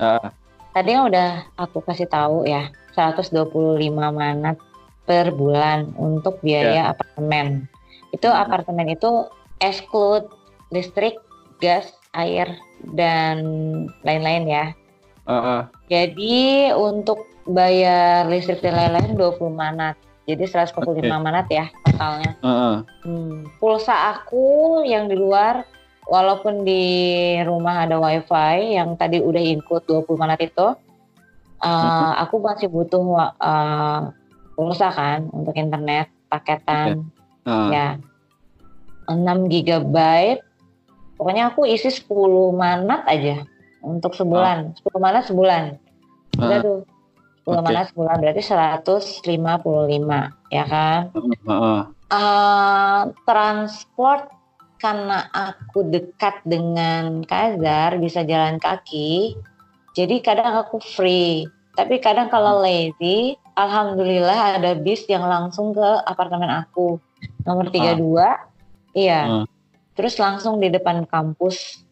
Ah. 0.00 0.32
Tadi 0.70 0.88
kan 0.94 1.02
udah 1.10 1.30
aku 1.58 1.82
kasih 1.82 2.06
tahu 2.06 2.46
ya, 2.46 2.70
125 2.94 3.50
manat 3.90 4.56
per 5.02 5.34
bulan 5.34 5.90
untuk 5.98 6.38
biaya 6.38 6.94
apartemen. 6.94 7.66
Itu 8.14 8.30
apartemen 8.30 8.86
itu 8.90 9.26
exclude 9.58 10.30
listrik, 10.70 11.18
gas, 11.58 11.90
air, 12.14 12.46
dan 12.94 13.42
lain-lain 14.06 14.44
ya. 14.46 14.64
Ah, 15.26 15.34
ah. 15.34 15.62
Jadi 15.90 16.70
untuk 16.74 17.26
bayar 17.50 18.30
listrik 18.30 18.62
dan 18.62 18.78
lain-lain 18.78 19.18
20 19.18 19.50
manat. 19.50 19.98
Jadi 20.30 20.46
145 20.46 20.86
Oke. 20.86 21.02
manat 21.02 21.46
ya 21.50 21.66
totalnya. 21.82 22.32
Ah, 22.46 22.50
ah. 22.50 22.76
Hmm. 23.02 23.50
Pulsa 23.58 24.14
aku 24.14 24.80
yang 24.86 25.10
di 25.10 25.18
luar, 25.18 25.66
walaupun 26.10 26.66
di 26.66 26.82
rumah 27.46 27.86
ada 27.86 28.02
wifi 28.02 28.74
yang 28.74 28.98
tadi 28.98 29.22
udah 29.22 29.38
include 29.38 29.86
20 29.86 30.18
manat 30.18 30.42
itu, 30.42 30.74
uh, 31.62 32.12
aku 32.18 32.42
masih 32.42 32.66
butuh 32.66 32.98
uh, 33.38 34.10
pulsa 34.58 34.90
kan 34.90 35.30
untuk 35.30 35.54
internet 35.54 36.10
paketan 36.26 37.06
Ah. 37.48 37.72
ya 37.72 37.86
6 39.08 39.48
GB. 39.48 39.96
Pokoknya 41.16 41.48
aku 41.48 41.64
isi 41.64 41.88
10 41.88 42.52
manat 42.52 43.08
aja 43.08 43.46
untuk 43.80 44.12
sebulan. 44.12 44.76
10 44.76 45.00
manat 45.00 45.24
sebulan. 45.24 45.78
Udah 46.36 46.58
Ah. 46.58 46.62
tuh. 46.62 46.80
10 47.48 47.56
Oke. 47.56 47.64
manat 47.64 47.84
sebulan 47.90 48.16
berarti 48.20 48.42
155 48.44 50.28
ya 50.52 50.64
kan? 50.68 51.00
Ah, 51.48 51.52
ah. 51.54 51.80
Eh, 52.10 53.02
transport 53.24 54.28
karena 54.80 55.28
aku 55.30 55.84
dekat 55.84 56.40
dengan 56.48 57.20
Kazar 57.28 58.00
bisa 58.00 58.24
jalan 58.24 58.56
kaki 58.56 59.36
jadi 59.94 60.22
kadang 60.22 60.54
aku 60.54 60.78
free. 60.78 61.46
Tapi 61.74 61.98
kadang 62.02 62.30
kalau 62.30 62.62
lazy 62.62 63.34
alhamdulillah 63.58 64.58
ada 64.58 64.74
bis 64.78 65.06
yang 65.10 65.26
langsung 65.26 65.74
ke 65.74 65.88
apartemen 66.06 66.50
aku. 66.50 66.98
Nomor 67.46 67.70
32 67.70 68.96
iya. 68.96 69.44
Ah. 69.44 69.46
terus 69.98 70.16
langsung 70.16 70.56
di 70.64 70.72
depan 70.72 71.04
kampus 71.04 71.84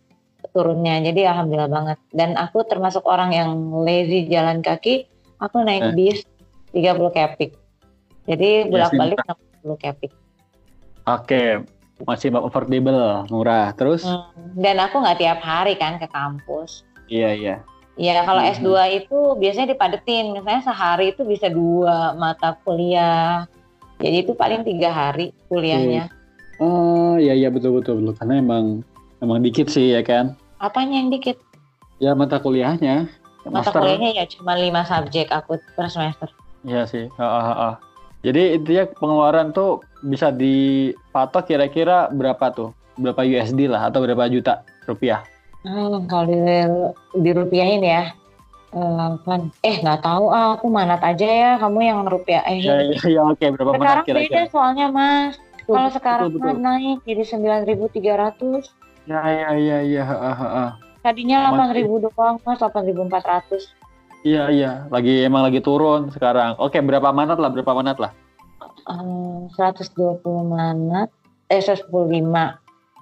turunnya 0.57 1.03
jadi 1.05 1.35
alhamdulillah 1.35 1.69
banget. 1.69 1.99
Dan 2.15 2.39
aku 2.39 2.65
termasuk 2.65 3.05
orang 3.05 3.35
yang 3.35 3.51
lazy 3.85 4.25
jalan 4.31 4.63
kaki 4.63 5.05
aku 5.43 5.61
naik 5.67 5.93
Eh. 5.93 5.95
bis 5.95 6.19
30 6.73 7.11
kepik. 7.13 7.53
Jadi 8.29 8.49
Ya 8.49 8.65
sih, 8.65 8.71
bolak-balik 8.71 9.19
60 9.61 9.77
kepik. 9.77 10.13
Oke, 11.09 11.65
masih 12.07 12.31
affordable, 12.31 13.27
murah. 13.31 13.75
Terus? 13.75 14.07
Hmm, 14.07 14.31
Dan 14.55 14.79
aku 14.79 15.03
nggak 15.03 15.19
tiap 15.19 15.41
hari 15.43 15.75
kan 15.75 15.99
ke 15.99 16.07
kampus. 16.07 16.87
Iya 17.09 17.31
iya. 17.35 17.57
Ya 17.99 18.23
kalau 18.23 18.39
Mhm. 18.39 18.63
S2 18.63 18.69
itu 18.95 19.19
biasanya 19.43 19.75
dipadetin. 19.75 20.31
Misalnya 20.31 20.63
sehari 20.63 21.11
itu 21.11 21.27
bisa 21.27 21.51
dua 21.51 22.15
mata 22.15 22.55
kuliah. 22.63 23.51
Jadi 23.99 24.23
itu 24.23 24.33
paling 24.39 24.63
tiga 24.63 24.95
hari 24.95 25.35
kuliahnya. 25.51 26.07
Oh 26.63 27.19
iya 27.19 27.35
iya 27.35 27.51
betul 27.51 27.75
betul 27.79 27.99
betul 27.99 28.15
karena 28.15 28.39
emang 28.39 28.87
emang 29.19 29.43
dikit 29.43 29.67
sih 29.67 29.99
ya 29.99 30.07
kan. 30.07 30.39
Apanya 30.63 31.03
yang 31.03 31.11
dikit? 31.11 31.39
Ya 31.99 32.15
mata 32.15 32.39
kuliahnya. 32.39 33.11
Mata 33.43 33.75
Master. 33.75 33.83
kuliahnya 33.83 34.11
ya 34.15 34.25
cuma 34.31 34.55
lima 34.55 34.87
subjek 34.87 35.35
aku 35.35 35.59
per 35.75 35.91
semester. 35.91 36.31
Iya 36.63 36.87
sih. 36.87 37.11
Ah, 37.19 37.27
ah, 37.27 37.47
ah. 37.51 37.75
Jadi 38.29 38.61
intinya 38.61 38.85
pengeluaran 38.93 39.57
tuh 39.57 39.81
bisa 40.05 40.29
dipatok 40.29 41.49
kira-kira 41.49 42.13
berapa 42.13 42.53
tuh? 42.53 42.77
Berapa 43.01 43.25
USD 43.25 43.65
lah 43.65 43.89
atau 43.89 44.05
berapa 44.05 44.29
juta 44.29 44.61
rupiah? 44.85 45.25
Hmm, 45.65 46.05
kalau 46.05 46.29
di, 46.29 46.37
dirupiahin 47.17 47.81
ya. 47.81 48.13
Eh, 48.69 49.11
kan 49.25 49.49
eh 49.65 49.81
nggak 49.81 50.05
tahu 50.05 50.29
ah 50.29 50.53
aku 50.53 50.69
manat 50.69 51.01
aja 51.01 51.25
ya 51.25 51.51
kamu 51.57 51.89
yang 51.89 52.01
rupiah 52.05 52.45
eh 52.45 52.61
Ya, 52.61 52.77
ya, 52.85 53.01
ya 53.01 53.21
oke 53.25 53.41
berapa 53.57 53.73
menit 53.73 53.81
sekarang 53.81 54.05
beda 54.05 54.21
kira-kira? 54.29 54.53
soalnya 54.53 54.87
mas 54.93 55.41
kalau 55.65 55.89
sekarang 55.89 56.29
betul, 56.37 56.53
betul. 56.53 56.61
naik 56.61 56.99
jadi 57.09 57.23
9.300 57.25 59.09
Ya 59.09 59.25
ya 59.25 59.51
ya 59.57 59.79
ya. 59.81 60.03
ha, 60.05 60.17
ha, 60.21 60.33
ha. 60.37 60.65
tadinya 61.01 61.49
Mas- 61.49 61.81
8.000 61.81 62.13
doang 62.13 62.37
mas 62.45 62.61
8.400 62.61 63.73
Iya 64.27 64.51
iya, 64.51 64.71
lagi 64.91 65.23
emang 65.23 65.47
lagi 65.47 65.63
turun 65.63 66.11
sekarang. 66.11 66.59
Oke, 66.59 66.83
berapa 66.83 67.15
manat 67.15 67.39
lah? 67.39 67.51
Berapa 67.55 67.73
manat 67.75 67.99
lah? 68.03 68.11
Eh, 68.89 69.39
120 69.53 70.25
manat 70.49 71.13
eh 71.49 71.61
115 71.61 71.89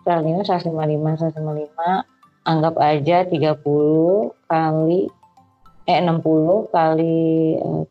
105 0.07 0.47
155 0.47 0.75
155 1.35 2.47
anggap 2.47 2.75
aja 2.79 3.27
30 3.27 3.59
kali 4.47 5.01
eh 5.87 5.99
60 6.03 6.71
kali 6.71 7.19
eh, 7.59 7.83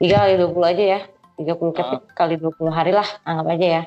3 0.00 0.20
kali 0.20 0.32
20 0.40 0.72
aja 0.72 0.84
ya 0.96 1.00
30 1.40 1.72
kali, 1.72 1.96
kali 2.12 2.34
20 2.40 2.68
hari 2.68 2.92
lah 2.92 3.08
anggap 3.24 3.48
aja 3.56 3.68
ya 3.80 3.84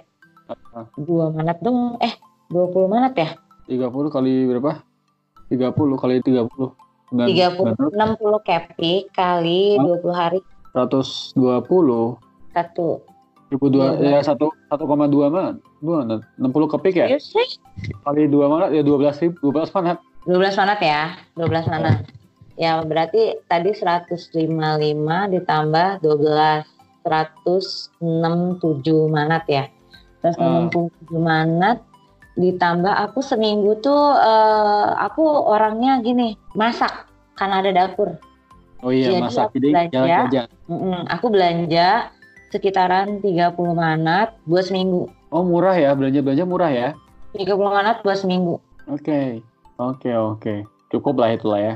Ah. 0.47 0.88
dua 0.95 1.27
manat 1.27 1.59
dong 1.59 1.99
eh 1.99 2.15
20 2.47 2.88
manat 2.88 3.13
ya 3.19 3.35
30 3.67 3.83
kali 4.07 4.47
berapa? 4.47 4.79
30 5.51 5.75
kali 5.99 6.15
30. 6.23 6.86
Sembilan- 7.08 7.55
30 7.55 7.95
60 7.95 8.43
kepik 8.43 9.16
kali 9.16 9.80
Hah? 9.80 10.03
20 10.03 10.12
hari. 10.12 10.43
120 10.76 12.20
satu. 12.53 13.01
Ribu 13.47 13.72
dua 13.72 13.95
ya 13.95 14.20
satu 14.20 14.51
satu 14.68 14.84
koma 14.84 15.08
dua 15.08 15.32
man 15.32 15.64
dua 15.80 16.03
man. 16.03 16.20
60 16.36 16.68
kepik 16.68 16.99
ya? 16.99 17.08
Kali 18.03 18.28
dua 18.28 18.51
manat 18.51 18.76
ya 18.76 18.84
12 18.84 19.24
ribu 19.24 19.55
12 19.55 19.72
manat 19.72 20.03
12 20.28 20.60
manat 20.60 20.80
ya 20.84 21.16
12 21.39 21.72
manat 21.72 22.03
ya 22.60 22.84
berarti 22.84 23.39
tadi 23.47 23.72
155 23.72 24.28
ditambah 25.32 26.03
12 26.03 26.68
167 27.08 27.95
manat 29.08 29.47
ya 29.47 29.72
167 30.28 30.91
manat 31.16 31.80
ditambah 32.38 32.93
aku 33.09 33.19
seminggu 33.19 33.81
tuh 33.81 34.13
eh, 34.13 34.88
aku 35.01 35.25
orangnya 35.25 35.97
gini 35.99 36.38
masak 36.53 37.09
karena 37.33 37.65
ada 37.65 37.71
dapur. 37.73 38.13
Oh 38.85 38.93
iya 38.93 39.09
Jadi 39.09 39.21
masak. 39.25 39.43
aku 39.49 39.57
jadi 39.57 39.67
belanja. 39.73 39.91
jalan-jalan 39.91 40.49
Mm-mm, 40.69 40.99
aku 41.09 41.25
belanja 41.33 41.89
sekitaran 42.47 43.07
30 43.19 43.57
manat 43.73 44.38
buat 44.45 44.69
seminggu. 44.69 45.09
Oh 45.33 45.41
murah 45.43 45.73
ya 45.73 45.91
belanja 45.97 46.21
belanja 46.21 46.45
murah 46.45 46.71
ya? 46.71 46.89
30 47.33 47.57
manat 47.57 48.05
buat 48.05 48.21
seminggu. 48.21 48.61
Oke 48.88 49.41
oke 49.77 50.09
oke. 50.13 50.55
Cukup 50.88 51.19
lah 51.19 51.33
itulah 51.33 51.59
ya. 51.59 51.75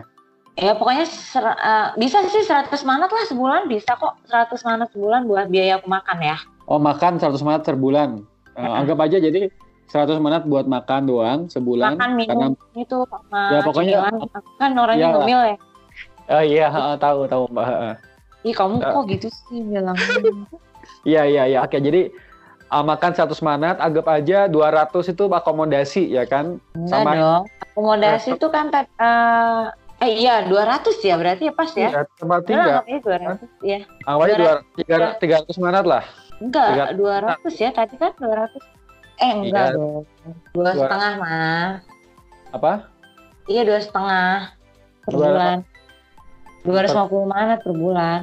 Ya 0.56 0.78
pokoknya 0.78 1.10
ser- 1.10 1.58
eh, 1.58 1.88
bisa 1.98 2.22
sih 2.30 2.46
100 2.46 2.70
manat 2.86 3.10
lah 3.10 3.26
sebulan 3.26 3.66
bisa 3.66 3.98
kok 3.98 4.14
100 4.30 4.62
manat 4.62 4.88
sebulan 4.94 5.26
buat 5.26 5.50
biaya 5.50 5.82
aku 5.82 5.90
makan 5.90 6.22
ya. 6.22 6.38
oh 6.70 6.80
makan 6.80 7.18
100 7.20 7.42
manat 7.42 7.66
per 7.66 7.76
bulan. 7.76 8.22
Eh, 8.54 8.62
anggap 8.64 9.00
aja 9.02 9.18
jadi 9.18 9.50
100 9.92 10.18
manat 10.18 10.44
buat 10.44 10.64
makan 10.66 11.02
doang 11.04 11.40
sebulan 11.46 11.94
makan 11.94 12.16
karena 12.16 12.48
minum 12.48 12.52
itu 12.74 12.98
sama 13.04 13.42
Ya, 13.52 13.60
pokoknya- 13.62 14.00
cemilan. 14.00 14.14
Aku 14.32 14.52
kan 14.56 14.72
orangnya 14.74 15.04
Ya. 15.04 15.14
ngemil 15.14 15.42
ya. 15.44 15.56
oh 16.32 16.44
iya 16.46 16.68
tahu 16.96 17.20
tahu 17.28 17.44
mbak. 17.52 17.68
Ih 18.42 18.56
kamu 18.56 18.76
Ya. 18.80 18.90
kok 18.90 19.04
gitu 19.06 19.28
sih 19.28 19.60
bilang. 19.62 19.98
Iya 21.04 21.22
iya 21.26 21.44
iya. 21.46 21.60
Oke, 21.62 21.78
jadi 21.78 22.10
uh, 22.68 22.82
makan 22.82 23.12
100 23.12 23.38
manat 23.42 23.78
anggap 23.78 24.06
aja 24.08 24.46
200 24.46 24.90
itu 25.08 25.24
akomodasi 25.26 26.10
ya 26.10 26.26
kan? 26.26 26.58
Enggak 26.74 26.90
Sama- 26.96 27.16
dong. 27.16 27.44
Akomodasi 27.68 28.30
itu 28.34 28.48
kan 28.48 28.70
tet- 28.70 28.90
eh 28.96 29.64
eh 30.00 30.12
iya 30.18 30.42
200 30.42 30.98
ya 31.00 31.16
berarti 31.16 31.44
ya 31.48 31.54
pas 31.54 31.70
ya. 31.72 31.90
Iya, 31.92 32.02
tinggal. 32.42 32.82
anggap 32.82 32.86
aja 32.86 33.00
200 33.02 33.50
ya. 33.62 33.80
Anggap 34.04 34.22
aja 34.24 34.36
200, 34.80 35.22
300 35.52 35.58
manat 35.60 35.86
lah. 35.86 36.04
Enggak, 36.40 36.68
Tiga- 36.72 36.94
200 37.38 37.54
ya. 37.56 37.70
Tadi 37.70 37.96
kan 37.98 38.12
200. 38.18 38.62
Eh 39.22 39.32
enggak 39.32 39.66
Iya. 39.72 39.78
dong. 39.78 40.04
Dua 40.52 40.64
Dua- 40.66 40.74
setengah 40.76 41.12
mas. 41.16 41.80
Apa? 42.52 42.74
Iya 43.46 43.62
dua 43.64 43.80
setengah 43.80 44.34
per 45.02 45.12
Dua- 45.14 45.26
bulan. 45.30 45.58
250 46.62 47.26
manat 47.26 47.60
per 47.62 47.74
bulan. 47.74 48.20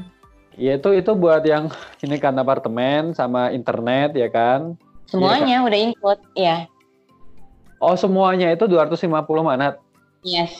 Ya 0.54 0.74
itu 0.74 0.90
itu 0.92 1.10
buat 1.14 1.42
yang 1.42 1.70
ini 2.04 2.18
kan 2.18 2.34
apartemen 2.34 3.14
sama 3.14 3.50
internet 3.50 4.14
ya 4.14 4.26
kan? 4.28 4.74
Semuanya 5.06 5.64
udah 5.64 5.78
include, 5.78 6.20
ya. 6.36 6.68
Oh, 7.78 7.94
semuanya 7.94 8.52
itu 8.52 8.66
250 8.66 9.06
manat. 9.40 9.78
Yes. 10.20 10.52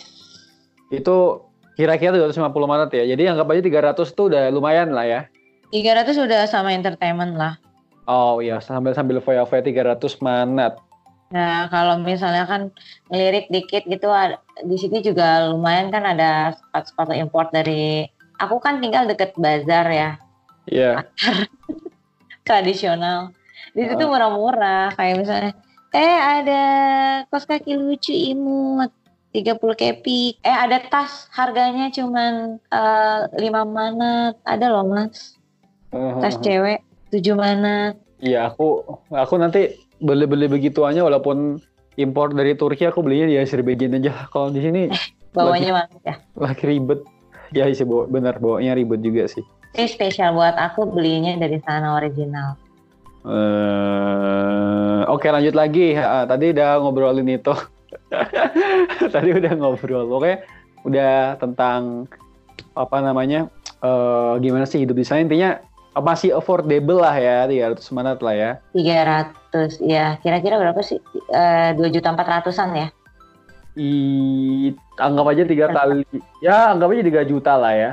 Itu 0.88 1.44
kira-kira 1.74 2.16
250 2.16 2.40
manat 2.64 2.88
ya. 2.90 3.04
Jadi 3.04 3.28
anggap 3.28 3.50
aja 3.50 3.60
300 3.60 4.08
itu 4.08 4.22
udah 4.24 4.48
lumayan 4.48 4.94
lah 4.94 5.04
ya. 5.04 5.20
300 5.68 6.16
udah 6.16 6.48
sama 6.48 6.72
entertainment 6.72 7.36
lah. 7.36 7.60
Oh 8.08 8.40
iya, 8.40 8.56
sambil 8.58 8.96
sambil 8.96 9.20
foya-foya 9.20 9.60
300 9.60 10.16
manat. 10.24 10.80
Nah, 11.28 11.68
kalau 11.68 12.00
misalnya 12.00 12.48
kan 12.48 12.72
ngelirik 13.12 13.52
dikit 13.52 13.84
gitu 13.84 14.08
di 14.64 14.76
sini 14.80 15.04
juga 15.04 15.52
lumayan 15.52 15.92
kan 15.92 16.00
ada 16.08 16.56
sepatu-sepatu 16.56 17.12
import 17.12 17.52
dari 17.52 18.08
aku 18.40 18.56
kan 18.64 18.80
tinggal 18.80 19.04
deket 19.04 19.36
bazar 19.36 19.84
ya, 19.92 20.10
Iya. 20.64 21.04
tradisional. 22.48 23.36
Di 23.76 23.84
situ 23.84 24.00
Ah. 24.00 24.08
murah-murah 24.08 24.96
kayak 24.96 25.16
misalnya 25.20 25.52
eh 25.92 26.16
ada 26.40 26.62
kos 27.28 27.44
kaki 27.44 27.76
lucu 27.76 28.16
imut 28.16 28.88
30 29.28 29.76
kepik. 29.76 30.40
Eh 30.40 30.56
ada 30.56 30.80
tas 30.80 31.28
harganya 31.36 31.92
cuman 31.92 32.56
eh, 32.72 33.20
5 33.36 33.68
manat. 33.68 34.40
Ada 34.48 34.72
loh, 34.72 34.88
Mas. 34.88 35.36
Tas 35.92 36.40
cewek 36.40 36.87
7 37.08 37.34
manat. 37.34 37.94
Iya, 38.18 38.50
aku 38.50 38.82
aku 39.08 39.34
nanti 39.38 39.74
beli-beli 39.98 40.50
begituannya 40.50 41.02
walaupun 41.02 41.58
impor 41.98 42.30
dari 42.34 42.54
Turki 42.54 42.86
aku 42.86 43.02
belinya 43.02 43.26
di 43.30 43.36
Azerbaijan 43.38 43.98
aja. 43.98 44.26
Kalau 44.30 44.50
di 44.50 44.62
sini 44.62 44.82
Bawanya 45.32 45.84
banget 45.84 46.00
ya. 46.02 46.14
lagi 46.34 46.64
ribet. 46.66 47.00
Ya 47.48 47.64
sih, 47.72 47.84
bawa, 47.84 48.04
benar 48.08 48.36
bawanya 48.40 48.76
ribet 48.76 49.00
juga 49.00 49.24
sih. 49.28 49.40
Ini 49.76 49.88
spesial 49.88 50.36
buat 50.36 50.56
aku 50.56 50.88
belinya 50.88 51.36
dari 51.36 51.60
sana 51.64 51.96
original. 51.96 52.56
eh 53.28 55.02
Oke 55.08 55.28
lanjut 55.32 55.54
lagi. 55.56 55.96
Ah, 55.96 56.24
tadi 56.28 56.52
udah 56.52 56.80
ngobrolin 56.80 57.28
itu. 57.28 57.54
tadi 59.14 59.30
udah 59.32 59.52
ngobrol. 59.56 60.08
Oke, 60.12 60.44
udah 60.84 61.36
tentang 61.40 62.04
apa 62.76 62.96
namanya? 63.00 63.48
eh 63.78 64.34
gimana 64.42 64.66
sih 64.66 64.82
hidup 64.82 64.98
di 64.98 65.06
sana 65.06 65.22
intinya 65.22 65.54
eh, 65.54 65.67
masih 66.00 66.34
affordable 66.34 67.00
lah 67.00 67.14
ya 67.16 67.46
300 67.46 67.94
manat 67.96 68.18
lah 68.22 68.34
ya. 68.34 68.50
300 68.74 69.78
ya 69.84 70.16
kira-kira 70.20 70.58
berapa 70.58 70.80
sih? 70.80 70.98
Eh, 71.30 71.70
dua 71.74 71.88
juta 71.88 72.12
empat 72.12 72.26
ratusan 72.26 72.74
ya? 72.74 72.88
I, 73.78 74.74
anggap 74.98 75.26
aja 75.30 75.46
tiga 75.46 75.70
kali 75.70 76.02
ya 76.42 76.74
anggap 76.74 76.90
aja 76.90 77.02
3 77.22 77.30
juta 77.30 77.52
lah 77.54 77.72
ya. 77.74 77.90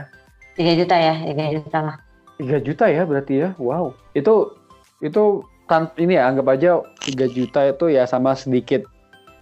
3 0.58 0.80
juta 0.82 0.96
ya 0.98 1.14
3 1.30 1.56
juta 1.62 1.80
lah 1.84 1.96
3 2.42 2.66
juta 2.66 2.86
ya 2.90 3.02
berarti 3.06 3.34
ya 3.46 3.50
wow. 3.62 3.94
Itu 4.18 4.58
itu 5.04 5.46
kan 5.70 5.94
ini 6.02 6.18
ya 6.18 6.34
anggap 6.34 6.48
aja 6.58 6.82
3 7.06 7.30
juta 7.30 7.60
itu 7.70 7.86
ya 7.94 8.10
sama 8.10 8.34
sedikit 8.34 8.90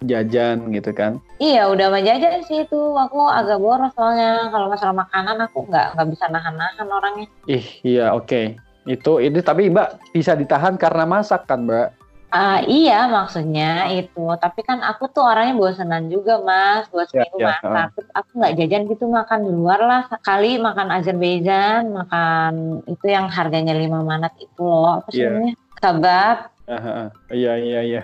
jajan 0.02 0.70
gitu 0.70 0.90
kan? 0.90 1.22
Iya 1.36 1.68
udah 1.68 1.86
mah 1.88 2.00
jajan 2.00 2.42
sih 2.42 2.62
itu. 2.62 2.80
Aku 2.96 3.22
agak 3.24 3.58
boros 3.58 3.92
soalnya. 3.92 4.48
Kalau 4.48 4.66
masalah 4.66 4.96
makanan 4.96 5.36
aku 5.40 5.66
nggak 5.66 5.94
nggak 5.94 6.08
bisa 6.10 6.24
nahan-nahan 6.26 6.86
orangnya. 6.86 7.28
Ih 7.46 7.66
iya 7.82 8.10
oke. 8.10 8.58
Itu 8.84 9.16
ini 9.16 9.38
tapi 9.40 9.68
mbak 9.68 10.12
bisa 10.12 10.34
ditahan 10.34 10.74
karena 10.74 11.04
masak 11.04 11.46
kan 11.46 11.64
mbak? 11.64 11.94
Ah 12.28 12.58
iya 12.60 13.06
maksudnya 13.06 13.86
itu. 13.88 14.26
Tapi 14.34 14.60
kan 14.60 14.82
aku 14.82 15.06
tuh 15.06 15.22
orangnya 15.22 15.54
bosenan 15.54 16.10
juga 16.10 16.42
mas. 16.42 16.90
Buat 16.90 17.06
Ya, 17.08 17.22
seminggu 17.22 17.38
ya, 17.38 17.46
masak. 17.62 17.86
Terus 17.94 18.08
aku 18.12 18.30
nggak 18.34 18.54
jajan 18.58 18.82
gitu 18.90 19.04
makan 19.06 19.40
di 19.40 19.52
luar 19.54 19.80
lah. 19.80 20.02
Sekali 20.10 20.58
makan 20.58 20.88
Azerbaijan 20.90 21.94
makan 21.94 22.52
itu 22.84 23.06
yang 23.06 23.30
harganya 23.30 23.72
5 23.72 24.02
manat 24.02 24.34
itu 24.36 24.60
loh. 24.60 24.98
Apa 24.98 25.08
sih 25.14 25.22
Iya. 25.22 25.30
namanya? 25.30 25.54
Kebab. 25.78 26.36
Aha, 26.64 27.12
iya 27.30 27.52
iya 27.56 27.80
iya. 27.84 28.02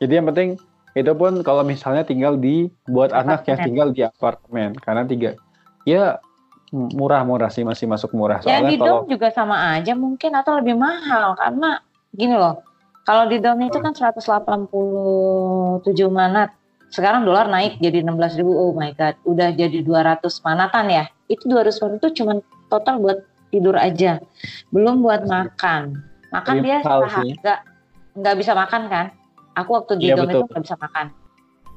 Jadi 0.00 0.12
yang 0.12 0.26
penting 0.26 0.48
itu 0.96 1.12
pun 1.12 1.44
kalau 1.44 1.62
misalnya 1.66 2.04
tinggal 2.06 2.38
di 2.38 2.72
buat 2.88 3.12
anak 3.12 3.44
yang 3.48 3.60
tinggal 3.60 3.88
di 3.92 4.02
apartemen 4.06 4.72
karena 4.80 5.04
tiga 5.04 5.30
ya 5.84 6.20
murah-murah 6.72 7.48
sih 7.48 7.64
masih 7.64 7.88
masuk 7.88 8.12
murah 8.12 8.44
Ya 8.44 8.60
soalnya 8.60 8.70
di 8.72 8.76
kalau 8.76 9.04
dom 9.04 9.08
juga 9.08 9.28
sama 9.32 9.56
aja 9.76 9.92
mungkin 9.96 10.30
atau 10.36 10.60
lebih 10.60 10.76
mahal 10.76 11.32
karena 11.36 11.80
gini 12.12 12.36
loh. 12.36 12.60
Kalau 13.08 13.24
di 13.24 13.40
dom 13.40 13.56
itu 13.64 13.80
kan 13.80 13.96
187 13.96 14.28
manat. 16.12 16.52
Sekarang 16.92 17.24
dolar 17.24 17.48
naik 17.48 17.80
jadi 17.80 18.04
16.000. 18.04 18.44
Oh 18.44 18.76
my 18.76 18.92
god, 18.96 19.16
udah 19.24 19.48
jadi 19.56 19.80
200 19.80 20.28
manatan 20.44 20.84
ya. 20.92 21.04
Itu 21.32 21.48
200 21.48 21.80
manat 21.80 21.96
itu 22.04 22.08
cuma 22.20 22.32
total 22.68 23.00
buat 23.00 23.24
tidur 23.48 23.80
aja. 23.80 24.20
Belum 24.68 25.00
buat 25.00 25.24
makan. 25.24 25.96
Makan 26.28 26.56
dia 26.60 26.84
sih. 26.84 27.40
nggak 27.40 27.60
nggak 28.12 28.34
bisa 28.36 28.52
makan 28.52 28.92
kan? 28.92 29.06
Aku 29.58 29.70
waktu 29.74 29.92
di 29.98 30.06
Iya, 30.10 30.16
dom 30.16 30.30
betul. 30.30 30.46
itu 30.46 30.46
nggak 30.54 30.62
bisa 30.64 30.76
makan. 30.78 31.06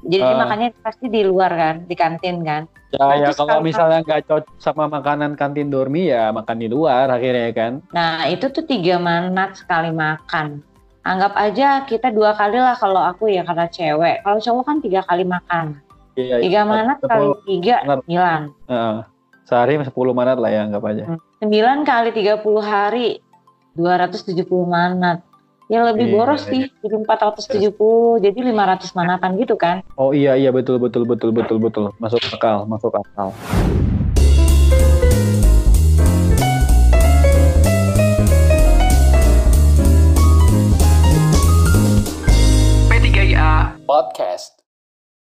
Jadi 0.02 0.26
Ah. 0.26 0.38
makannya 0.38 0.68
pasti 0.82 1.06
di 1.06 1.22
luar 1.22 1.50
kan, 1.54 1.76
di 1.86 1.94
kantin 1.94 2.42
kan. 2.42 2.62
Ya, 2.90 3.06
ya 3.22 3.30
kalau 3.32 3.62
misalnya 3.62 4.02
nggak 4.02 4.26
cocok 4.26 4.58
sama 4.58 4.90
makanan 4.90 5.38
kantin 5.38 5.70
dormi 5.70 6.10
ya 6.10 6.34
makan 6.34 6.58
di 6.58 6.66
luar 6.66 7.06
akhirnya 7.08 7.50
kan. 7.54 7.72
Nah 7.94 8.26
itu 8.26 8.50
tuh 8.50 8.66
tiga 8.66 8.98
manat 8.98 9.56
sekali 9.56 9.94
makan. 9.94 10.60
Anggap 11.02 11.34
aja 11.34 11.82
kita 11.82 12.10
dua 12.14 12.34
kali 12.34 12.58
lah 12.58 12.78
kalau 12.78 13.02
aku 13.02 13.30
ya 13.30 13.42
karena 13.42 13.66
cewek. 13.66 14.22
Kalau 14.22 14.38
cowok 14.38 14.64
kan 14.66 14.76
tiga 14.82 15.00
kali 15.02 15.24
makan. 15.26 15.78
Iya. 16.18 16.36
Tiga 16.44 16.60
manat 16.66 16.98
kali 17.00 17.26
tiga, 17.48 17.76
sembilan. 17.86 18.42
Heeh. 18.68 18.96
sehari 19.42 19.74
10 19.74 19.90
manat 20.14 20.38
lah 20.38 20.48
ya 20.54 20.64
anggap 20.64 20.82
aja. 20.86 21.04
Sembilan 21.42 21.82
kali 21.82 22.14
30 22.14 22.62
hari, 22.62 23.18
270 23.74 24.64
manat 24.64 25.18
ya 25.72 25.88
lebih 25.88 26.04
iya, 26.04 26.12
boros 26.12 26.44
iya, 26.44 26.50
sih 26.52 26.62
iya. 26.68 26.84
jadi 26.84 26.96
iya. 27.00 27.72
470 27.72 28.24
jadi 28.28 28.38
500 28.52 28.92
manatan 28.92 29.30
gitu 29.40 29.54
kan. 29.56 29.80
Oh 29.96 30.12
iya 30.12 30.36
iya 30.36 30.52
betul 30.52 30.76
betul 30.76 31.08
betul 31.08 31.32
betul 31.32 31.56
betul. 31.56 31.88
Masuk 31.96 32.20
akal 32.28 32.68
masuk 32.68 32.92
akal. 32.92 33.32
P3IA 42.92 43.80
Podcast. 43.88 44.61